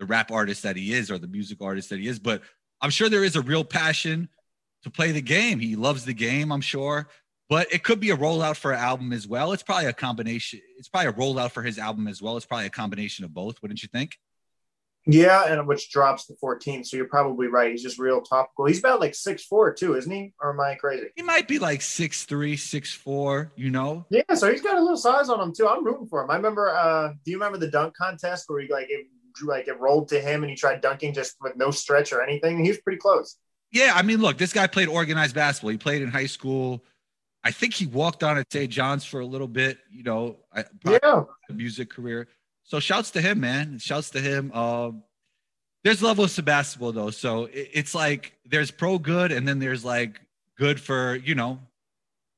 the 0.00 0.06
rap 0.06 0.32
artist 0.32 0.64
that 0.64 0.74
he 0.74 0.92
is 0.92 1.12
or 1.12 1.18
the 1.18 1.28
music 1.28 1.58
artist 1.62 1.90
that 1.90 2.00
he 2.00 2.08
is. 2.08 2.18
But 2.18 2.42
I'm 2.80 2.90
sure 2.90 3.08
there 3.08 3.22
is 3.22 3.36
a 3.36 3.40
real 3.40 3.62
passion 3.62 4.28
to 4.82 4.90
play 4.90 5.12
the 5.12 5.22
game. 5.22 5.60
He 5.60 5.76
loves 5.76 6.04
the 6.04 6.12
game, 6.12 6.50
I'm 6.50 6.60
sure 6.60 7.08
but 7.48 7.72
it 7.72 7.84
could 7.84 8.00
be 8.00 8.10
a 8.10 8.16
rollout 8.16 8.56
for 8.56 8.72
an 8.72 8.80
album 8.80 9.12
as 9.12 9.28
well. 9.28 9.52
It's 9.52 9.62
probably 9.62 9.86
a 9.86 9.92
combination. 9.92 10.60
It's 10.78 10.88
probably 10.88 11.10
a 11.10 11.12
rollout 11.12 11.50
for 11.50 11.62
his 11.62 11.78
album 11.78 12.08
as 12.08 12.22
well. 12.22 12.36
It's 12.36 12.46
probably 12.46 12.66
a 12.66 12.70
combination 12.70 13.24
of 13.24 13.34
both, 13.34 13.60
wouldn't 13.60 13.82
you 13.82 13.88
think? 13.92 14.18
Yeah, 15.06 15.46
and 15.52 15.66
which 15.66 15.90
drops 15.90 16.26
the 16.26 16.34
14. 16.40 16.84
So 16.84 16.96
you're 16.96 17.08
probably 17.08 17.46
right. 17.48 17.70
He's 17.70 17.82
just 17.82 17.98
real 17.98 18.22
topical. 18.22 18.66
He's 18.66 18.78
about 18.78 19.00
like 19.00 19.14
six 19.14 19.44
four 19.44 19.72
too, 19.72 19.96
isn't 19.96 20.10
he? 20.10 20.32
Or 20.40 20.52
am 20.52 20.60
I 20.60 20.74
crazy? 20.76 21.08
He 21.14 21.22
might 21.22 21.46
be 21.46 21.58
like 21.58 21.82
six 21.82 22.24
three, 22.24 22.56
six 22.56 22.92
four. 22.92 23.52
you 23.56 23.70
know? 23.70 24.06
Yeah, 24.10 24.34
so 24.34 24.50
he's 24.50 24.62
got 24.62 24.76
a 24.76 24.80
little 24.80 24.96
size 24.96 25.28
on 25.28 25.40
him 25.40 25.52
too. 25.54 25.68
I'm 25.68 25.84
rooting 25.84 26.06
for 26.06 26.22
him. 26.22 26.30
I 26.30 26.36
remember. 26.36 26.70
uh 26.70 27.08
Do 27.24 27.30
you 27.30 27.36
remember 27.36 27.58
the 27.58 27.70
dunk 27.70 27.94
contest 27.96 28.44
where 28.48 28.60
he 28.60 28.68
like 28.68 28.86
it 28.88 29.06
like 29.42 29.68
it 29.68 29.78
rolled 29.80 30.08
to 30.08 30.20
him 30.20 30.42
and 30.42 30.50
he 30.50 30.56
tried 30.56 30.80
dunking 30.80 31.12
just 31.12 31.36
with 31.40 31.56
no 31.56 31.70
stretch 31.70 32.12
or 32.12 32.22
anything? 32.22 32.62
He 32.62 32.70
was 32.70 32.80
pretty 32.80 32.98
close. 32.98 33.36
Yeah, 33.72 33.92
I 33.94 34.02
mean, 34.02 34.20
look, 34.20 34.38
this 34.38 34.52
guy 34.52 34.68
played 34.68 34.88
organized 34.88 35.34
basketball. 35.34 35.70
He 35.72 35.78
played 35.78 36.00
in 36.02 36.08
high 36.08 36.26
school. 36.26 36.84
I 37.42 37.50
think 37.50 37.74
he 37.74 37.86
walked 37.86 38.22
on 38.22 38.38
at 38.38 38.50
St. 38.50 38.70
John's 38.70 39.04
for 39.04 39.20
a 39.20 39.26
little 39.26 39.48
bit, 39.48 39.78
you 39.90 40.02
know, 40.02 40.36
I, 40.54 40.64
Yeah, 40.86 41.24
a 41.50 41.52
music 41.52 41.90
career. 41.90 42.28
So 42.64 42.80
shouts 42.80 43.10
to 43.12 43.20
him, 43.20 43.40
man. 43.40 43.78
Shouts 43.78 44.10
to 44.10 44.20
him. 44.20 44.50
Um, 44.52 45.02
there's 45.84 46.02
levels 46.02 46.34
to 46.36 46.42
basketball 46.42 46.92
though. 46.92 47.10
So 47.10 47.44
it, 47.44 47.70
it's 47.72 47.94
like 47.94 48.32
there's 48.46 48.70
pro 48.70 48.98
good 48.98 49.32
and 49.32 49.46
then 49.46 49.58
there's 49.58 49.84
like 49.84 50.20
good 50.58 50.80
for, 50.80 51.16
you 51.16 51.34
know, 51.34 51.58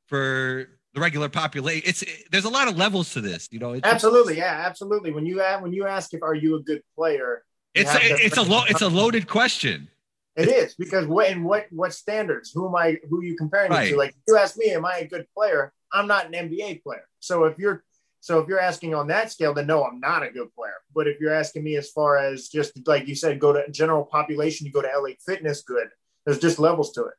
for 0.08 0.68
the 0.94 1.00
regular 1.00 1.28
population. 1.28 1.82
It's 1.86 2.02
it, 2.02 2.24
there's 2.32 2.44
a 2.44 2.50
lot 2.50 2.68
of 2.68 2.76
levels 2.76 3.12
to 3.12 3.20
this, 3.20 3.48
you 3.52 3.58
know. 3.60 3.72
It's, 3.72 3.86
absolutely. 3.86 4.36
Yeah, 4.36 4.62
absolutely. 4.66 5.12
When 5.12 5.26
you 5.26 5.40
ask, 5.40 5.62
when 5.62 5.72
you 5.72 5.86
ask 5.86 6.12
if 6.12 6.22
are 6.22 6.34
you 6.34 6.56
a 6.56 6.62
good 6.62 6.82
player, 6.96 7.44
it's 7.74 7.92
to- 7.92 7.98
it's 8.02 8.36
a 8.36 8.42
lo- 8.42 8.64
it's 8.68 8.82
a 8.82 8.88
loaded 8.88 9.28
question. 9.28 9.88
It 10.34 10.48
is 10.48 10.74
because 10.74 11.06
what 11.06 11.30
and 11.30 11.44
what 11.44 11.66
what 11.70 11.94
standards? 11.94 12.50
Who 12.52 12.66
am 12.68 12.74
I? 12.74 12.98
Who 13.08 13.20
are 13.20 13.24
you 13.24 13.36
comparing 13.36 13.70
Right. 13.70 13.90
to? 13.90 13.96
Like 13.96 14.14
you 14.28 14.36
ask 14.36 14.56
me, 14.58 14.70
am 14.72 14.84
I 14.84 14.98
a 14.98 15.06
good 15.06 15.26
player? 15.34 15.72
I'm 15.92 16.06
not 16.06 16.26
an 16.26 16.32
NBA 16.32 16.82
player. 16.82 17.08
So 17.20 17.44
if 17.44 17.58
you're 17.58 17.84
so 18.26 18.40
if 18.40 18.48
you're 18.48 18.58
asking 18.58 18.92
on 18.92 19.06
that 19.06 19.30
scale, 19.30 19.54
then 19.54 19.68
no, 19.68 19.84
I'm 19.84 20.00
not 20.00 20.24
a 20.24 20.30
good 20.30 20.52
player. 20.52 20.74
But 20.92 21.06
if 21.06 21.20
you're 21.20 21.32
asking 21.32 21.62
me 21.62 21.76
as 21.76 21.90
far 21.90 22.16
as 22.16 22.48
just 22.48 22.84
like 22.84 23.06
you 23.06 23.14
said, 23.14 23.38
go 23.38 23.52
to 23.52 23.70
general 23.70 24.04
population, 24.04 24.66
you 24.66 24.72
go 24.72 24.82
to 24.82 24.88
LA 24.88 25.10
Fitness, 25.24 25.62
good. 25.62 25.86
There's 26.24 26.40
just 26.40 26.58
levels 26.58 26.90
to 26.94 27.04
it. 27.04 27.14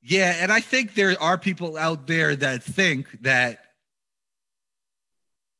Yeah, 0.00 0.36
and 0.38 0.52
I 0.52 0.60
think 0.60 0.94
there 0.94 1.20
are 1.20 1.36
people 1.36 1.76
out 1.76 2.06
there 2.06 2.36
that 2.36 2.62
think 2.62 3.08
that 3.22 3.58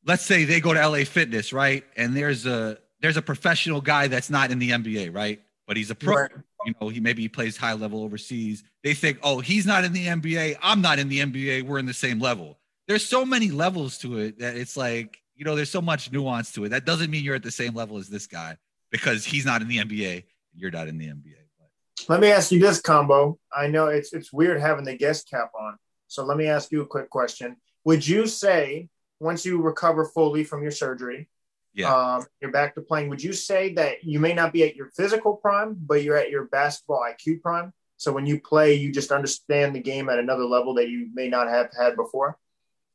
let's 0.06 0.24
say 0.24 0.44
they 0.44 0.60
go 0.60 0.72
to 0.72 0.88
LA 0.88 1.02
Fitness, 1.02 1.52
right? 1.52 1.82
And 1.96 2.16
there's 2.16 2.46
a 2.46 2.78
there's 3.00 3.16
a 3.16 3.22
professional 3.22 3.80
guy 3.80 4.06
that's 4.06 4.30
not 4.30 4.52
in 4.52 4.60
the 4.60 4.70
NBA, 4.70 5.12
right? 5.12 5.42
But 5.66 5.76
he's 5.76 5.90
a 5.90 5.96
pro. 5.96 6.14
Right. 6.14 6.30
You 6.64 6.74
know, 6.80 6.90
he 6.90 7.00
maybe 7.00 7.22
he 7.22 7.28
plays 7.28 7.56
high 7.56 7.72
level 7.72 8.04
overseas. 8.04 8.62
They 8.84 8.94
think, 8.94 9.18
"Oh, 9.24 9.40
he's 9.40 9.66
not 9.66 9.82
in 9.82 9.92
the 9.92 10.06
NBA. 10.06 10.58
I'm 10.62 10.80
not 10.80 11.00
in 11.00 11.08
the 11.08 11.18
NBA. 11.18 11.62
We're 11.62 11.80
in 11.80 11.86
the 11.86 11.92
same 11.92 12.20
level." 12.20 12.56
There's 12.88 13.06
so 13.06 13.24
many 13.24 13.50
levels 13.50 13.98
to 13.98 14.18
it 14.18 14.38
that 14.40 14.56
it's 14.56 14.76
like, 14.76 15.18
you 15.36 15.44
know, 15.44 15.54
there's 15.54 15.70
so 15.70 15.82
much 15.82 16.10
nuance 16.10 16.50
to 16.52 16.64
it. 16.64 16.70
That 16.70 16.84
doesn't 16.84 17.10
mean 17.10 17.22
you're 17.22 17.36
at 17.36 17.42
the 17.42 17.50
same 17.50 17.74
level 17.74 17.98
as 17.98 18.08
this 18.08 18.26
guy 18.26 18.56
because 18.90 19.24
he's 19.24 19.44
not 19.46 19.62
in 19.62 19.68
the 19.68 19.76
NBA 19.78 20.14
and 20.14 20.24
you're 20.56 20.70
not 20.70 20.88
in 20.88 20.98
the 20.98 21.06
NBA. 21.06 21.36
But 21.58 22.08
Let 22.08 22.20
me 22.20 22.28
ask 22.32 22.50
you 22.50 22.58
this 22.58 22.80
combo. 22.80 23.38
I 23.54 23.68
know 23.68 23.86
it's 23.86 24.12
it's 24.12 24.32
weird 24.32 24.60
having 24.60 24.84
the 24.84 24.96
guest 24.96 25.30
cap 25.30 25.52
on. 25.58 25.76
So 26.08 26.24
let 26.24 26.38
me 26.38 26.46
ask 26.46 26.72
you 26.72 26.80
a 26.80 26.86
quick 26.86 27.10
question. 27.10 27.56
Would 27.84 28.06
you 28.06 28.26
say 28.26 28.88
once 29.20 29.44
you 29.44 29.60
recover 29.60 30.06
fully 30.06 30.42
from 30.44 30.62
your 30.62 30.70
surgery, 30.72 31.28
Yeah. 31.74 31.94
Um, 31.94 32.26
you're 32.40 32.50
back 32.50 32.74
to 32.74 32.80
playing. 32.80 33.08
Would 33.10 33.22
you 33.22 33.34
say 33.34 33.74
that 33.74 34.02
you 34.02 34.18
may 34.18 34.32
not 34.32 34.52
be 34.52 34.64
at 34.64 34.74
your 34.74 34.90
physical 34.96 35.36
prime, 35.36 35.76
but 35.78 36.02
you're 36.02 36.16
at 36.16 36.30
your 36.30 36.44
basketball 36.46 37.04
IQ 37.04 37.42
prime? 37.42 37.72
So 37.98 38.12
when 38.12 38.26
you 38.26 38.40
play, 38.40 38.74
you 38.74 38.92
just 38.92 39.12
understand 39.12 39.74
the 39.74 39.80
game 39.80 40.08
at 40.08 40.18
another 40.18 40.44
level 40.44 40.72
that 40.74 40.88
you 40.88 41.10
may 41.12 41.28
not 41.28 41.48
have 41.48 41.70
had 41.78 41.94
before. 41.94 42.38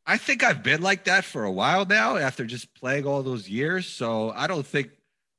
I 0.06 0.18
think 0.18 0.44
I've 0.44 0.64
been 0.64 0.82
like 0.82 1.06
that 1.06 1.24
for 1.24 1.44
a 1.44 1.52
while 1.52 1.86
now 1.86 2.18
after 2.18 2.46
just 2.46 2.74
playing 2.76 3.06
all 3.06 3.24
those 3.24 3.48
years. 3.48 3.88
So 3.88 4.32
I 4.32 4.48
don't 4.48 4.66
think 4.66 4.90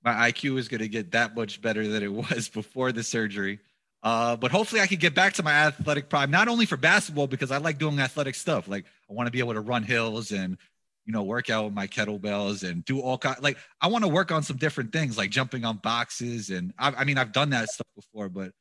my 0.02 0.30
IQ 0.30 0.58
is 0.58 0.68
going 0.68 0.80
to 0.80 0.88
get 0.88 1.12
that 1.12 1.34
much 1.34 1.60
better 1.60 1.86
than 1.86 2.02
it 2.02 2.12
was 2.30 2.48
before 2.48 2.92
the 2.92 3.02
surgery. 3.02 3.60
Uh, 4.02 4.36
but 4.36 4.50
hopefully 4.50 4.82
I 4.82 4.86
can 4.86 4.98
get 4.98 5.14
back 5.14 5.32
to 5.34 5.42
my 5.42 5.52
athletic 5.52 6.10
prime, 6.10 6.30
not 6.30 6.48
only 6.48 6.66
for 6.66 6.76
basketball, 6.76 7.26
because 7.26 7.50
I 7.50 7.56
like 7.56 7.78
doing 7.78 7.98
athletic 7.98 8.34
stuff. 8.34 8.68
Like 8.68 8.84
I 9.08 9.14
want 9.14 9.28
to 9.28 9.30
be 9.30 9.38
able 9.38 9.54
to 9.54 9.60
run 9.60 9.82
hills 9.82 10.30
and, 10.30 10.58
you 11.06 11.12
know, 11.12 11.22
work 11.22 11.48
out 11.48 11.64
with 11.64 11.72
my 11.72 11.86
kettlebells 11.86 12.68
and 12.68 12.84
do 12.84 13.00
all 13.00 13.16
kind 13.16 13.36
like 13.42 13.56
I 13.80 13.88
want 13.88 14.04
to 14.04 14.08
work 14.08 14.30
on 14.30 14.42
some 14.42 14.58
different 14.58 14.92
things 14.92 15.16
like 15.16 15.30
jumping 15.30 15.64
on 15.64 15.78
boxes. 15.78 16.50
And 16.50 16.74
I, 16.78 16.90
I 16.90 17.04
mean, 17.04 17.16
I've 17.16 17.32
done 17.32 17.50
that 17.50 17.70
stuff 17.70 17.86
before, 17.96 18.28
but 18.28 18.52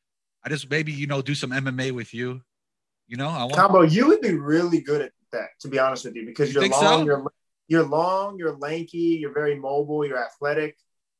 I 0.46 0.50
just 0.50 0.70
maybe, 0.70 0.94
you 0.94 1.08
know, 1.08 1.22
do 1.22 1.36
some 1.36 1.52
MMA 1.52 1.92
with 1.92 2.14
you. 2.14 2.42
You 3.08 3.18
know, 3.18 3.28
I 3.28 3.44
want 3.44 3.56
Combo, 3.56 3.82
you 3.82 4.08
would 4.08 4.22
be 4.22 4.36
really 4.36 4.80
good 4.80 5.02
at 5.02 5.12
that, 5.34 5.50
to 5.60 5.68
be 5.68 5.80
honest 5.80 6.06
with 6.06 6.16
you, 6.16 6.26
because 6.26 6.54
You 6.54 6.62
you're 6.62 6.70
long, 6.70 6.82
so? 6.82 7.06
you're 7.06 7.34
you're 7.68 7.84
long, 7.84 8.38
you're 8.38 8.56
lanky, 8.58 9.18
you're 9.22 9.34
very 9.34 9.56
mobile, 9.60 10.06
you're 10.06 10.24
athletic, 10.24 10.78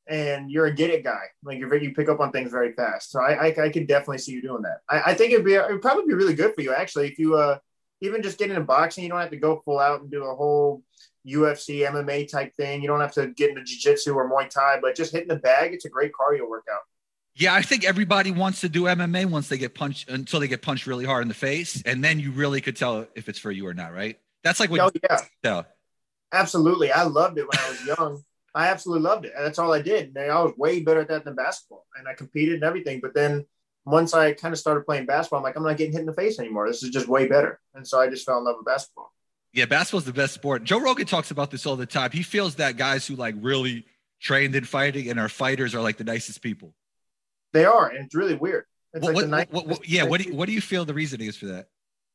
and 0.08 0.50
you're 0.50 0.66
a 0.66 0.74
get 0.74 0.90
it 0.90 1.04
guy. 1.04 1.26
Like 1.44 1.60
you're 1.60 1.70
very, 1.70 1.84
you 1.84 1.94
pick 1.94 2.10
up 2.10 2.20
on 2.20 2.32
things 2.32 2.52
very 2.52 2.74
fast. 2.74 3.12
So 3.12 3.22
I 3.22 3.48
I, 3.48 3.66
I 3.66 3.70
could 3.70 3.88
definitely 3.88 4.20
see 4.20 4.32
you 4.34 4.42
doing 4.42 4.64
that. 4.64 4.80
I, 4.90 5.12
I 5.12 5.14
think 5.14 5.34
it'd 5.34 5.46
be 5.46 5.54
it'd 5.56 5.82
probably 5.82 6.06
be 6.08 6.14
really 6.14 6.36
good 6.36 6.54
for 6.56 6.62
you 6.62 6.74
actually 6.74 7.08
if 7.08 7.20
you 7.20 7.36
uh 7.38 7.58
even 8.02 8.22
just 8.22 8.38
get 8.38 8.50
into 8.50 8.62
boxing, 8.62 9.04
you 9.04 9.10
don't 9.10 9.22
have 9.22 9.30
to 9.30 9.38
go 9.38 9.62
full 9.64 9.80
out 9.80 10.02
and 10.02 10.12
do 10.12 10.26
a 10.26 10.36
whole 10.36 10.84
UFC 11.26 11.90
MMA 11.90 12.30
type 12.30 12.54
thing. 12.56 12.82
You 12.82 12.88
don't 12.90 13.00
have 13.00 13.14
to 13.14 13.28
get 13.28 13.50
into 13.50 13.64
jiu-jitsu 13.64 14.14
or 14.14 14.30
Muay 14.30 14.50
Thai, 14.50 14.80
but 14.82 14.94
just 14.96 15.14
hitting 15.14 15.30
the 15.30 15.38
bag, 15.38 15.74
it's 15.74 15.86
a 15.86 15.90
great 15.90 16.12
cardio 16.12 16.50
workout. 16.50 16.82
Yeah, 17.36 17.54
I 17.54 17.64
think 17.64 17.84
everybody 17.84 18.32
wants 18.32 18.62
to 18.62 18.70
do 18.70 18.84
MMA 18.84 19.26
once 19.26 19.48
they 19.48 19.58
get 19.58 19.74
punched 19.74 20.10
until 20.10 20.40
they 20.40 20.48
get 20.48 20.62
punched 20.62 20.86
really 20.86 21.06
hard 21.06 21.24
in 21.24 21.28
the 21.28 21.34
face, 21.34 21.82
and 21.84 22.04
then 22.04 22.20
you 22.20 22.32
really 22.32 22.62
could 22.62 22.76
tell 22.76 23.08
if 23.16 23.28
it's 23.28 23.40
for 23.40 23.52
you 23.52 23.66
or 23.66 23.74
not, 23.74 23.94
right? 23.94 24.20
That's 24.44 24.60
like 24.60 24.70
what 24.70 24.82
Oh 24.82 24.92
yeah. 25.02 25.20
tell. 25.42 25.66
Absolutely. 26.32 26.92
I 26.92 27.04
loved 27.04 27.38
it 27.38 27.48
when 27.48 27.60
I 27.60 27.70
was 27.70 27.86
young. 27.86 28.24
I 28.56 28.68
absolutely 28.68 29.04
loved 29.04 29.26
it. 29.26 29.34
And 29.36 29.46
that's 29.46 29.60
all 29.60 29.74
I 29.74 29.82
did. 29.82 30.16
And 30.16 30.32
I 30.32 30.42
was 30.42 30.54
way 30.58 30.82
better 30.82 31.02
at 31.02 31.08
that 31.10 31.26
than 31.26 31.36
basketball. 31.36 31.86
And 31.98 32.08
I 32.08 32.14
competed 32.14 32.56
and 32.56 32.64
everything. 32.64 33.00
But 33.02 33.14
then 33.14 33.46
once 33.86 34.14
I 34.14 34.34
kind 34.34 34.54
of 34.54 34.60
started 34.60 34.86
playing 34.86 35.06
basketball, 35.06 35.40
I'm 35.40 35.44
like, 35.44 35.56
I'm 35.56 35.64
not 35.64 35.78
getting 35.78 35.94
hit 35.94 36.02
in 36.02 36.06
the 36.06 36.14
face 36.14 36.40
anymore. 36.40 36.68
This 36.68 36.84
is 36.84 36.90
just 36.90 37.08
way 37.08 37.28
better. 37.28 37.60
And 37.74 37.88
so 37.88 38.00
I 38.00 38.10
just 38.10 38.26
fell 38.26 38.38
in 38.38 38.46
love 38.46 38.58
with 38.58 38.66
basketball. 38.66 39.12
Yeah, 39.54 39.66
basketball's 39.66 40.06
the 40.06 40.14
best 40.14 40.34
sport. 40.34 40.64
Joe 40.64 40.80
Rogan 40.80 41.06
talks 41.06 41.32
about 41.32 41.52
this 41.52 41.66
all 41.66 41.76
the 41.76 41.86
time. 41.86 42.12
He 42.12 42.24
feels 42.24 42.56
that 42.56 42.78
guys 42.78 43.06
who 43.06 43.16
like 43.16 43.36
really 43.40 43.86
trained 44.20 44.56
in 44.56 44.66
fighting 44.66 45.10
and 45.10 45.20
are 45.20 45.30
fighters 45.30 45.76
are 45.76 45.82
like 45.82 45.98
the 45.98 46.04
nicest 46.04 46.42
people. 46.42 46.74
They 47.54 47.66
are. 47.66 47.88
And 47.88 48.06
it's 48.06 48.16
really 48.16 48.36
weird. 48.36 48.66
It's 48.94 49.04
What, 49.04 49.28
like 49.28 49.52
what, 49.52 49.68
what- 49.68 49.90
yeah, 49.90 50.04
what 50.04 50.22
do 50.22 50.30
you 50.30 50.36
what 50.36 50.48
do 50.48 50.52
you 50.54 50.62
feel 50.62 50.86
the 50.86 50.94
reasoning 50.94 51.28
is 51.28 51.38
for 51.38 51.48
that? 51.48 51.68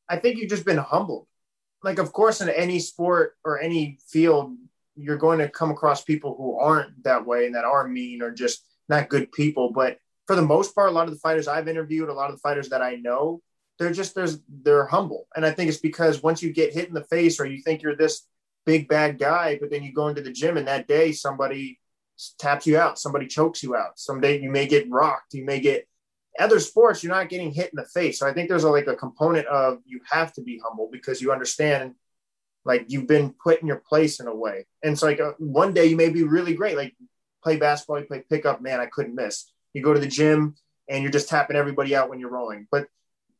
I 0.07 0.17
think 0.17 0.37
you've 0.37 0.49
just 0.49 0.65
been 0.65 0.77
humbled. 0.77 1.27
Like, 1.83 1.99
of 1.99 2.11
course, 2.11 2.41
in 2.41 2.49
any 2.49 2.79
sport 2.79 3.35
or 3.43 3.59
any 3.59 3.99
field, 4.07 4.55
you're 4.95 5.17
going 5.17 5.39
to 5.39 5.47
come 5.47 5.71
across 5.71 6.03
people 6.03 6.35
who 6.35 6.57
aren't 6.57 7.03
that 7.03 7.25
way 7.25 7.45
and 7.45 7.55
that 7.55 7.63
are 7.63 7.87
mean 7.87 8.21
or 8.21 8.31
just 8.31 8.65
not 8.89 9.07
good 9.07 9.31
people. 9.31 9.71
But 9.71 9.97
for 10.27 10.35
the 10.35 10.41
most 10.41 10.75
part, 10.75 10.89
a 10.89 10.91
lot 10.91 11.07
of 11.07 11.13
the 11.13 11.19
fighters 11.19 11.47
I've 11.47 11.67
interviewed, 11.67 12.09
a 12.09 12.13
lot 12.13 12.29
of 12.29 12.35
the 12.35 12.41
fighters 12.41 12.69
that 12.69 12.81
I 12.81 12.95
know, 12.95 13.41
they're 13.77 13.93
just 13.93 14.13
there's 14.13 14.39
they're 14.63 14.87
humble. 14.87 15.27
And 15.35 15.45
I 15.45 15.51
think 15.51 15.69
it's 15.69 15.79
because 15.79 16.21
once 16.21 16.43
you 16.43 16.51
get 16.51 16.73
hit 16.73 16.87
in 16.87 16.93
the 16.93 17.05
face 17.05 17.39
or 17.39 17.45
you 17.45 17.61
think 17.61 17.81
you're 17.81 17.95
this 17.95 18.27
big 18.65 18.87
bad 18.89 19.17
guy, 19.17 19.57
but 19.59 19.71
then 19.71 19.83
you 19.83 19.93
go 19.93 20.09
into 20.09 20.21
the 20.21 20.31
gym 20.31 20.57
and 20.57 20.67
that 20.67 20.87
day 20.87 21.13
somebody 21.13 21.78
taps 22.39 22.67
you 22.67 22.77
out, 22.77 22.99
somebody 22.99 23.27
chokes 23.27 23.63
you 23.63 23.75
out. 23.75 23.97
Someday 23.97 24.39
you 24.41 24.49
may 24.49 24.67
get 24.67 24.89
rocked, 24.89 25.33
you 25.33 25.45
may 25.45 25.59
get 25.59 25.87
other 26.39 26.59
sports 26.59 27.03
you're 27.03 27.13
not 27.13 27.29
getting 27.29 27.51
hit 27.51 27.71
in 27.71 27.75
the 27.75 27.85
face. 27.85 28.19
So 28.19 28.27
i 28.27 28.33
think 28.33 28.49
there's 28.49 28.63
a, 28.63 28.69
like 28.69 28.87
a 28.87 28.95
component 28.95 29.47
of 29.47 29.79
you 29.85 29.99
have 30.09 30.33
to 30.33 30.41
be 30.41 30.59
humble 30.63 30.89
because 30.91 31.21
you 31.21 31.31
understand 31.31 31.95
like 32.65 32.85
you've 32.87 33.07
been 33.07 33.33
put 33.43 33.61
in 33.61 33.67
your 33.67 33.81
place 33.87 34.19
in 34.19 34.27
a 34.27 34.35
way. 34.35 34.65
And 34.83 34.97
so 34.97 35.07
like 35.07 35.19
uh, 35.19 35.33
one 35.37 35.73
day 35.73 35.85
you 35.85 35.95
may 35.95 36.09
be 36.09 36.23
really 36.23 36.53
great 36.53 36.77
like 36.77 36.95
play 37.43 37.57
basketball 37.57 37.99
you 37.99 38.05
play 38.05 38.23
pickup 38.29 38.61
man 38.61 38.79
i 38.79 38.85
couldn't 38.85 39.15
miss. 39.15 39.51
You 39.73 39.81
go 39.83 39.93
to 39.93 39.99
the 39.99 40.07
gym 40.07 40.55
and 40.87 41.03
you're 41.03 41.11
just 41.11 41.29
tapping 41.29 41.55
everybody 41.55 41.95
out 41.95 42.09
when 42.09 42.19
you're 42.19 42.31
rolling. 42.31 42.67
But 42.71 42.87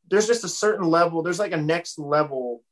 there's 0.10 0.28
just 0.28 0.44
a 0.44 0.50
certain 0.50 0.88
level 0.88 1.22
there's 1.24 1.40
like 1.40 1.52
a 1.52 1.58
next 1.58 2.00
level 2.00 2.64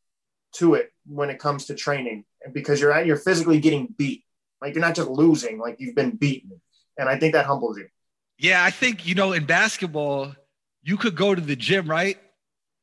to 0.54 0.74
it 0.74 0.92
when 1.06 1.30
it 1.30 1.40
comes 1.40 1.66
to 1.66 1.76
training 1.76 2.26
because 2.52 2.82
you're 2.82 2.92
at 2.92 3.06
you're 3.06 3.18
physically 3.18 3.60
getting 3.60 3.94
beat 3.98 4.24
like 4.62 4.74
you're 4.74 4.82
not 4.82 4.96
just 4.96 5.10
losing 5.10 5.60
like 5.60 5.76
you've 5.80 5.96
been 5.96 6.12
beaten 6.16 6.60
and 6.98 7.10
i 7.10 7.18
think 7.18 7.34
that 7.34 7.46
humbles 7.46 7.78
you 7.78 7.88
Yeah, 8.40 8.64
I 8.64 8.70
think 8.72 9.08
you 9.08 9.16
know 9.16 9.34
in 9.34 9.46
basketball, 9.46 10.36
you 10.84 10.96
could 10.98 11.16
go 11.16 11.34
to 11.34 11.42
the 11.42 11.56
gym, 11.56 11.90
right? 11.90 12.18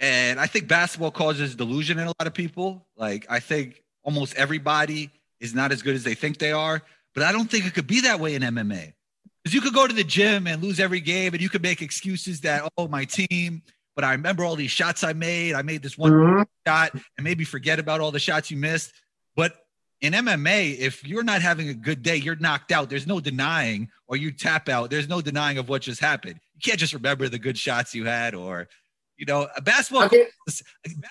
And 0.01 0.41
I 0.41 0.47
think 0.47 0.67
basketball 0.67 1.13
causes 1.13 1.55
delusion 1.55 1.99
in 1.99 2.07
a 2.07 2.15
lot 2.19 2.27
of 2.27 2.35
people. 2.35 2.89
Like 2.97 3.27
I 3.31 3.39
think 3.41 3.83
almost 4.03 4.35
everybody 4.35 5.11
is 5.39 5.55
not 5.55 5.71
as 5.73 5.81
good 5.83 5.95
as 5.95 6.03
they 6.03 6.15
think 6.15 6.39
they 6.39 6.51
are, 6.53 6.83
but 7.15 7.23
I 7.23 7.31
don't 7.33 7.49
think 7.49 7.67
it 7.67 7.75
could 7.75 7.87
be 7.87 8.01
that 8.03 8.19
way 8.19 8.35
in 8.35 8.43
MMA. 8.43 8.95
Because 9.43 9.55
you 9.55 9.61
could 9.61 9.75
go 9.75 9.87
to 9.87 9.95
the 9.95 10.03
gym 10.05 10.47
and 10.49 10.61
lose 10.63 10.81
every 10.81 11.01
game, 11.01 11.35
and 11.35 11.43
you 11.43 11.49
could 11.49 11.63
make 11.63 11.81
excuses 11.83 12.41
that 12.41 12.69
oh 12.77 12.89
my 12.89 13.05
team, 13.05 13.63
but 13.95 14.03
I 14.05 14.13
remember 14.13 14.45
all 14.45 14.57
these 14.57 14.73
shots 14.73 15.05
I 15.05 15.13
made. 15.13 15.55
I 15.55 15.63
made 15.63 15.83
this 15.83 15.97
one 15.97 16.13
Mhm. 16.13 16.47
shot, 16.67 16.91
and 17.17 17.23
maybe 17.23 17.45
forget 17.45 17.79
about 17.79 18.01
all 18.01 18.11
the 18.11 18.19
shots 18.19 18.51
you 18.51 18.57
missed. 18.57 18.93
But 19.37 19.64
in 20.05 20.13
MMA, 20.13 20.77
if 20.77 21.03
you're 21.03 21.23
not 21.23 21.41
having 21.41 21.71
a 21.71 21.75
good 21.75 22.03
day, 22.03 22.17
you're 22.17 22.37
knocked 22.37 22.73
out. 22.73 22.91
There's 22.91 23.07
no 23.07 23.21
denying, 23.21 23.89
or 24.07 24.17
you 24.17 24.33
tap 24.33 24.69
out. 24.69 24.91
There's 24.91 25.09
no 25.09 25.23
denying 25.23 25.57
of 25.57 25.71
what 25.71 25.81
just 25.81 25.99
happened. 25.99 26.39
You 26.55 26.61
can't 26.63 26.79
just 26.79 26.93
remember 26.93 27.27
the 27.31 27.39
good 27.39 27.57
shots 27.57 27.95
you 27.95 28.05
had, 28.05 28.35
or 28.35 28.69
you 29.17 29.25
know, 29.25 29.49
basketball. 29.63 30.05
Okay. 30.05 30.27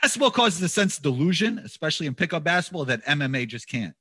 Basketball 0.03 0.29
causes 0.29 0.61
a 0.61 0.69
sense 0.69 0.97
of 0.97 1.03
delusion, 1.03 1.57
especially 1.59 2.05
in 2.05 2.13
pickup 2.13 2.43
basketball, 2.43 2.85
that 2.85 3.03
MMA 3.05 3.47
just 3.47 3.67
can't. 3.67 3.95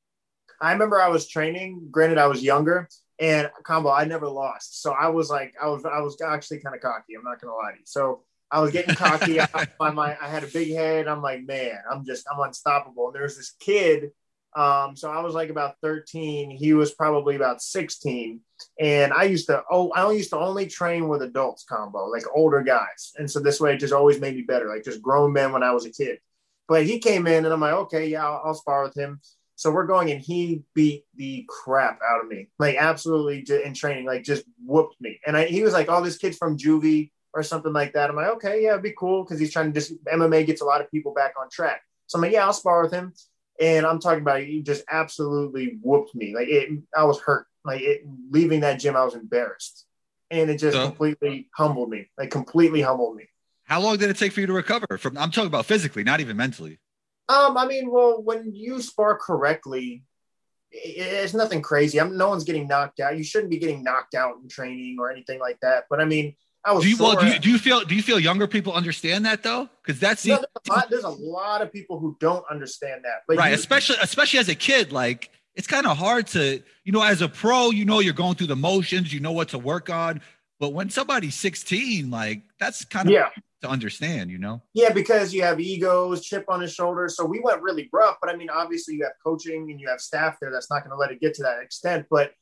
I 0.61 0.73
remember 0.73 1.01
I 1.01 1.09
was 1.09 1.27
training. 1.27 1.89
Granted, 1.91 2.19
I 2.19 2.27
was 2.27 2.43
younger, 2.43 2.87
and 3.19 3.51
combo 3.65 3.91
I 3.91 4.05
never 4.05 4.29
lost. 4.29 4.83
So 4.83 4.93
I 4.93 5.09
was 5.09 5.31
like, 5.31 5.55
I 5.61 5.69
was, 5.69 5.87
I 5.87 6.01
was 6.01 6.21
actually 6.21 6.61
kind 6.61 6.77
of 6.77 6.83
cocky. 6.83 7.15
I'm 7.15 7.25
not 7.25 7.41
gonna 7.41 7.55
lie 7.55 7.73
to 7.73 7.79
you. 7.79 7.85
So 7.87 8.25
I 8.51 8.61
was 8.61 8.73
getting 8.73 8.95
cocky. 8.95 9.41
I, 9.41 9.69
my, 9.81 9.91
my, 9.91 10.19
I 10.21 10.29
had 10.29 10.45
a 10.45 10.49
big 10.49 10.75
head. 10.75 11.09
I'm 11.09 11.23
like, 11.23 11.45
man, 11.45 11.79
I'm 11.91 12.05
just, 12.05 12.27
I'm 12.31 12.41
unstoppable. 12.41 13.07
And 13.07 13.15
there's 13.15 13.39
this 13.39 13.55
kid. 13.59 14.11
Um, 14.55 14.97
so 14.97 15.11
I 15.11 15.21
was 15.21 15.35
like 15.35 15.49
about 15.49 15.77
13. 15.83 16.51
He 16.51 16.75
was 16.75 16.93
probably 16.93 17.37
about 17.37 17.63
16. 17.63 18.41
And 18.79 19.13
I 19.13 19.25
used 19.25 19.47
to, 19.47 19.63
oh, 19.71 19.91
I 19.91 20.03
only 20.03 20.19
used 20.19 20.31
to 20.31 20.39
only 20.39 20.67
train 20.67 21.09
with 21.09 21.23
adults 21.23 21.65
combo, 21.65 22.07
like 22.07 22.25
older 22.35 22.63
guys. 22.63 23.13
And 23.17 23.31
so 23.31 23.41
this 23.41 23.61
way 23.61 23.75
it 23.75 23.79
just 23.79 23.93
always 23.93 24.21
made 24.21 24.37
me 24.37 24.43
better, 24.43 24.69
like 24.69 24.85
just 24.85 25.03
grown 25.03 25.33
men 25.33 25.53
when 25.53 25.63
I 25.63 25.73
was 25.73 25.87
a 25.87 25.91
kid. 25.91 26.19
But 26.69 26.85
he 26.85 26.99
came 26.99 27.27
in 27.27 27.45
and 27.45 27.53
I'm 27.53 27.61
like, 27.61 27.75
okay, 27.75 28.07
yeah, 28.09 28.25
I'll, 28.27 28.43
I'll 28.47 28.55
spar 28.55 28.85
with 28.85 28.97
him. 28.97 29.21
So 29.57 29.71
we're 29.71 29.87
going 29.87 30.11
and 30.11 30.21
he 30.21 30.63
beat 30.75 31.05
the 31.15 31.47
crap 31.49 32.01
out 32.07 32.23
of 32.23 32.29
me, 32.29 32.49
like 32.59 32.77
absolutely 32.77 33.45
in 33.65 33.75
training, 33.75 34.07
like 34.07 34.25
just 34.25 34.45
whooped 34.65 35.01
me. 35.01 35.21
And 35.27 35.37
I, 35.37 35.45
he 35.47 35.63
was 35.63 35.73
like, 35.73 35.89
oh, 35.89 36.03
this 36.03 36.19
kid's 36.19 36.37
from 36.37 36.59
juvie 36.59 37.11
or 37.35 37.43
something 37.43 37.73
like 37.73 37.93
that. 37.93 38.11
I'm 38.11 38.17
like, 38.17 38.29
okay, 38.29 38.63
yeah, 38.63 38.71
it'd 38.71 38.83
be 38.83 38.95
cool 38.97 39.23
because 39.23 39.39
he's 39.39 39.53
trying 39.53 39.73
to 39.73 39.79
just 39.79 39.93
MMA 40.05 40.47
gets 40.47 40.63
a 40.63 40.65
lot 40.65 40.81
of 40.81 40.91
people 40.91 41.13
back 41.15 41.35
on 41.41 41.49
track. 41.51 41.83
So 42.07 42.19
I'm 42.19 42.23
like, 42.23 42.33
yeah, 42.33 42.45
I'll 42.45 42.53
spar 42.53 42.83
with 42.83 42.93
him. 42.93 43.13
And 43.61 43.87
I'm 43.87 44.01
talking 44.01 44.23
about 44.23 44.41
he 44.41 44.63
just 44.63 44.85
absolutely 44.91 45.79
whooped 45.83 46.15
me. 46.15 46.35
Like 46.35 46.49
it, 46.49 46.71
I 46.97 47.05
was 47.05 47.21
hurt. 47.21 47.47
Like 47.65 47.81
it, 47.83 48.03
leaving 48.31 48.61
that 48.61 48.81
gym, 48.81 48.97
I 48.97 49.05
was 49.05 49.15
embarrassed, 49.15 49.87
and 50.31 50.51
it 50.51 50.59
just 50.59 50.77
So- 50.77 50.87
completely 50.87 51.49
humbled 51.57 51.91
me. 51.91 52.11
Like 52.19 52.31
completely 52.31 52.81
humbled 52.81 53.17
me. 53.17 53.29
How 53.65 53.81
long 53.81 53.97
did 53.97 54.11
it 54.11 54.17
take 54.19 54.33
for 54.33 54.41
you 54.41 54.47
to 54.47 54.53
recover 54.53 54.99
from? 54.99 55.17
I'm 55.17 55.31
talking 55.31 55.47
about 55.47 55.67
physically, 55.67 56.03
not 56.05 56.21
even 56.21 56.37
mentally. 56.37 56.81
Um, 57.29 57.57
I 57.57 57.67
mean, 57.67 57.91
well, 57.91 58.21
when 58.23 58.53
you 58.55 58.83
spar 58.83 59.17
correctly, 59.17 60.03
it's 60.73 61.35
nothing 61.35 61.63
crazy. 61.63 62.01
I'm 62.01 62.17
no 62.17 62.29
one's 62.29 62.45
getting 62.45 62.67
knocked 62.67 62.99
out. 63.01 63.17
You 63.17 63.23
shouldn't 63.25 63.51
be 63.51 63.59
getting 63.59 63.85
knocked 63.85 64.15
out 64.15 64.37
in 64.43 64.49
training 64.49 64.97
or 64.99 65.11
anything 65.11 65.39
like 65.39 65.59
that. 65.63 65.85
But 65.89 66.01
I 66.01 66.05
mean, 66.05 66.35
I 66.65 66.73
was 66.73 66.85
Do 66.85 66.91
you, 66.91 66.97
well, 66.97 67.19
do 67.19 67.27
you, 67.27 67.39
do 67.39 67.51
you 67.51 67.59
feel 67.59 67.81
do 67.81 67.95
you 67.95 68.03
feel 68.03 68.21
younger 68.21 68.47
people 68.47 68.73
understand 68.73 69.27
that 69.27 69.43
though? 69.43 69.69
Because 69.83 69.99
that's 69.99 70.25
No, 70.25 70.37
there's, 70.37 70.47
a 70.69 70.73
lot, 70.73 70.91
there's 70.91 71.05
a 71.05 71.09
lot 71.09 71.63
of 71.63 71.73
people 71.73 71.99
who 71.99 72.17
don't 72.21 72.45
understand 72.51 73.05
that. 73.05 73.23
But 73.27 73.39
right 73.39 73.49
you- 73.49 73.55
especially 73.55 73.97
especially 74.01 74.39
as 74.39 74.49
a 74.49 74.55
kid 74.55 74.93
like 74.93 75.31
it's 75.55 75.67
kind 75.67 75.87
of 75.87 75.97
hard 75.97 76.27
to 76.29 76.63
you 76.85 76.93
know 76.93 77.03
as 77.03 77.21
a 77.21 77.29
pro 77.29 77.71
you 77.71 77.85
know 77.85 77.99
you're 77.99 78.15
going 78.15 78.37
through 78.37 78.47
the 78.47 78.57
motions 78.57 79.13
you 79.13 79.21
know 79.21 79.33
what 79.33 79.49
to 79.49 79.59
work 79.59 79.91
on 79.91 80.21
but 80.61 80.73
when 80.73 80.89
somebody's 80.89 81.35
16 81.35 82.11
like 82.11 82.43
that's 82.59 82.85
kind 82.85 83.09
of 83.09 83.13
yeah, 83.13 83.29
to 83.63 83.69
understand 83.69 84.31
you 84.31 84.39
know 84.39 84.63
yeah, 84.75 84.93
because 84.93 85.35
you 85.35 85.43
have 85.43 85.61
egos, 85.61 86.25
chip 86.25 86.45
on 86.49 86.61
his 86.61 86.73
shoulder. 86.73 87.09
So 87.09 87.25
we 87.25 87.41
went 87.41 87.63
really 87.63 87.89
rough. 87.93 88.17
But 88.21 88.31
I 88.31 88.37
mean, 88.37 88.51
obviously, 88.51 88.95
you 88.95 89.05
have 89.05 89.13
coaching 89.25 89.71
and 89.71 89.81
you 89.81 89.89
have 89.89 90.01
staff 90.01 90.39
there 90.41 90.51
that's 90.51 90.71
not 90.71 90.81
going 90.81 90.91
to 90.91 90.97
let 90.97 91.11
it 91.11 91.21
get 91.21 91.35
to 91.35 91.43
that 91.43 91.61
extent. 91.61 92.07
But 92.11 92.33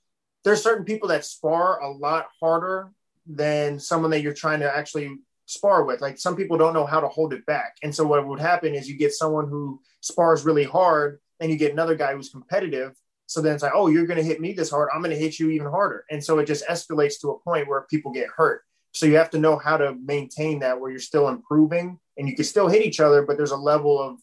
there's 0.45 0.63
certain 0.63 0.85
people 0.85 1.09
that 1.09 1.25
spar 1.25 1.81
a 1.81 1.91
lot 1.91 2.29
harder 2.41 2.91
than 3.27 3.79
someone 3.79 4.11
that 4.11 4.23
you're 4.23 4.33
trying 4.33 4.61
to 4.61 4.77
actually 4.77 5.19
spar 5.47 5.85
with. 5.85 6.01
Like 6.01 6.19
some 6.19 6.37
people 6.37 6.57
don't 6.57 6.75
know 6.75 6.87
how 6.87 7.01
to 7.01 7.09
hold 7.09 7.33
it 7.33 7.45
back. 7.47 7.77
And 7.83 7.95
so 7.95 8.07
what 8.07 8.27
would 8.27 8.41
happen 8.41 8.75
is 8.75 8.89
you 8.89 8.97
get 8.97 9.13
someone 9.13 9.49
who 9.49 9.81
spars 10.01 10.45
really 10.45 10.65
hard 10.65 11.21
and 11.41 11.51
you 11.51 11.57
get 11.57 11.73
another 11.73 11.97
guy 11.97 12.15
who's 12.15 12.29
competitive. 12.29 12.95
So 13.27 13.41
then 13.41 13.55
it's 13.55 13.63
like, 13.63 13.73
oh, 13.75 13.89
you're 13.89 14.07
going 14.07 14.19
to 14.19 14.25
hit 14.25 14.41
me 14.41 14.53
this 14.53 14.71
hard. 14.71 14.89
I'm 14.93 15.01
going 15.01 15.13
to 15.13 15.19
hit 15.19 15.39
you 15.39 15.51
even 15.51 15.69
harder. 15.69 16.05
And 16.11 16.23
so 16.23 16.39
it 16.39 16.47
just 16.47 16.67
escalates 16.67 17.21
to 17.21 17.31
a 17.31 17.39
point 17.41 17.69
where 17.69 17.83
people 17.83 18.13
get 18.13 18.29
hurt. 18.29 18.63
So 18.93 19.07
you 19.07 19.17
have 19.17 19.31
to 19.31 19.39
know 19.39 19.57
how 19.57 19.77
to 19.77 19.95
maintain 19.95 20.61
that 20.61 20.81
where 20.81 20.91
you're 20.91 21.01
still 21.01 21.29
improving 21.29 21.99
and 22.17 22.29
you 22.29 22.35
can 22.35 22.45
still 22.45 22.69
hit 22.69 22.85
each 22.85 23.01
other, 23.01 23.23
but 23.23 23.37
there's 23.37 23.53
a 23.53 23.57
level 23.57 24.01
of, 24.01 24.19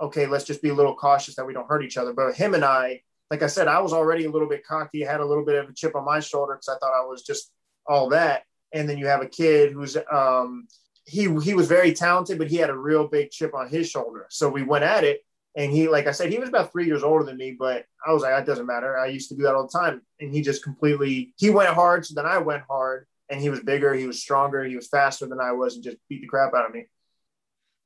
okay, 0.00 0.26
let's 0.26 0.44
just 0.44 0.62
be 0.62 0.68
a 0.68 0.74
little 0.74 0.94
cautious 0.94 1.34
that 1.36 1.46
we 1.46 1.52
don't 1.52 1.68
hurt 1.68 1.84
each 1.84 1.96
other. 1.96 2.12
But 2.12 2.34
him 2.34 2.54
and 2.54 2.64
I, 2.64 3.02
like 3.30 3.42
I 3.42 3.48
said, 3.48 3.66
I 3.66 3.80
was 3.80 3.92
already 3.92 4.26
a 4.26 4.30
little 4.30 4.48
bit 4.48 4.64
cocky, 4.64 5.02
had 5.02 5.20
a 5.20 5.24
little 5.24 5.44
bit 5.44 5.56
of 5.56 5.68
a 5.68 5.72
chip 5.72 5.96
on 5.96 6.04
my 6.04 6.20
shoulder 6.20 6.54
because 6.54 6.68
I 6.68 6.78
thought 6.78 6.94
I 6.94 7.04
was 7.04 7.22
just 7.22 7.50
all 7.86 8.10
that. 8.10 8.42
And 8.72 8.88
then 8.88 8.98
you 8.98 9.06
have 9.06 9.22
a 9.22 9.28
kid 9.28 9.72
who's, 9.72 9.96
um, 10.10 10.66
he, 11.04 11.22
he 11.40 11.54
was 11.54 11.68
very 11.68 11.92
talented, 11.92 12.38
but 12.38 12.48
he 12.48 12.56
had 12.56 12.70
a 12.70 12.76
real 12.76 13.08
big 13.08 13.30
chip 13.30 13.54
on 13.54 13.68
his 13.68 13.90
shoulder. 13.90 14.26
So 14.30 14.48
we 14.48 14.62
went 14.62 14.84
at 14.84 15.04
it 15.04 15.20
and 15.56 15.70
he, 15.70 15.88
like 15.88 16.06
I 16.06 16.12
said, 16.12 16.30
he 16.30 16.38
was 16.38 16.48
about 16.48 16.72
three 16.72 16.86
years 16.86 17.02
older 17.02 17.24
than 17.24 17.36
me, 17.36 17.54
but 17.58 17.84
I 18.06 18.12
was 18.12 18.22
like, 18.22 18.32
that 18.32 18.46
doesn't 18.46 18.66
matter. 18.66 18.98
I 18.98 19.06
used 19.06 19.28
to 19.28 19.36
do 19.36 19.42
that 19.42 19.54
all 19.54 19.66
the 19.66 19.78
time. 19.78 20.00
And 20.20 20.32
he 20.32 20.40
just 20.40 20.62
completely, 20.62 21.34
he 21.36 21.50
went 21.50 21.74
hard. 21.74 22.06
So 22.06 22.14
then 22.14 22.24
I 22.24 22.38
went 22.38 22.62
hard 22.68 23.06
and 23.28 23.40
he 23.40 23.50
was 23.50 23.60
bigger, 23.60 23.92
he 23.92 24.06
was 24.06 24.22
stronger, 24.22 24.64
he 24.64 24.76
was 24.76 24.88
faster 24.88 25.26
than 25.26 25.40
I 25.40 25.52
was 25.52 25.74
and 25.74 25.84
just 25.84 25.98
beat 26.08 26.22
the 26.22 26.28
crap 26.28 26.54
out 26.54 26.66
of 26.66 26.72
me. 26.72 26.86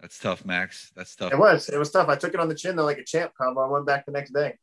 That's 0.00 0.18
tough, 0.18 0.44
Max. 0.44 0.92
That's 0.94 1.16
tough. 1.16 1.32
It 1.32 1.38
was, 1.38 1.68
it 1.68 1.78
was 1.78 1.90
tough. 1.90 2.09
I 2.09 2.16
took 2.16 2.35
it 2.35 2.40
on 2.40 2.48
the 2.48 2.54
chin 2.54 2.76
though, 2.76 2.85
like 2.85 2.98
a 2.98 3.04
champ 3.04 3.32
combo. 3.37 3.62
I 3.62 3.68
went 3.68 3.87
back 3.87 4.06
the 4.06 4.12
next 4.12 4.32
day. 4.32 4.54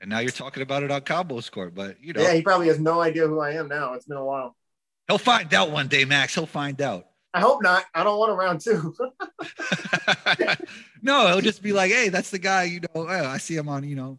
And 0.00 0.10
now 0.10 0.18
you're 0.18 0.32
talking 0.32 0.62
about 0.62 0.82
it 0.82 0.90
on 0.90 1.00
Combos 1.02 1.50
Court, 1.50 1.74
but 1.74 2.02
you 2.02 2.12
know. 2.12 2.22
Yeah, 2.22 2.34
he 2.34 2.42
probably 2.42 2.66
has 2.66 2.80
no 2.80 3.00
idea 3.00 3.26
who 3.26 3.40
I 3.40 3.52
am 3.52 3.68
now. 3.68 3.94
It's 3.94 4.04
been 4.04 4.16
a 4.16 4.24
while. 4.24 4.56
He'll 5.08 5.18
find 5.18 5.52
out 5.52 5.70
one 5.70 5.88
day, 5.88 6.04
Max. 6.04 6.34
He'll 6.34 6.46
find 6.46 6.80
out. 6.80 7.06
I 7.34 7.40
hope 7.40 7.62
not. 7.62 7.84
I 7.94 8.04
don't 8.04 8.18
want 8.18 8.32
a 8.32 8.34
round 8.34 8.60
two. 8.60 8.94
no, 11.02 11.28
he'll 11.28 11.40
just 11.40 11.62
be 11.62 11.72
like, 11.72 11.90
"Hey, 11.90 12.08
that's 12.10 12.30
the 12.30 12.38
guy." 12.38 12.64
You 12.64 12.80
know, 12.80 12.88
oh, 12.94 13.06
I 13.06 13.38
see 13.38 13.56
him 13.56 13.68
on, 13.68 13.84
you 13.84 13.96
know, 13.96 14.18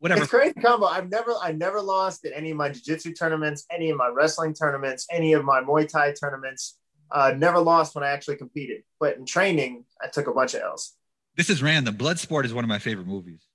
whatever. 0.00 0.22
It's 0.22 0.30
crazy 0.30 0.52
combo. 0.54 0.86
I've 0.86 1.08
never, 1.08 1.32
I 1.42 1.52
never 1.52 1.80
lost 1.80 2.24
at 2.26 2.32
any 2.34 2.50
of 2.50 2.58
my 2.58 2.68
jiu-jitsu 2.68 3.14
tournaments, 3.14 3.64
any 3.70 3.88
of 3.90 3.96
my 3.96 4.08
wrestling 4.08 4.52
tournaments, 4.52 5.06
any 5.10 5.32
of 5.32 5.44
my 5.44 5.62
Muay 5.62 5.88
Thai 5.88 6.12
tournaments. 6.12 6.78
Uh, 7.10 7.32
never 7.36 7.58
lost 7.58 7.94
when 7.94 8.04
I 8.04 8.08
actually 8.08 8.36
competed, 8.36 8.82
but 8.98 9.16
in 9.16 9.24
training, 9.24 9.84
I 10.02 10.08
took 10.08 10.26
a 10.26 10.32
bunch 10.32 10.54
of 10.54 10.62
L's. 10.62 10.94
This 11.36 11.48
is 11.48 11.62
random. 11.62 11.96
Bloodsport 11.96 12.44
is 12.44 12.52
one 12.52 12.64
of 12.64 12.68
my 12.68 12.78
favorite 12.78 13.06
movies. 13.06 13.46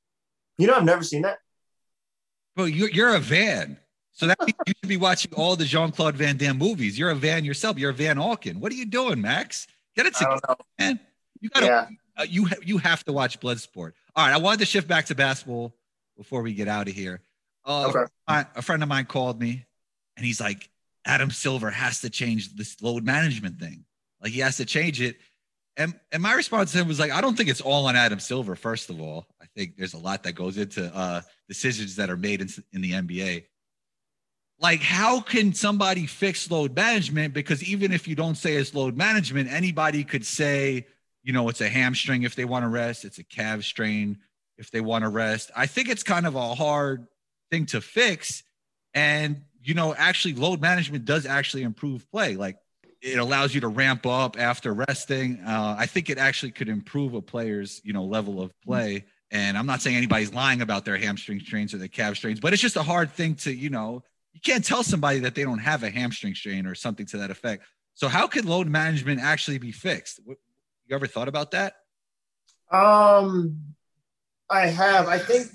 You 0.58 0.68
know, 0.68 0.74
I've 0.74 0.86
never 0.86 1.04
seen 1.04 1.24
that. 1.24 1.40
Bro, 2.56 2.66
you're, 2.66 2.90
you're 2.90 3.16
a 3.16 3.20
van. 3.20 3.78
So 4.20 4.28
that 4.28 4.38
means 4.42 4.54
you 4.68 4.74
should 4.84 4.90
be 4.90 4.98
watching 4.98 5.34
all 5.34 5.56
the 5.56 5.64
Jean 5.64 5.94
Claude 5.94 6.18
Van 6.18 6.36
Damme 6.36 6.58
movies. 6.58 7.00
You're 7.00 7.10
a 7.12 7.16
van 7.16 7.46
yourself. 7.46 7.80
You're 7.80 7.92
a 7.92 7.94
Van 7.94 8.18
Auken. 8.18 8.58
What 8.58 8.70
are 8.74 8.76
you 8.76 8.86
doing, 8.86 9.22
Max? 9.22 9.66
Get 9.96 10.08
it 10.08 10.14
together, 10.14 10.42
man. 10.78 11.00
You 11.40 11.48
gotta. 11.50 11.66
Yeah. 11.66 11.88
Uh, 12.18 12.24
you 12.30 12.46
ha- 12.46 12.58
you 12.62 12.78
have 12.80 13.02
to 13.06 13.14
watch 13.14 13.40
Bloodsport. 13.40 13.94
All 14.18 14.26
right, 14.26 14.34
I 14.34 14.38
wanted 14.38 14.60
to 14.60 14.66
shift 14.66 14.90
back 14.90 15.06
to 15.06 15.16
basketball 15.16 15.74
before 16.18 16.42
we 16.42 16.54
get 16.54 16.68
out 16.68 16.90
of 16.90 16.94
here. 16.94 17.22
Uh, 17.66 17.88
Okay. 17.88 18.12
a, 18.28 18.46
a 18.58 18.62
friend 18.62 18.84
of 18.84 18.90
mine 18.90 19.06
called 19.06 19.40
me, 19.40 19.66
and 20.18 20.26
he's 20.26 20.42
like, 20.42 20.70
"Adam 21.06 21.32
Silver 21.32 21.70
has 21.70 22.02
to 22.02 22.10
change 22.10 22.56
this 22.58 22.82
load 22.82 23.06
management 23.06 23.58
thing. 23.58 23.86
Like 24.22 24.34
he 24.34 24.42
has 24.42 24.58
to 24.58 24.66
change 24.66 25.00
it." 25.00 25.16
And 25.78 25.98
and 26.12 26.22
my 26.22 26.34
response 26.34 26.74
to 26.74 26.80
him 26.80 26.90
was 26.90 27.00
like, 27.00 27.12
"I 27.14 27.22
don't 27.22 27.38
think 27.38 27.48
it's 27.48 27.62
all 27.62 27.86
on 27.86 27.96
Adam 27.96 28.20
Silver. 28.20 28.58
First 28.58 28.90
of 28.90 29.00
all, 29.00 29.26
I 29.42 29.46
think 29.56 29.78
there's 29.78 29.94
a 29.94 29.98
lot 29.98 30.24
that 30.24 30.34
goes 30.34 30.58
into 30.58 30.94
uh, 30.94 31.22
decisions 31.48 31.96
that 31.96 32.10
are 32.10 32.18
made 32.18 32.42
in, 32.42 32.50
in 32.74 32.82
the 32.82 32.92
NBA." 32.92 33.46
Like 34.60 34.82
how 34.82 35.22
can 35.22 35.54
somebody 35.54 36.06
fix 36.06 36.50
load 36.52 36.76
management? 36.76 37.34
Because 37.34 37.64
even 37.64 37.92
if 37.92 38.08
you 38.08 38.16
don't 38.16 38.36
say 38.36 38.56
it's 38.56 38.74
load 38.74 38.98
management 38.98 39.50
anybody 39.52 40.04
could 40.04 40.26
say 40.26 40.86
you 41.24 41.34
know 41.34 41.50
it's 41.50 41.62
a 41.62 41.70
hamstring 41.70 42.24
if 42.24 42.36
they 42.36 42.46
want 42.46 42.64
to 42.64 42.70
rest 42.70 43.06
it's 43.06 43.18
a 43.20 43.24
calf 43.24 43.64
strain 43.64 44.18
if 44.58 44.72
they 44.72 44.82
want 44.82 45.04
to 45.04 45.10
rest. 45.10 45.52
I 45.56 45.66
think 45.66 45.90
it's 45.90 46.04
kind 46.04 46.28
of 46.28 46.36
a 46.36 46.54
hard 46.54 47.08
thing 47.50 47.66
to 47.68 47.82
fix. 47.82 48.44
And 48.94 49.44
you 49.64 49.74
know 49.74 49.94
actually 49.96 50.36
load 50.36 50.62
management 50.62 51.06
does 51.06 51.26
actually 51.26 51.64
improve 51.64 52.10
play. 52.12 52.36
Like 52.36 52.58
it 53.02 53.18
allows 53.18 53.56
you 53.56 53.62
to 53.62 53.70
ramp 53.70 54.06
up 54.06 54.38
after 54.38 54.74
resting. 54.74 55.40
Uh, 55.40 55.76
i 55.78 55.86
think 55.86 56.10
it 56.10 56.18
actually 56.18 56.52
could 56.52 56.68
improve 56.68 57.14
a 57.14 57.22
player's 57.22 57.82
you 57.84 57.94
know 57.94 58.04
level 58.04 58.42
of 58.42 58.52
play. 58.62 59.06
And 59.32 59.58
i'm 59.58 59.68
not 59.68 59.82
saying 59.82 59.96
anybody's 59.96 60.34
lying 60.34 60.62
about 60.62 60.86
their 60.86 60.98
hamstring 60.98 61.40
strains 61.40 61.74
or 61.74 61.78
their 61.78 61.88
calf 61.88 62.16
strains 62.18 62.40
but 62.40 62.52
it's 62.52 62.62
just 62.62 62.76
a 62.76 62.84
hard 62.84 63.12
thing 63.12 63.36
to 63.36 63.54
you 63.54 63.70
know 63.70 64.04
you 64.42 64.54
can't 64.54 64.64
tell 64.64 64.84
somebody 64.84 65.20
that 65.20 65.36
they 65.36 65.44
don't 65.44 65.60
have 65.60 65.84
a 65.84 65.90
hamstring 65.90 66.34
strain 66.34 66.66
or 66.66 66.76
something 66.76 67.06
to 67.08 67.18
that 67.18 67.30
effect. 67.30 67.64
So 67.94 68.08
how 68.08 68.28
could 68.28 68.46
load 68.46 68.68
management 68.68 69.20
actually 69.20 69.58
be 69.58 69.72
fixed? 69.72 70.22
You 70.26 70.96
ever 70.96 71.08
thought 71.08 71.28
about 71.28 71.52
that? 71.52 71.74
Um, 72.72 73.58
I 74.50 74.68
have. 74.68 75.08
I 75.08 75.20
think 75.20 75.48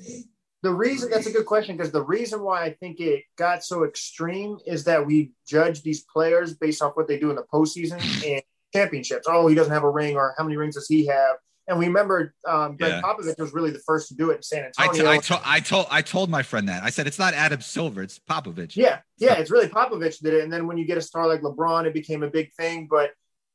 the 0.62 0.70
reason 0.70 1.11
that's 1.11 1.27
a 1.27 1.33
good 1.33 1.47
question 1.47 1.77
because 1.77 1.92
the 1.92 2.03
reason 2.03 2.42
why 2.42 2.64
I 2.64 2.73
think 2.75 3.01
it 3.01 3.25
got 3.37 3.64
so 3.64 3.85
extreme 3.85 4.59
is 4.66 4.85
that 4.85 5.07
we 5.07 5.33
judge 5.47 5.83
these 5.83 6.03
players 6.03 6.55
based 6.55 6.83
off 6.83 6.94
what 6.94 7.09
they 7.09 7.18
do 7.18 7.31
in 7.31 7.37
the 7.37 7.44
postseason 7.53 8.01
and 8.27 8.42
championships. 8.75 9.27
Oh, 9.29 9.47
he 9.47 9.55
doesn't 9.55 9.73
have 9.73 9.85
a 9.85 9.90
ring, 9.90 10.16
or 10.16 10.35
how 10.37 10.44
many 10.44 10.57
rings 10.57 10.75
does 10.75 10.88
he 10.88 11.07
have? 11.07 11.37
And 11.66 11.79
we 11.79 11.87
remember 11.87 12.35
um, 12.46 12.77
Greg 12.77 12.92
Yeah. 12.92 13.00
Popovich 13.03 13.38
was 13.38 13.55
really 13.55 13.70
the 13.70 13.79
first 13.87 14.09
to 14.09 14.14
do 14.14 14.31
it 14.31 14.37
in 14.37 14.42
San 14.42 14.64
Antonio. 14.64 15.03
t- 15.03 15.09
I, 15.09 15.18
to- 15.18 15.40
I 15.44 15.61
told 15.61 15.87
I 15.90 16.03
told 16.03 16.29
my 16.31 16.42
friend 16.42 16.68
that 16.68 16.83
I 16.83 16.90
said 16.90 17.07
it's 17.07 17.18
not 17.18 17.33
Adam 17.35 17.61
Silver, 17.62 18.03
it's 18.03 18.18
Popovich. 18.18 18.77
Yeah, 18.77 18.98
yeah, 19.18 19.35
it's 19.35 19.50
really 19.50 19.68
Popovich 19.68 20.20
did 20.20 20.35
it, 20.35 20.44
and 20.44 20.53
then 20.53 20.66
when 20.66 20.77
you 20.77 20.85
get 20.85 20.98
a 20.98 21.03
star 21.03 21.27
like 21.27 21.40
LeBron, 21.40 21.87
it 21.87 21.94
became 21.94 22.22
a 22.22 22.29
big 22.29 22.53
thing. 22.53 22.87
But 22.90 23.12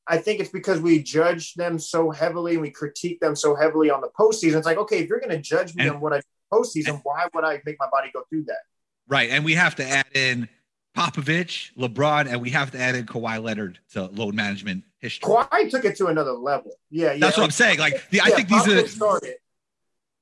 I 0.08 0.18
think 0.18 0.40
it's 0.40 0.50
because 0.50 0.82
we 0.82 1.04
judge 1.04 1.54
them 1.54 1.78
so 1.78 2.10
heavily 2.10 2.54
and 2.54 2.62
we 2.64 2.72
critique 2.72 3.20
them 3.20 3.36
so 3.36 3.54
heavily 3.56 3.92
on 3.92 4.02
the 4.02 4.10
postseason. 4.20 4.56
It's 4.56 4.66
like, 4.66 4.78
okay, 4.80 5.00
if 5.00 5.08
you're 5.10 5.20
going 5.20 5.30
to 5.30 5.38
judge 5.42 5.76
me 5.76 5.84
And- 5.84 5.96
on 5.96 6.02
what 6.02 6.14
I 6.14 6.18
do 6.18 6.24
postseason, 6.52 7.00
why 7.04 7.28
would 7.36 7.44
I 7.44 7.62
make 7.64 7.76
my 7.80 7.88
body 7.92 8.10
go 8.12 8.24
through 8.28 8.46
that? 8.46 8.58
Right, 9.08 9.30
and 9.30 9.46
we 9.46 9.54
have 9.54 9.76
to 9.76 9.84
add 9.88 10.08
in 10.16 10.50
Popovich, 10.96 11.74
LeBron, 11.78 12.28
and 12.28 12.42
we 12.42 12.50
have 12.50 12.72
to 12.72 12.80
add 12.80 12.96
in 12.96 13.06
Kawhi 13.06 13.42
Leonard 13.42 13.80
to 13.94 14.06
load 14.08 14.34
management 14.36 14.84
history. 14.98 15.34
Kawhi 15.34 15.70
took 15.70 15.86
it 15.86 15.96
to 15.98 16.08
another 16.08 16.32
level. 16.32 16.72
Yeah, 16.90 17.14
yeah. 17.14 17.20
That's 17.20 17.38
what 17.38 17.44
I'm 17.44 17.52
saying. 17.52 17.80
Like 17.80 18.10
the, 18.10 18.22
I 18.22 18.28
yeah, 18.28 18.36
think 18.36 18.50
these 18.50 18.64
Popovich 18.64 18.84
are 18.84 18.88
started. 18.88 19.36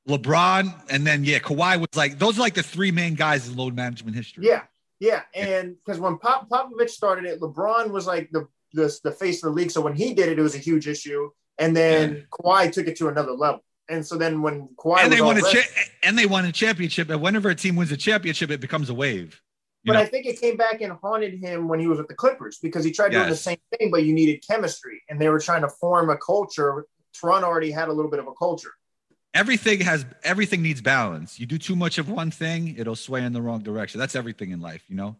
LeBron, 0.08 0.74
and 0.90 1.06
then 1.06 1.24
yeah, 1.24 1.40
Kawhi 1.40 1.80
was 1.80 1.90
like 1.96 2.20
those 2.20 2.38
are 2.38 2.42
like 2.42 2.54
the 2.54 2.64
three 2.64 2.92
main 2.92 3.16
guys 3.16 3.48
in 3.48 3.56
load 3.56 3.76
management 3.76 4.16
history. 4.16 4.46
Yeah, 4.46 4.64
yeah, 5.00 5.24
and 5.34 5.76
because 5.84 6.00
when 6.00 6.18
Pop, 6.18 6.50
Popovich 6.50 6.90
started 6.90 7.26
it, 7.26 7.40
LeBron 7.42 7.92
was 7.92 8.08
like 8.08 8.30
the, 8.32 8.48
the 8.74 8.98
the 9.04 9.12
face 9.12 9.44
of 9.44 9.50
the 9.50 9.56
league. 9.56 9.72
So 9.72 9.82
when 9.82 9.96
he 9.96 10.14
did 10.14 10.30
it, 10.30 10.40
it 10.40 10.42
was 10.42 10.56
a 10.56 10.60
huge 10.60 10.88
issue, 10.88 11.30
and 11.58 11.76
then 11.76 12.26
Kawhi 12.32 12.72
took 12.72 12.88
it 12.88 12.96
to 12.98 13.08
another 13.08 13.34
level. 13.34 13.64
And 13.90 14.06
so 14.06 14.18
then 14.18 14.42
when 14.42 14.68
Kawhi 14.78 15.00
and 15.00 15.12
they 15.12 15.22
won 15.22 15.38
a 15.38 15.42
cha- 15.42 15.70
and 16.04 16.18
they 16.18 16.26
won 16.26 16.46
a 16.46 16.52
championship. 16.52 17.10
And 17.10 17.22
whenever 17.22 17.50
a 17.50 17.56
team 17.56 17.76
wins 17.76 17.92
a 17.92 17.98
championship, 17.98 18.52
it 18.52 18.60
becomes 18.60 18.90
a 18.90 18.94
wave. 18.94 19.42
But 19.88 19.94
know? 19.94 20.02
I 20.02 20.06
think 20.06 20.28
it 20.28 20.40
came 20.40 20.58
back 20.58 20.82
and 20.82 20.94
haunted 20.94 21.34
him 21.42 21.68
when 21.68 21.80
he 21.80 21.88
was 21.88 21.98
with 21.98 22.08
the 22.08 22.14
Clippers 22.14 22.60
because 22.62 22.84
he 22.86 22.92
tried 22.92 23.10
doing 23.14 23.30
the 23.30 23.36
same 23.36 23.58
thing, 23.72 23.90
but 23.90 24.04
you 24.04 24.14
needed 24.14 24.44
chemistry, 24.48 25.02
and 25.10 25.20
they 25.20 25.30
were 25.30 25.40
trying 25.40 25.62
to 25.62 25.70
form 25.70 26.10
a 26.10 26.18
culture. 26.18 26.86
Toronto 27.14 27.48
already 27.48 27.72
had 27.72 27.88
a 27.88 27.94
little 27.94 28.12
bit 28.12 28.20
of 28.20 28.28
a 28.28 28.34
culture. 28.34 28.74
everything 29.34 29.82
has 29.82 30.06
everything 30.24 30.62
needs 30.62 30.82
balance. 30.82 31.40
You 31.40 31.46
do 31.46 31.58
too 31.58 31.76
much 31.76 31.98
of 31.98 32.10
one 32.10 32.32
thing, 32.32 32.76
it'll 32.78 32.96
sway 32.96 33.24
in 33.24 33.34
the 33.34 33.42
wrong 33.42 33.62
direction. 33.62 34.00
That's 34.00 34.16
everything 34.16 34.52
in 34.52 34.62
life, 34.62 34.84
you 34.88 34.96
know. 34.96 35.16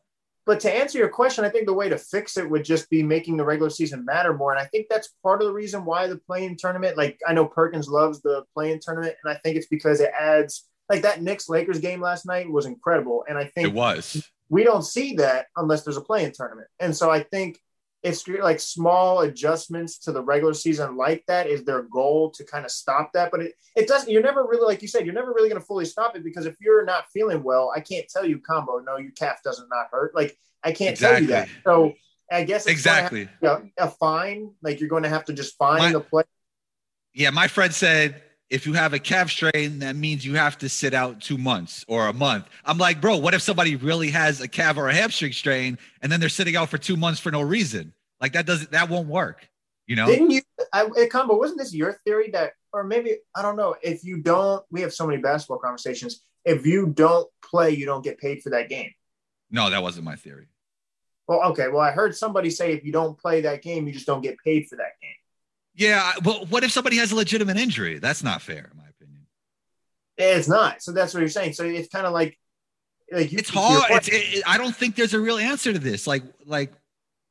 But 0.46 0.62
to 0.62 0.74
answer 0.74 0.98
your 0.98 1.10
question, 1.10 1.44
I 1.44 1.50
think 1.50 1.66
the 1.66 1.74
way 1.74 1.90
to 1.90 1.98
fix 1.98 2.38
it 2.38 2.50
would 2.50 2.64
just 2.64 2.90
be 2.90 3.04
making 3.04 3.36
the 3.36 3.44
regular 3.44 3.70
season 3.70 4.06
matter 4.06 4.34
more. 4.34 4.54
And 4.54 4.60
I 4.62 4.66
think 4.66 4.88
that's 4.90 5.10
part 5.22 5.42
of 5.42 5.48
the 5.48 5.54
reason 5.54 5.84
why 5.84 6.08
the 6.08 6.16
play-in 6.16 6.56
tournament, 6.56 6.96
like 6.96 7.20
I 7.28 7.34
know 7.34 7.46
Perkins 7.46 7.90
loves 7.90 8.22
the 8.22 8.46
play-in 8.54 8.80
tournament, 8.80 9.16
and 9.24 9.34
I 9.34 9.38
think 9.44 9.58
it's 9.58 9.68
because 9.68 10.00
it 10.00 10.12
adds 10.18 10.66
like 10.90 11.02
that 11.02 11.22
Knicks 11.22 11.50
Lakers 11.50 11.80
game 11.80 12.00
last 12.00 12.26
night 12.26 12.50
was 12.50 12.66
incredible. 12.66 13.26
And 13.28 13.38
I 13.38 13.44
think 13.44 13.68
It 13.68 13.74
was. 13.74 14.26
We 14.50 14.64
don't 14.64 14.84
see 14.84 15.16
that 15.16 15.48
unless 15.56 15.84
there's 15.84 15.98
a 15.98 16.02
play-in 16.02 16.32
tournament. 16.32 16.68
And 16.80 16.96
so 16.96 17.10
I 17.10 17.24
think 17.24 17.60
it's 18.04 18.28
like 18.28 18.60
small 18.60 19.22
adjustments 19.22 19.98
to 20.00 20.12
the 20.12 20.22
regular 20.22 20.54
season 20.54 20.96
like 20.96 21.24
that 21.28 21.48
is 21.48 21.64
their 21.66 21.82
goal 21.84 22.30
to 22.32 22.46
kind 22.46 22.64
of 22.64 22.72
stop 22.72 23.12
that. 23.14 23.32
But 23.32 23.42
it, 23.42 23.54
it 23.76 23.88
doesn't, 23.88 24.10
you're 24.10 24.22
never 24.22 24.46
really, 24.46 24.66
like 24.66 24.82
you 24.82 24.88
said, 24.88 25.06
you're 25.06 25.16
never 25.16 25.34
really 25.34 25.50
going 25.50 25.60
to 25.60 25.66
fully 25.66 25.86
stop 25.86 26.16
it 26.16 26.24
because 26.24 26.46
if 26.46 26.56
you're 26.62 26.86
not 26.86 27.06
feeling 27.12 27.44
well, 27.44 27.72
I 27.76 27.82
can't 27.82 28.08
tell 28.08 28.26
you 28.26 28.40
combo, 28.40 28.80
no, 28.80 28.98
your 28.98 29.12
calf 29.12 29.42
doesn't 29.44 29.68
not 29.70 29.88
hurt. 29.92 30.16
Like 30.16 30.38
I 30.64 30.72
can't 30.72 30.96
tell 30.98 31.20
you 31.20 31.28
that. 31.28 31.50
So 31.66 31.94
I 32.32 32.44
guess 32.44 32.62
it's 32.64 32.72
Exactly. 32.72 33.28
a, 33.42 33.62
a 33.78 33.90
fine, 33.90 34.52
like 34.62 34.80
you're 34.80 34.90
going 34.90 35.04
to 35.04 35.10
have 35.10 35.26
to 35.26 35.34
just 35.34 35.58
find 35.58 35.80
My- 35.80 35.92
the 35.92 36.00
play. 36.02 36.24
Yeah, 37.14 37.32
my 37.32 37.48
friend 37.48 37.74
said 37.74 38.22
if 38.50 38.66
you 38.66 38.74
have 38.74 38.94
a 38.94 39.00
calf 39.00 39.30
strain, 39.30 39.80
that 39.80 39.96
means 39.96 40.26
you 40.26 40.36
have 40.36 40.58
to 40.60 40.70
sit 40.70 40.94
out 40.94 41.20
two 41.22 41.38
months 41.38 41.84
or 41.88 42.08
a 42.08 42.14
month. 42.14 42.46
I'm 42.66 42.78
like, 42.78 43.02
bro, 43.02 43.18
what 43.18 43.34
if 43.34 43.42
somebody 43.42 43.76
really 43.76 44.10
has 44.12 44.40
a 44.42 44.48
calf 44.48 44.78
or 44.78 44.88
a 44.88 44.94
hamstring 44.94 45.34
strain 45.34 45.78
and 46.02 46.12
then 46.12 46.20
they're 46.20 46.30
sitting 46.30 46.56
out 46.56 46.70
for 46.70 46.78
two 46.78 46.96
months 46.96 47.20
for 47.20 47.32
no 47.32 47.42
reason? 47.42 47.94
Like 48.22 48.34
that 48.34 48.46
doesn't 48.46 48.72
that 48.72 48.90
won't 48.90 49.08
work. 49.08 49.48
You 49.86 49.96
know? 49.96 50.06
Didn't 50.06 50.32
you, 50.32 50.42
I, 50.74 50.90
it, 50.98 51.10
combo, 51.10 51.38
wasn't 51.38 51.60
this 51.60 51.74
your 51.74 51.94
theory 52.06 52.30
that, 52.32 52.54
or 52.74 52.84
maybe, 52.84 53.18
I 53.34 53.42
don't 53.42 53.56
know, 53.56 53.76
if 53.82 54.04
you 54.04 54.22
don't, 54.22 54.64
we 54.70 54.82
have 54.82 54.94
so 54.94 55.08
many 55.08 55.22
basketball 55.22 55.60
conversations. 55.60 56.24
If 56.44 56.66
you 56.66 56.88
don't 56.88 57.28
play, 57.44 57.72
you 57.72 57.86
don't 57.86 58.04
get 58.04 58.20
paid 58.20 58.42
for 58.42 58.50
that 58.50 58.70
game. 58.70 58.92
No, 59.50 59.70
that 59.70 59.82
wasn't 59.82 60.06
my 60.06 60.16
theory. 60.16 60.48
Well, 61.28 61.42
okay. 61.52 61.68
Well, 61.68 61.82
I 61.82 61.92
heard 61.92 62.16
somebody 62.16 62.50
say 62.50 62.74
if 62.74 62.84
you 62.86 62.92
don't 62.92 63.18
play 63.18 63.42
that 63.42 63.62
game, 63.62 63.88
you 63.88 63.94
just 63.94 64.06
don't 64.06 64.22
get 64.22 64.38
paid 64.44 64.68
for 64.68 64.76
that 64.78 65.00
game. 65.02 65.12
Yeah, 65.78 66.14
but 66.24 66.50
what 66.50 66.64
if 66.64 66.72
somebody 66.72 66.98
has 66.98 67.12
a 67.12 67.16
legitimate 67.16 67.56
injury? 67.58 68.00
That's 68.00 68.24
not 68.24 68.42
fair, 68.42 68.70
in 68.72 68.78
my 68.78 68.90
opinion. 68.90 69.28
It's 70.18 70.48
not. 70.48 70.82
So 70.82 70.92
that's 70.92 71.14
what 71.14 71.20
you're 71.20 71.30
saying. 71.30 71.54
So 71.54 71.64
it's 71.64 71.88
kind 71.88 72.08
of 72.08 72.14
like 72.14 72.38
like 73.12 73.32
you, 73.32 73.38
It's 73.38 73.50
hard. 73.50 73.84
It's, 73.92 74.10
it, 74.12 74.44
I 74.46 74.58
don't 74.58 74.76
think 74.76 74.96
there's 74.96 75.14
a 75.14 75.20
real 75.20 75.38
answer 75.38 75.72
to 75.72 75.80
this. 75.80 76.08
Like, 76.08 76.24
like 76.46 76.74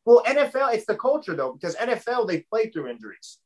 well, 0.04 0.22
NFL, 0.24 0.74
it's 0.74 0.86
the 0.86 0.94
culture 0.94 1.34
though, 1.34 1.52
because 1.52 1.74
NFL 1.76 2.28
they 2.28 2.40
play 2.42 2.70
through 2.70 2.88
injuries. 2.88 3.38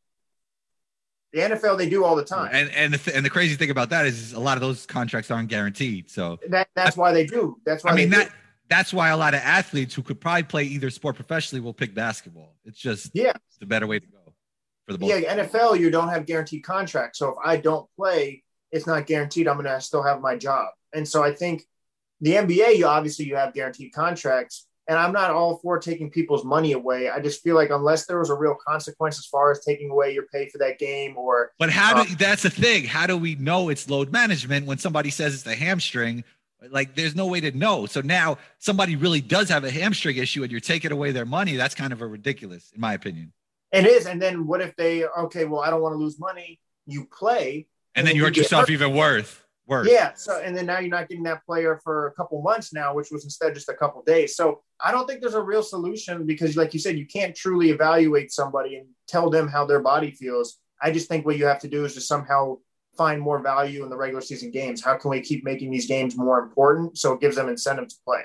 The 1.33 1.41
NFL 1.41 1.79
they 1.79 1.89
do 1.89 2.05
all 2.05 2.15
the 2.17 2.25
time. 2.25 2.51
and 2.53 2.71
and 2.73 2.93
the, 2.93 2.99
th- 2.99 3.17
and 3.17 3.25
the 3.25 3.31
crazy 3.31 3.55
thing 3.55 3.71
about 3.71 3.89
that 3.91 4.05
is 4.05 4.33
a 4.35 4.41
lot 4.41 4.57
of 4.59 4.61
those 4.61 4.85
contracts 4.85 5.31
aren't 5.31 5.49
guaranteed. 5.49 6.11
So 6.11 6.39
that 6.51 6.69
that's 6.75 6.97
why 6.97 7.13
they 7.13 7.25
do. 7.25 7.57
That's 7.65 7.83
why 7.85 7.93
I 7.93 7.95
mean 7.95 8.11
they 8.11 8.17
do. 8.17 8.23
that 8.25 8.33
that's 8.69 8.93
why 8.93 9.09
a 9.09 9.17
lot 9.17 9.35
of 9.35 9.41
athletes 9.41 9.95
who 9.95 10.03
could 10.03 10.21
probably 10.21 10.43
play 10.45 10.65
either 10.65 10.91
sport 10.91 11.17
professionally 11.17 11.61
will 11.61 11.75
pick 11.75 11.95
basketball. 11.95 12.55
It's 12.65 12.79
just 12.79 13.11
Yeah. 13.15 13.33
it's 13.49 13.59
the 13.59 13.67
better 13.67 13.87
way 13.87 13.99
to 13.99 14.07
go 14.07 14.19
for 14.91 14.99
the 14.99 15.07
most. 15.07 15.23
Yeah, 15.23 15.37
NFL, 15.37 15.79
you 15.79 15.91
don't 15.91 16.09
have 16.09 16.27
guaranteed 16.27 16.65
contracts. 16.65 17.19
So 17.19 17.31
if 17.31 17.35
I 17.45 17.57
don't 17.57 17.89
play, 17.97 18.43
it's 18.73 18.87
not 18.87 19.07
guaranteed 19.07 19.49
I'm 19.49 19.57
going 19.57 19.67
to 19.67 19.81
still 19.81 20.03
have 20.03 20.21
my 20.21 20.37
job. 20.37 20.69
And 20.93 21.07
so 21.07 21.23
I 21.23 21.33
think 21.33 21.63
the 22.21 22.33
NBA, 22.33 22.77
you 22.79 22.87
obviously 22.87 23.25
you 23.27 23.37
have 23.37 23.55
guaranteed 23.55 23.93
contracts. 23.93 24.67
And 24.89 24.99
I'm 24.99 25.13
not 25.13 25.31
all 25.31 25.59
for 25.59 25.79
taking 25.79 26.11
people's 26.11 26.45
money 26.45 26.73
away. 26.73 27.09
I 27.09 27.21
just 27.21 27.43
feel 27.45 27.55
like 27.55 27.71
unless 27.71 28.07
there 28.07 28.19
was 28.19 28.29
a 28.31 28.35
real 28.35 28.57
consequence 28.67 29.19
as 29.21 29.27
far 29.27 29.53
as 29.53 29.65
taking 29.65 29.89
away 29.91 30.13
your 30.13 30.25
pay 30.33 30.49
for 30.49 30.59
that 30.59 30.81
game 30.81 31.17
or 31.17 31.53
But 31.61 31.71
how 31.71 32.01
Uh, 32.01 32.05
do 32.05 32.17
that's 32.17 32.43
the 32.43 32.51
thing? 32.51 32.85
How 32.85 33.07
do 33.07 33.17
we 33.17 33.37
know 33.37 33.69
it's 33.69 33.89
load 33.89 34.11
management 34.11 34.67
when 34.67 34.79
somebody 34.79 35.11
says 35.11 35.35
it's 35.35 35.47
a 35.47 35.55
hamstring? 35.55 36.25
Like 36.71 36.97
there's 36.97 37.15
no 37.15 37.27
way 37.27 37.41
to 37.41 37.57
know. 37.57 37.87
So 37.87 38.01
now 38.01 38.39
somebody 38.59 38.97
really 38.97 39.21
does 39.21 39.49
have 39.49 39.63
a 39.63 39.71
hamstring 39.71 40.17
issue 40.17 40.43
and 40.43 40.51
you're 40.51 40.61
taking 40.61 40.91
away 40.91 41.13
their 41.13 41.25
money. 41.25 41.55
That's 41.55 41.77
kind 41.77 41.93
of 41.93 42.03
a 42.03 42.07
ridiculous, 42.07 42.73
in 42.75 42.81
my 42.81 42.95
opinion. 42.95 43.33
It 43.73 43.87
is. 43.87 44.07
And 44.07 44.21
then 44.21 44.47
what 44.47 44.61
if 44.61 44.75
they 44.77 45.05
okay, 45.05 45.45
well, 45.45 45.61
I 45.61 45.71
don't 45.71 45.81
want 45.83 45.95
to 45.95 45.99
lose 45.99 46.19
money. 46.19 46.61
You 46.87 47.07
play, 47.07 47.67
And 47.95 48.07
then 48.07 48.11
then 48.11 48.17
you 48.17 48.23
you 48.23 48.27
hurt 48.27 48.37
yourself 48.37 48.63
hurt. 48.63 48.71
even 48.71 48.95
worse. 48.95 49.37
Worse. 49.67 49.89
Yeah. 49.89 50.15
So 50.15 50.41
and 50.41 50.57
then 50.57 50.67
now 50.67 50.81
you're 50.81 50.91
not 50.91 51.09
getting 51.09 51.23
that 51.25 51.45
player 51.47 51.81
for 51.85 52.09
a 52.09 52.13
couple 52.13 52.43
months 52.43 52.73
now, 52.73 52.93
which 52.95 53.11
was 53.13 53.23
instead 53.25 53.55
just 53.55 53.69
a 53.69 53.75
couple 53.75 54.03
days. 54.03 54.35
So 54.35 54.63
I 54.81 54.91
don't 54.91 55.07
think 55.07 55.21
there's 55.21 55.35
a 55.35 55.43
real 55.43 55.63
solution 55.63 56.27
because, 56.27 56.57
like 56.57 56.75
you 56.75 56.81
said, 56.81 56.99
you 56.99 57.07
can't 57.07 57.37
truly 57.37 57.71
evaluate 57.71 58.33
somebody 58.33 58.77
and 58.77 58.89
tell 59.07 59.31
them 59.31 59.47
how 59.47 59.65
their 59.67 59.81
body 59.81 60.11
feels. 60.11 60.59
I 60.83 60.91
just 60.91 61.09
think 61.09 61.25
what 61.25 61.37
you 61.39 61.45
have 61.47 61.61
to 61.61 61.69
do 61.69 61.85
is 61.85 61.95
just 61.95 62.09
somehow 62.09 62.57
find 62.97 63.21
more 63.21 63.39
value 63.39 63.85
in 63.85 63.91
the 63.91 63.97
regular 63.97 64.21
season 64.23 64.51
games. 64.51 64.83
How 64.83 64.97
can 64.97 65.11
we 65.11 65.21
keep 65.21 65.45
making 65.45 65.71
these 65.71 65.87
games 65.87 66.17
more 66.17 66.41
important 66.41 66.99
so 66.99 67.13
it 67.13 67.21
gives 67.21 67.37
them 67.37 67.49
incentive 67.49 67.89
to 67.89 67.95
play? 68.05 68.23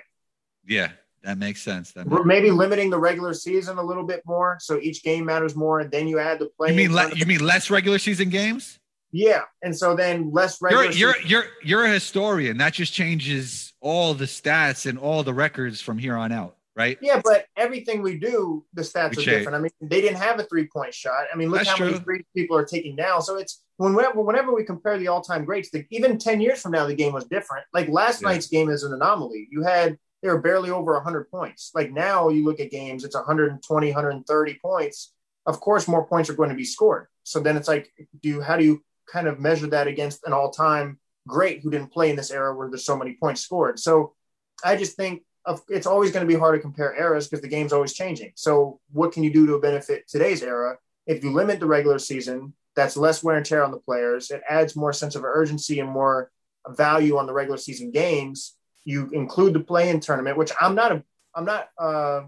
Yeah, 0.66 0.92
that 1.26 1.38
makes 1.38 1.62
sense. 1.62 1.92
That 1.94 2.08
makes- 2.08 2.24
Maybe 2.26 2.52
limiting 2.52 2.90
the 2.90 3.00
regular 3.00 3.34
season 3.34 3.78
a 3.78 3.84
little 3.84 4.04
bit 4.06 4.22
more 4.26 4.58
so 4.60 4.80
each 4.80 5.04
game 5.04 5.26
matters 5.26 5.56
more, 5.56 5.80
and 5.82 5.92
then 5.92 6.08
you 6.08 6.20
add 6.20 6.40
the 6.40 6.48
play. 6.58 6.70
you 6.70 6.76
mean 6.76 6.94
le- 6.94 7.14
you 7.16 7.26
mean 7.26 7.40
less 7.46 7.70
regular 7.70 8.00
season 8.00 8.30
games? 8.30 8.80
yeah, 9.12 9.42
and 9.64 9.76
so 9.76 9.96
then 9.96 10.32
less 10.32 10.62
regular. 10.62 10.86
You're 10.86 11.16
you're 11.18 11.22
you're 11.26 11.46
you're 11.64 11.86
a 11.86 11.90
historian. 11.90 12.58
That 12.58 12.74
just 12.74 12.94
changes 12.94 13.74
all 13.82 14.14
the 14.14 14.26
stats 14.26 14.86
and 14.90 14.98
all 14.98 15.24
the 15.24 15.34
records 15.34 15.80
from 15.82 15.98
here 15.98 16.16
on 16.18 16.32
out, 16.32 16.56
right? 16.76 16.98
Yeah, 17.02 17.22
but 17.24 17.46
everything 17.56 18.02
we 18.02 18.18
do, 18.18 18.66
the 18.74 18.82
stats 18.82 19.16
We 19.16 19.24
are 19.24 19.26
change. 19.26 19.38
different. 19.40 19.56
I 19.56 19.60
mean, 19.60 19.72
they 19.82 20.02
didn't 20.02 20.18
have 20.18 20.40
a 20.40 20.44
three 20.44 20.68
point 20.68 20.94
shot. 20.94 21.26
I 21.34 21.38
mean, 21.38 21.50
look 21.50 21.60
That's 21.60 21.70
how 21.70 21.78
many 21.86 21.94
true. 21.98 22.04
threes 22.04 22.24
people 22.36 22.58
are 22.58 22.66
taking 22.66 22.96
now. 22.96 23.20
So 23.20 23.38
it's 23.38 23.62
whenever 23.78 24.20
whenever 24.22 24.54
we 24.54 24.64
compare 24.66 24.98
the 24.98 25.08
all 25.08 25.22
time 25.22 25.46
greats, 25.46 25.70
the, 25.70 25.86
even 25.92 26.18
ten 26.18 26.42
years 26.42 26.62
from 26.62 26.72
now, 26.74 26.86
the 26.86 26.96
game 26.96 27.14
was 27.14 27.26
different. 27.26 27.66
Like 27.74 27.88
last 27.88 28.22
Yeah. 28.22 28.30
night's 28.30 28.48
game 28.48 28.70
is 28.70 28.84
an 28.84 28.92
anomaly. 28.94 29.48
You 29.52 29.64
had 29.64 29.98
they 30.26 30.32
were 30.32 30.42
barely 30.42 30.72
over 30.72 31.00
hundred 31.00 31.30
points. 31.30 31.70
Like 31.76 31.92
now, 31.92 32.30
you 32.30 32.44
look 32.44 32.60
at 32.60 32.72
games, 32.72 33.04
it's 33.04 33.14
120, 33.14 33.88
130 33.88 34.60
points. 34.60 35.14
Of 35.46 35.60
course, 35.60 35.88
more 35.88 36.08
points 36.08 36.32
are 36.32 36.34
going 36.34 36.50
to 36.50 36.56
be 36.56 36.66
scored. 36.66 37.06
So 37.22 37.40
then 37.40 37.56
it's 37.56 37.68
like, 37.68 37.94
do 38.24 38.30
you, 38.30 38.42
how 38.42 38.58
do 38.58 38.66
you 38.66 38.84
kind 39.08 39.28
of 39.28 39.40
measure 39.40 39.68
that 39.68 39.86
against 39.86 40.26
an 40.26 40.34
all 40.34 40.50
time 40.50 40.98
great 41.28 41.62
who 41.62 41.70
didn't 41.70 41.94
play 41.94 42.10
in 42.10 42.16
this 42.16 42.32
era 42.32 42.56
where 42.56 42.68
there's 42.68 42.88
so 42.88 42.98
many 42.98 43.16
points 43.22 43.42
scored? 43.42 43.78
So 43.78 44.16
I 44.64 44.78
just 44.78 44.98
think 44.98 45.22
of, 45.46 45.62
it's 45.70 45.86
always 45.86 46.12
going 46.12 46.28
to 46.28 46.34
be 46.34 46.40
hard 46.40 46.56
to 46.56 46.62
compare 46.62 47.00
eras 47.00 47.28
because 47.28 47.44
the 47.44 47.48
game's 47.48 47.72
always 47.72 47.94
changing. 47.94 48.32
So 48.34 48.80
what 48.92 49.12
can 49.12 49.24
you 49.24 49.32
do 49.32 49.46
to 49.46 49.60
benefit 49.60 50.08
today's 50.08 50.42
era? 50.42 50.78
If 51.06 51.24
you 51.24 51.34
limit 51.34 51.60
the 51.60 51.68
regular 51.68 52.00
season, 52.00 52.56
that's 52.76 52.98
less 52.98 53.24
wear 53.24 53.38
and 53.38 53.46
tear 53.46 53.64
on 53.64 53.70
the 53.70 53.78
players. 53.78 54.32
It 54.32 54.42
adds 54.50 54.76
more 54.76 54.92
sense 54.92 55.14
of 55.14 55.24
urgency 55.24 55.80
and 55.80 55.90
more 55.90 56.32
value 56.68 57.16
on 57.18 57.28
the 57.28 57.34
regular 57.34 57.60
season 57.60 57.92
games. 57.92 58.56
You 58.86 59.10
include 59.10 59.54
the 59.54 59.60
play-in 59.60 60.00
tournament, 60.00 60.38
which 60.38 60.52
I'm 60.60 60.76
not 60.76 60.92
a, 60.92 61.04
I'm 61.34 61.46
not, 61.46 61.70
uh, 61.78 62.22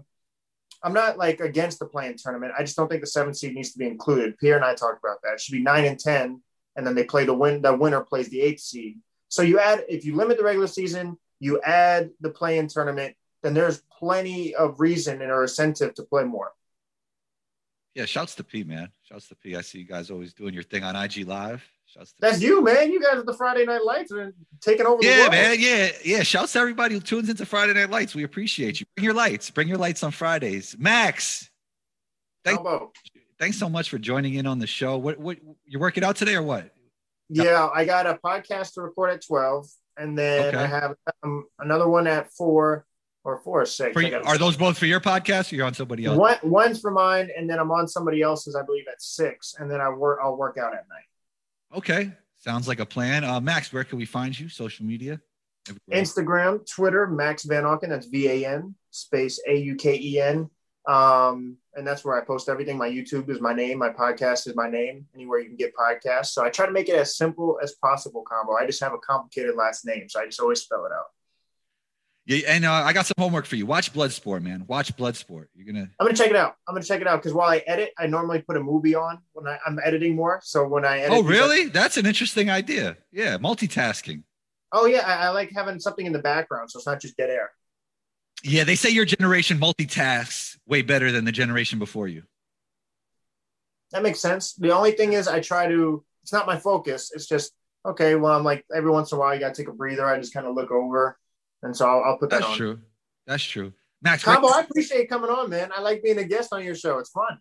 I'm 0.82 0.92
not 0.92 1.16
like 1.16 1.40
against 1.40 1.78
the 1.78 1.86
play-in 1.86 2.16
tournament. 2.16 2.52
I 2.56 2.62
just 2.62 2.76
don't 2.76 2.88
think 2.88 3.00
the 3.00 3.06
seven 3.06 3.34
seed 3.34 3.54
needs 3.54 3.72
to 3.72 3.78
be 3.78 3.86
included. 3.86 4.38
Pierre 4.38 4.56
and 4.56 4.64
I 4.64 4.74
talked 4.74 5.02
about 5.02 5.22
that. 5.22 5.34
It 5.34 5.40
should 5.40 5.52
be 5.52 5.62
nine 5.62 5.84
and 5.84 5.98
ten, 5.98 6.42
and 6.76 6.86
then 6.86 6.94
they 6.94 7.04
play 7.04 7.24
the 7.24 7.34
win. 7.34 7.62
The 7.62 7.74
winner 7.74 8.02
plays 8.02 8.28
the 8.28 8.40
eighth 8.40 8.60
seed. 8.60 8.98
So 9.28 9.42
you 9.42 9.58
add 9.58 9.84
if 9.88 10.04
you 10.04 10.16
limit 10.16 10.36
the 10.36 10.44
regular 10.44 10.66
season, 10.66 11.16
you 11.40 11.60
add 11.62 12.10
the 12.20 12.30
play-in 12.30 12.68
tournament, 12.68 13.14
then 13.42 13.54
there's 13.54 13.82
plenty 13.98 14.54
of 14.54 14.80
reason 14.80 15.22
and 15.22 15.30
or 15.30 15.42
incentive 15.42 15.94
to 15.94 16.02
play 16.02 16.24
more. 16.24 16.52
Yeah, 17.94 18.04
shouts 18.04 18.34
to 18.36 18.44
P, 18.44 18.64
man. 18.64 18.90
Shouts 19.02 19.28
to 19.28 19.34
P. 19.34 19.56
I 19.56 19.60
see 19.60 19.78
you 19.78 19.84
guys 19.84 20.10
always 20.10 20.32
doing 20.32 20.54
your 20.54 20.62
thing 20.62 20.84
on 20.84 20.96
IG 20.96 21.26
Live. 21.26 21.64
Shouts 21.88 22.12
to 22.12 22.16
That's 22.20 22.40
you, 22.42 22.62
man. 22.62 22.92
You 22.92 23.00
guys 23.02 23.14
are 23.16 23.22
the 23.22 23.32
Friday 23.32 23.64
Night 23.64 23.82
Lights 23.84 24.10
and 24.10 24.34
taking 24.60 24.84
over 24.86 25.00
the 25.00 25.08
Yeah, 25.08 25.18
world. 25.20 25.32
man. 25.32 25.56
Yeah, 25.58 25.88
yeah. 26.04 26.22
Shouts 26.22 26.52
to 26.52 26.58
everybody 26.58 26.94
who 26.94 27.00
tunes 27.00 27.28
into 27.30 27.46
Friday 27.46 27.72
Night 27.72 27.88
Lights. 27.90 28.14
We 28.14 28.24
appreciate 28.24 28.78
you. 28.80 28.86
Bring 28.94 29.04
your 29.04 29.14
lights. 29.14 29.50
Bring 29.50 29.68
your 29.68 29.78
lights 29.78 30.02
on 30.02 30.10
Fridays. 30.10 30.76
Max, 30.78 31.48
Thank- 32.44 32.60
thanks 33.38 33.58
so 33.58 33.68
much 33.70 33.88
for 33.88 33.98
joining 33.98 34.34
in 34.34 34.46
on 34.46 34.58
the 34.58 34.66
show. 34.66 34.98
What 34.98 35.18
what 35.18 35.38
you're 35.64 35.80
working 35.80 36.04
out 36.04 36.16
today 36.16 36.34
or 36.34 36.42
what? 36.42 36.70
Yeah, 37.30 37.68
I 37.74 37.84
got 37.84 38.06
a 38.06 38.18
podcast 38.24 38.74
to 38.74 38.82
record 38.82 39.10
at 39.10 39.24
twelve, 39.26 39.66
and 39.96 40.16
then 40.16 40.54
Okay. 40.54 40.56
I 40.58 40.66
have 40.66 40.94
um, 41.22 41.46
another 41.58 41.88
one 41.88 42.06
at 42.06 42.30
four 42.32 42.84
or 43.24 43.38
four 43.40 43.62
or 43.62 43.66
six. 43.66 43.92
For 43.94 44.00
I 44.00 44.02
you, 44.02 44.10
gotta- 44.10 44.26
are 44.26 44.36
those 44.38 44.56
both 44.58 44.78
for 44.78 44.86
your 44.86 45.00
podcast 45.00 45.52
or 45.52 45.56
you're 45.56 45.66
on 45.66 45.74
somebody 45.74 46.04
else? 46.04 46.18
One, 46.18 46.36
one's 46.42 46.80
for 46.80 46.90
mine, 46.90 47.30
and 47.36 47.48
then 47.48 47.58
I'm 47.58 47.70
on 47.70 47.88
somebody 47.88 48.20
else's, 48.22 48.54
I 48.54 48.62
believe, 48.62 48.84
at 48.90 49.00
six, 49.02 49.54
and 49.58 49.70
then 49.70 49.80
I 49.80 49.88
work. 49.88 50.20
I'll 50.22 50.36
work 50.36 50.56
out 50.58 50.72
at 50.74 50.86
night. 50.88 51.04
Okay. 51.74 52.12
Sounds 52.38 52.68
like 52.68 52.80
a 52.80 52.86
plan. 52.86 53.24
Uh, 53.24 53.40
Max, 53.40 53.72
where 53.72 53.84
can 53.84 53.98
we 53.98 54.04
find 54.04 54.38
you? 54.38 54.48
Social 54.48 54.86
media? 54.86 55.20
Everywhere. 55.68 56.02
Instagram, 56.02 56.70
Twitter, 56.70 57.06
Max 57.06 57.44
Van 57.44 57.64
Auken. 57.64 57.88
That's 57.88 58.06
V 58.06 58.28
A 58.28 58.48
N 58.54 58.74
space 58.90 59.40
A 59.46 59.56
U 59.56 59.74
K 59.74 59.98
E 60.00 60.20
N. 60.20 60.48
Um, 60.86 61.58
and 61.74 61.86
that's 61.86 62.04
where 62.04 62.20
I 62.20 62.24
post 62.24 62.48
everything. 62.48 62.78
My 62.78 62.88
YouTube 62.88 63.28
is 63.28 63.40
my 63.40 63.52
name. 63.52 63.78
My 63.78 63.90
podcast 63.90 64.46
is 64.46 64.56
my 64.56 64.70
name. 64.70 65.04
Anywhere 65.14 65.40
you 65.40 65.48
can 65.48 65.56
get 65.56 65.74
podcasts. 65.74 66.28
So 66.28 66.42
I 66.44 66.48
try 66.48 66.64
to 66.64 66.72
make 66.72 66.88
it 66.88 66.94
as 66.94 67.16
simple 67.16 67.58
as 67.62 67.74
possible. 67.74 68.22
Combo. 68.22 68.54
I 68.54 68.64
just 68.64 68.80
have 68.80 68.94
a 68.94 68.98
complicated 68.98 69.54
last 69.54 69.84
name, 69.84 70.08
so 70.08 70.20
I 70.20 70.26
just 70.26 70.40
always 70.40 70.62
spell 70.62 70.86
it 70.86 70.92
out. 70.92 71.06
Yeah, 72.28 72.40
and 72.46 72.66
uh, 72.66 72.72
I 72.72 72.92
got 72.92 73.06
some 73.06 73.14
homework 73.18 73.46
for 73.46 73.56
you. 73.56 73.64
Watch 73.64 73.90
Bloodsport, 73.94 74.42
man. 74.42 74.64
Watch 74.68 74.94
Bloodsport. 74.94 75.46
You're 75.54 75.66
gonna. 75.66 75.88
I'm 75.98 76.06
gonna 76.06 76.14
check 76.14 76.28
it 76.28 76.36
out. 76.36 76.56
I'm 76.68 76.74
gonna 76.74 76.84
check 76.84 77.00
it 77.00 77.06
out 77.06 77.22
because 77.22 77.32
while 77.32 77.48
I 77.48 77.64
edit, 77.66 77.92
I 77.98 78.06
normally 78.06 78.42
put 78.42 78.58
a 78.58 78.60
movie 78.60 78.94
on 78.94 79.20
when 79.32 79.46
I, 79.46 79.58
I'm 79.66 79.78
editing 79.82 80.14
more. 80.14 80.38
So 80.44 80.68
when 80.68 80.84
I 80.84 80.98
edit, 81.00 81.16
Oh, 81.16 81.22
really? 81.22 81.70
That's 81.70 81.96
an 81.96 82.04
interesting 82.04 82.50
idea. 82.50 82.98
Yeah, 83.10 83.38
multitasking. 83.38 84.24
Oh 84.72 84.84
yeah, 84.84 85.06
I, 85.06 85.26
I 85.26 85.28
like 85.30 85.52
having 85.56 85.80
something 85.80 86.04
in 86.04 86.12
the 86.12 86.18
background, 86.18 86.70
so 86.70 86.78
it's 86.78 86.86
not 86.86 87.00
just 87.00 87.16
dead 87.16 87.30
air. 87.30 87.50
Yeah, 88.44 88.64
they 88.64 88.74
say 88.74 88.90
your 88.90 89.06
generation 89.06 89.58
multitasks 89.58 90.58
way 90.66 90.82
better 90.82 91.10
than 91.10 91.24
the 91.24 91.32
generation 91.32 91.78
before 91.78 92.08
you. 92.08 92.24
That 93.92 94.02
makes 94.02 94.20
sense. 94.20 94.52
The 94.52 94.76
only 94.76 94.92
thing 94.92 95.14
is, 95.14 95.28
I 95.28 95.40
try 95.40 95.66
to. 95.66 96.04
It's 96.24 96.32
not 96.34 96.46
my 96.46 96.58
focus. 96.58 97.10
It's 97.14 97.26
just 97.26 97.52
okay. 97.86 98.16
Well, 98.16 98.36
I'm 98.36 98.44
like 98.44 98.66
every 98.76 98.90
once 98.90 99.12
in 99.12 99.16
a 99.16 99.18
while, 99.18 99.32
you 99.32 99.40
got 99.40 99.54
to 99.54 99.62
take 99.62 99.70
a 99.72 99.74
breather. 99.74 100.04
I 100.04 100.18
just 100.20 100.34
kind 100.34 100.46
of 100.46 100.54
look 100.54 100.70
over, 100.70 101.18
and 101.62 101.76
so 101.76 101.86
I'll, 101.88 102.02
I'll 102.04 102.18
put 102.18 102.30
that 102.30 102.40
That's 102.40 102.50
on. 102.52 102.56
true. 102.56 102.78
That's 103.26 103.42
true. 103.42 103.72
Max, 104.02 104.24
where- 104.26 104.36
Combo, 104.36 104.48
I 104.48 104.60
appreciate 104.60 105.00
you 105.02 105.08
coming 105.08 105.30
on, 105.30 105.50
man. 105.50 105.70
I 105.76 105.80
like 105.80 106.02
being 106.02 106.18
a 106.18 106.24
guest 106.24 106.52
on 106.52 106.64
your 106.64 106.74
show. 106.74 106.98
It's 106.98 107.10
fun. 107.10 107.40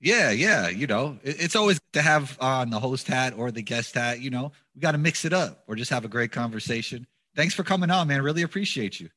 yeah, 0.00 0.30
yeah. 0.30 0.68
You 0.68 0.86
know, 0.86 1.18
it- 1.22 1.36
it's 1.40 1.54
always 1.56 1.78
good 1.78 1.92
to 2.00 2.02
have 2.02 2.36
on 2.40 2.70
the 2.70 2.80
host 2.80 3.06
hat 3.06 3.34
or 3.36 3.50
the 3.50 3.62
guest 3.62 3.94
hat. 3.94 4.20
You 4.20 4.30
know, 4.30 4.52
we 4.74 4.80
got 4.80 4.92
to 4.92 4.98
mix 4.98 5.24
it 5.24 5.32
up 5.32 5.62
or 5.68 5.76
just 5.76 5.90
have 5.90 6.04
a 6.04 6.08
great 6.08 6.32
conversation. 6.32 7.06
Thanks 7.36 7.54
for 7.54 7.62
coming 7.62 7.90
on, 7.90 8.08
man. 8.08 8.22
Really 8.22 8.42
appreciate 8.42 9.00
you. 9.00 9.08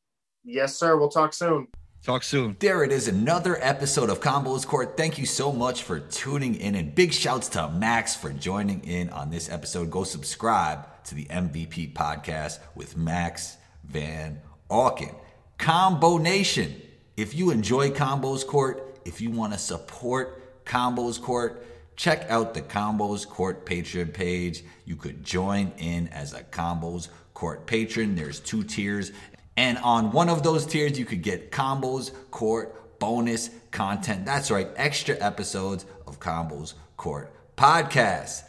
Yes, 0.43 0.75
sir. 0.75 0.95
We'll 0.97 1.09
talk 1.09 1.33
soon. 1.33 1.67
Talk 2.03 2.21
soon. 2.21 2.55
There 2.59 2.83
it 2.83 2.91
is, 2.91 3.07
another 3.07 3.57
episode 3.63 4.11
of 4.11 4.19
Combos 4.19 4.63
Court. 4.67 4.95
Thank 4.95 5.17
you 5.17 5.25
so 5.25 5.51
much 5.51 5.81
for 5.81 5.99
tuning 5.99 6.53
in, 6.55 6.75
and 6.75 6.93
big 6.93 7.11
shouts 7.13 7.49
to 7.49 7.67
Max 7.71 8.15
for 8.15 8.29
joining 8.31 8.83
in 8.83 9.09
on 9.09 9.31
this 9.31 9.49
episode. 9.49 9.89
Go 9.89 10.03
subscribe 10.03 10.85
to 11.05 11.15
the 11.15 11.25
MVP 11.25 11.93
podcast 11.93 12.59
with 12.75 12.95
Max 12.95 13.57
Van 13.87 14.41
Auken. 14.69 15.15
Combo 15.57 16.17
Nation. 16.17 16.81
If 17.17 17.33
you 17.33 17.51
enjoy 17.51 17.91
Combos 17.91 18.45
Court, 18.45 18.99
if 19.05 19.21
you 19.21 19.31
want 19.31 19.53
to 19.53 19.59
support 19.59 20.65
Combos 20.65 21.21
Court, 21.21 21.65
check 21.95 22.29
out 22.29 22.53
the 22.53 22.61
Combos 22.61 23.27
Court 23.27 23.65
Patreon 23.65 24.13
page. 24.13 24.63
You 24.85 24.95
could 24.95 25.23
join 25.23 25.71
in 25.77 26.09
as 26.09 26.33
a 26.33 26.43
Combos 26.43 27.07
Court 27.33 27.65
patron. 27.65 28.15
There's 28.15 28.39
two 28.39 28.63
tiers. 28.63 29.11
And 29.57 29.77
on 29.77 30.11
one 30.11 30.29
of 30.29 30.43
those 30.43 30.65
tiers, 30.65 30.99
you 30.99 31.05
could 31.05 31.21
get 31.21 31.51
Combos 31.51 32.11
Court 32.31 32.99
bonus 32.99 33.49
content. 33.71 34.25
That's 34.25 34.51
right, 34.51 34.67
extra 34.75 35.15
episodes 35.19 35.85
of 36.07 36.19
Combos 36.19 36.73
Court 36.97 37.31
podcast. 37.55 38.43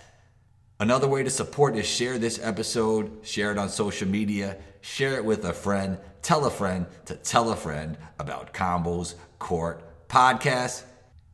Another 0.79 1.09
way 1.09 1.23
to 1.23 1.31
support 1.31 1.77
is 1.77 1.87
share 1.87 2.19
this 2.19 2.39
episode, 2.43 3.11
share 3.23 3.51
it 3.53 3.59
on 3.59 3.69
social 3.69 4.09
media, 4.09 4.57
share 4.87 5.17
it 5.17 5.25
with 5.25 5.45
a 5.45 5.53
friend, 5.53 5.99
tell 6.23 6.47
a 6.47 6.51
friend 6.51 6.87
to 7.07 7.17
tell 7.17 7.51
a 7.51 7.57
friend 7.57 7.99
about 8.21 8.55
Combos 8.55 9.15
Court 9.41 9.83
Podcast. 10.09 10.85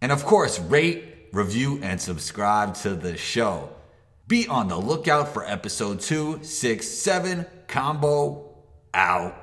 And 0.00 0.10
of 0.10 0.24
course, 0.24 0.58
rate, 0.58 1.28
review, 1.32 1.78
and 1.82 2.00
subscribe 2.00 2.74
to 2.76 2.94
the 2.94 3.16
show. 3.18 3.68
Be 4.26 4.48
on 4.48 4.68
the 4.68 4.78
lookout 4.78 5.34
for 5.34 5.44
episode 5.44 6.00
267 6.00 7.44
Combo 7.68 8.56
out. 8.94 9.41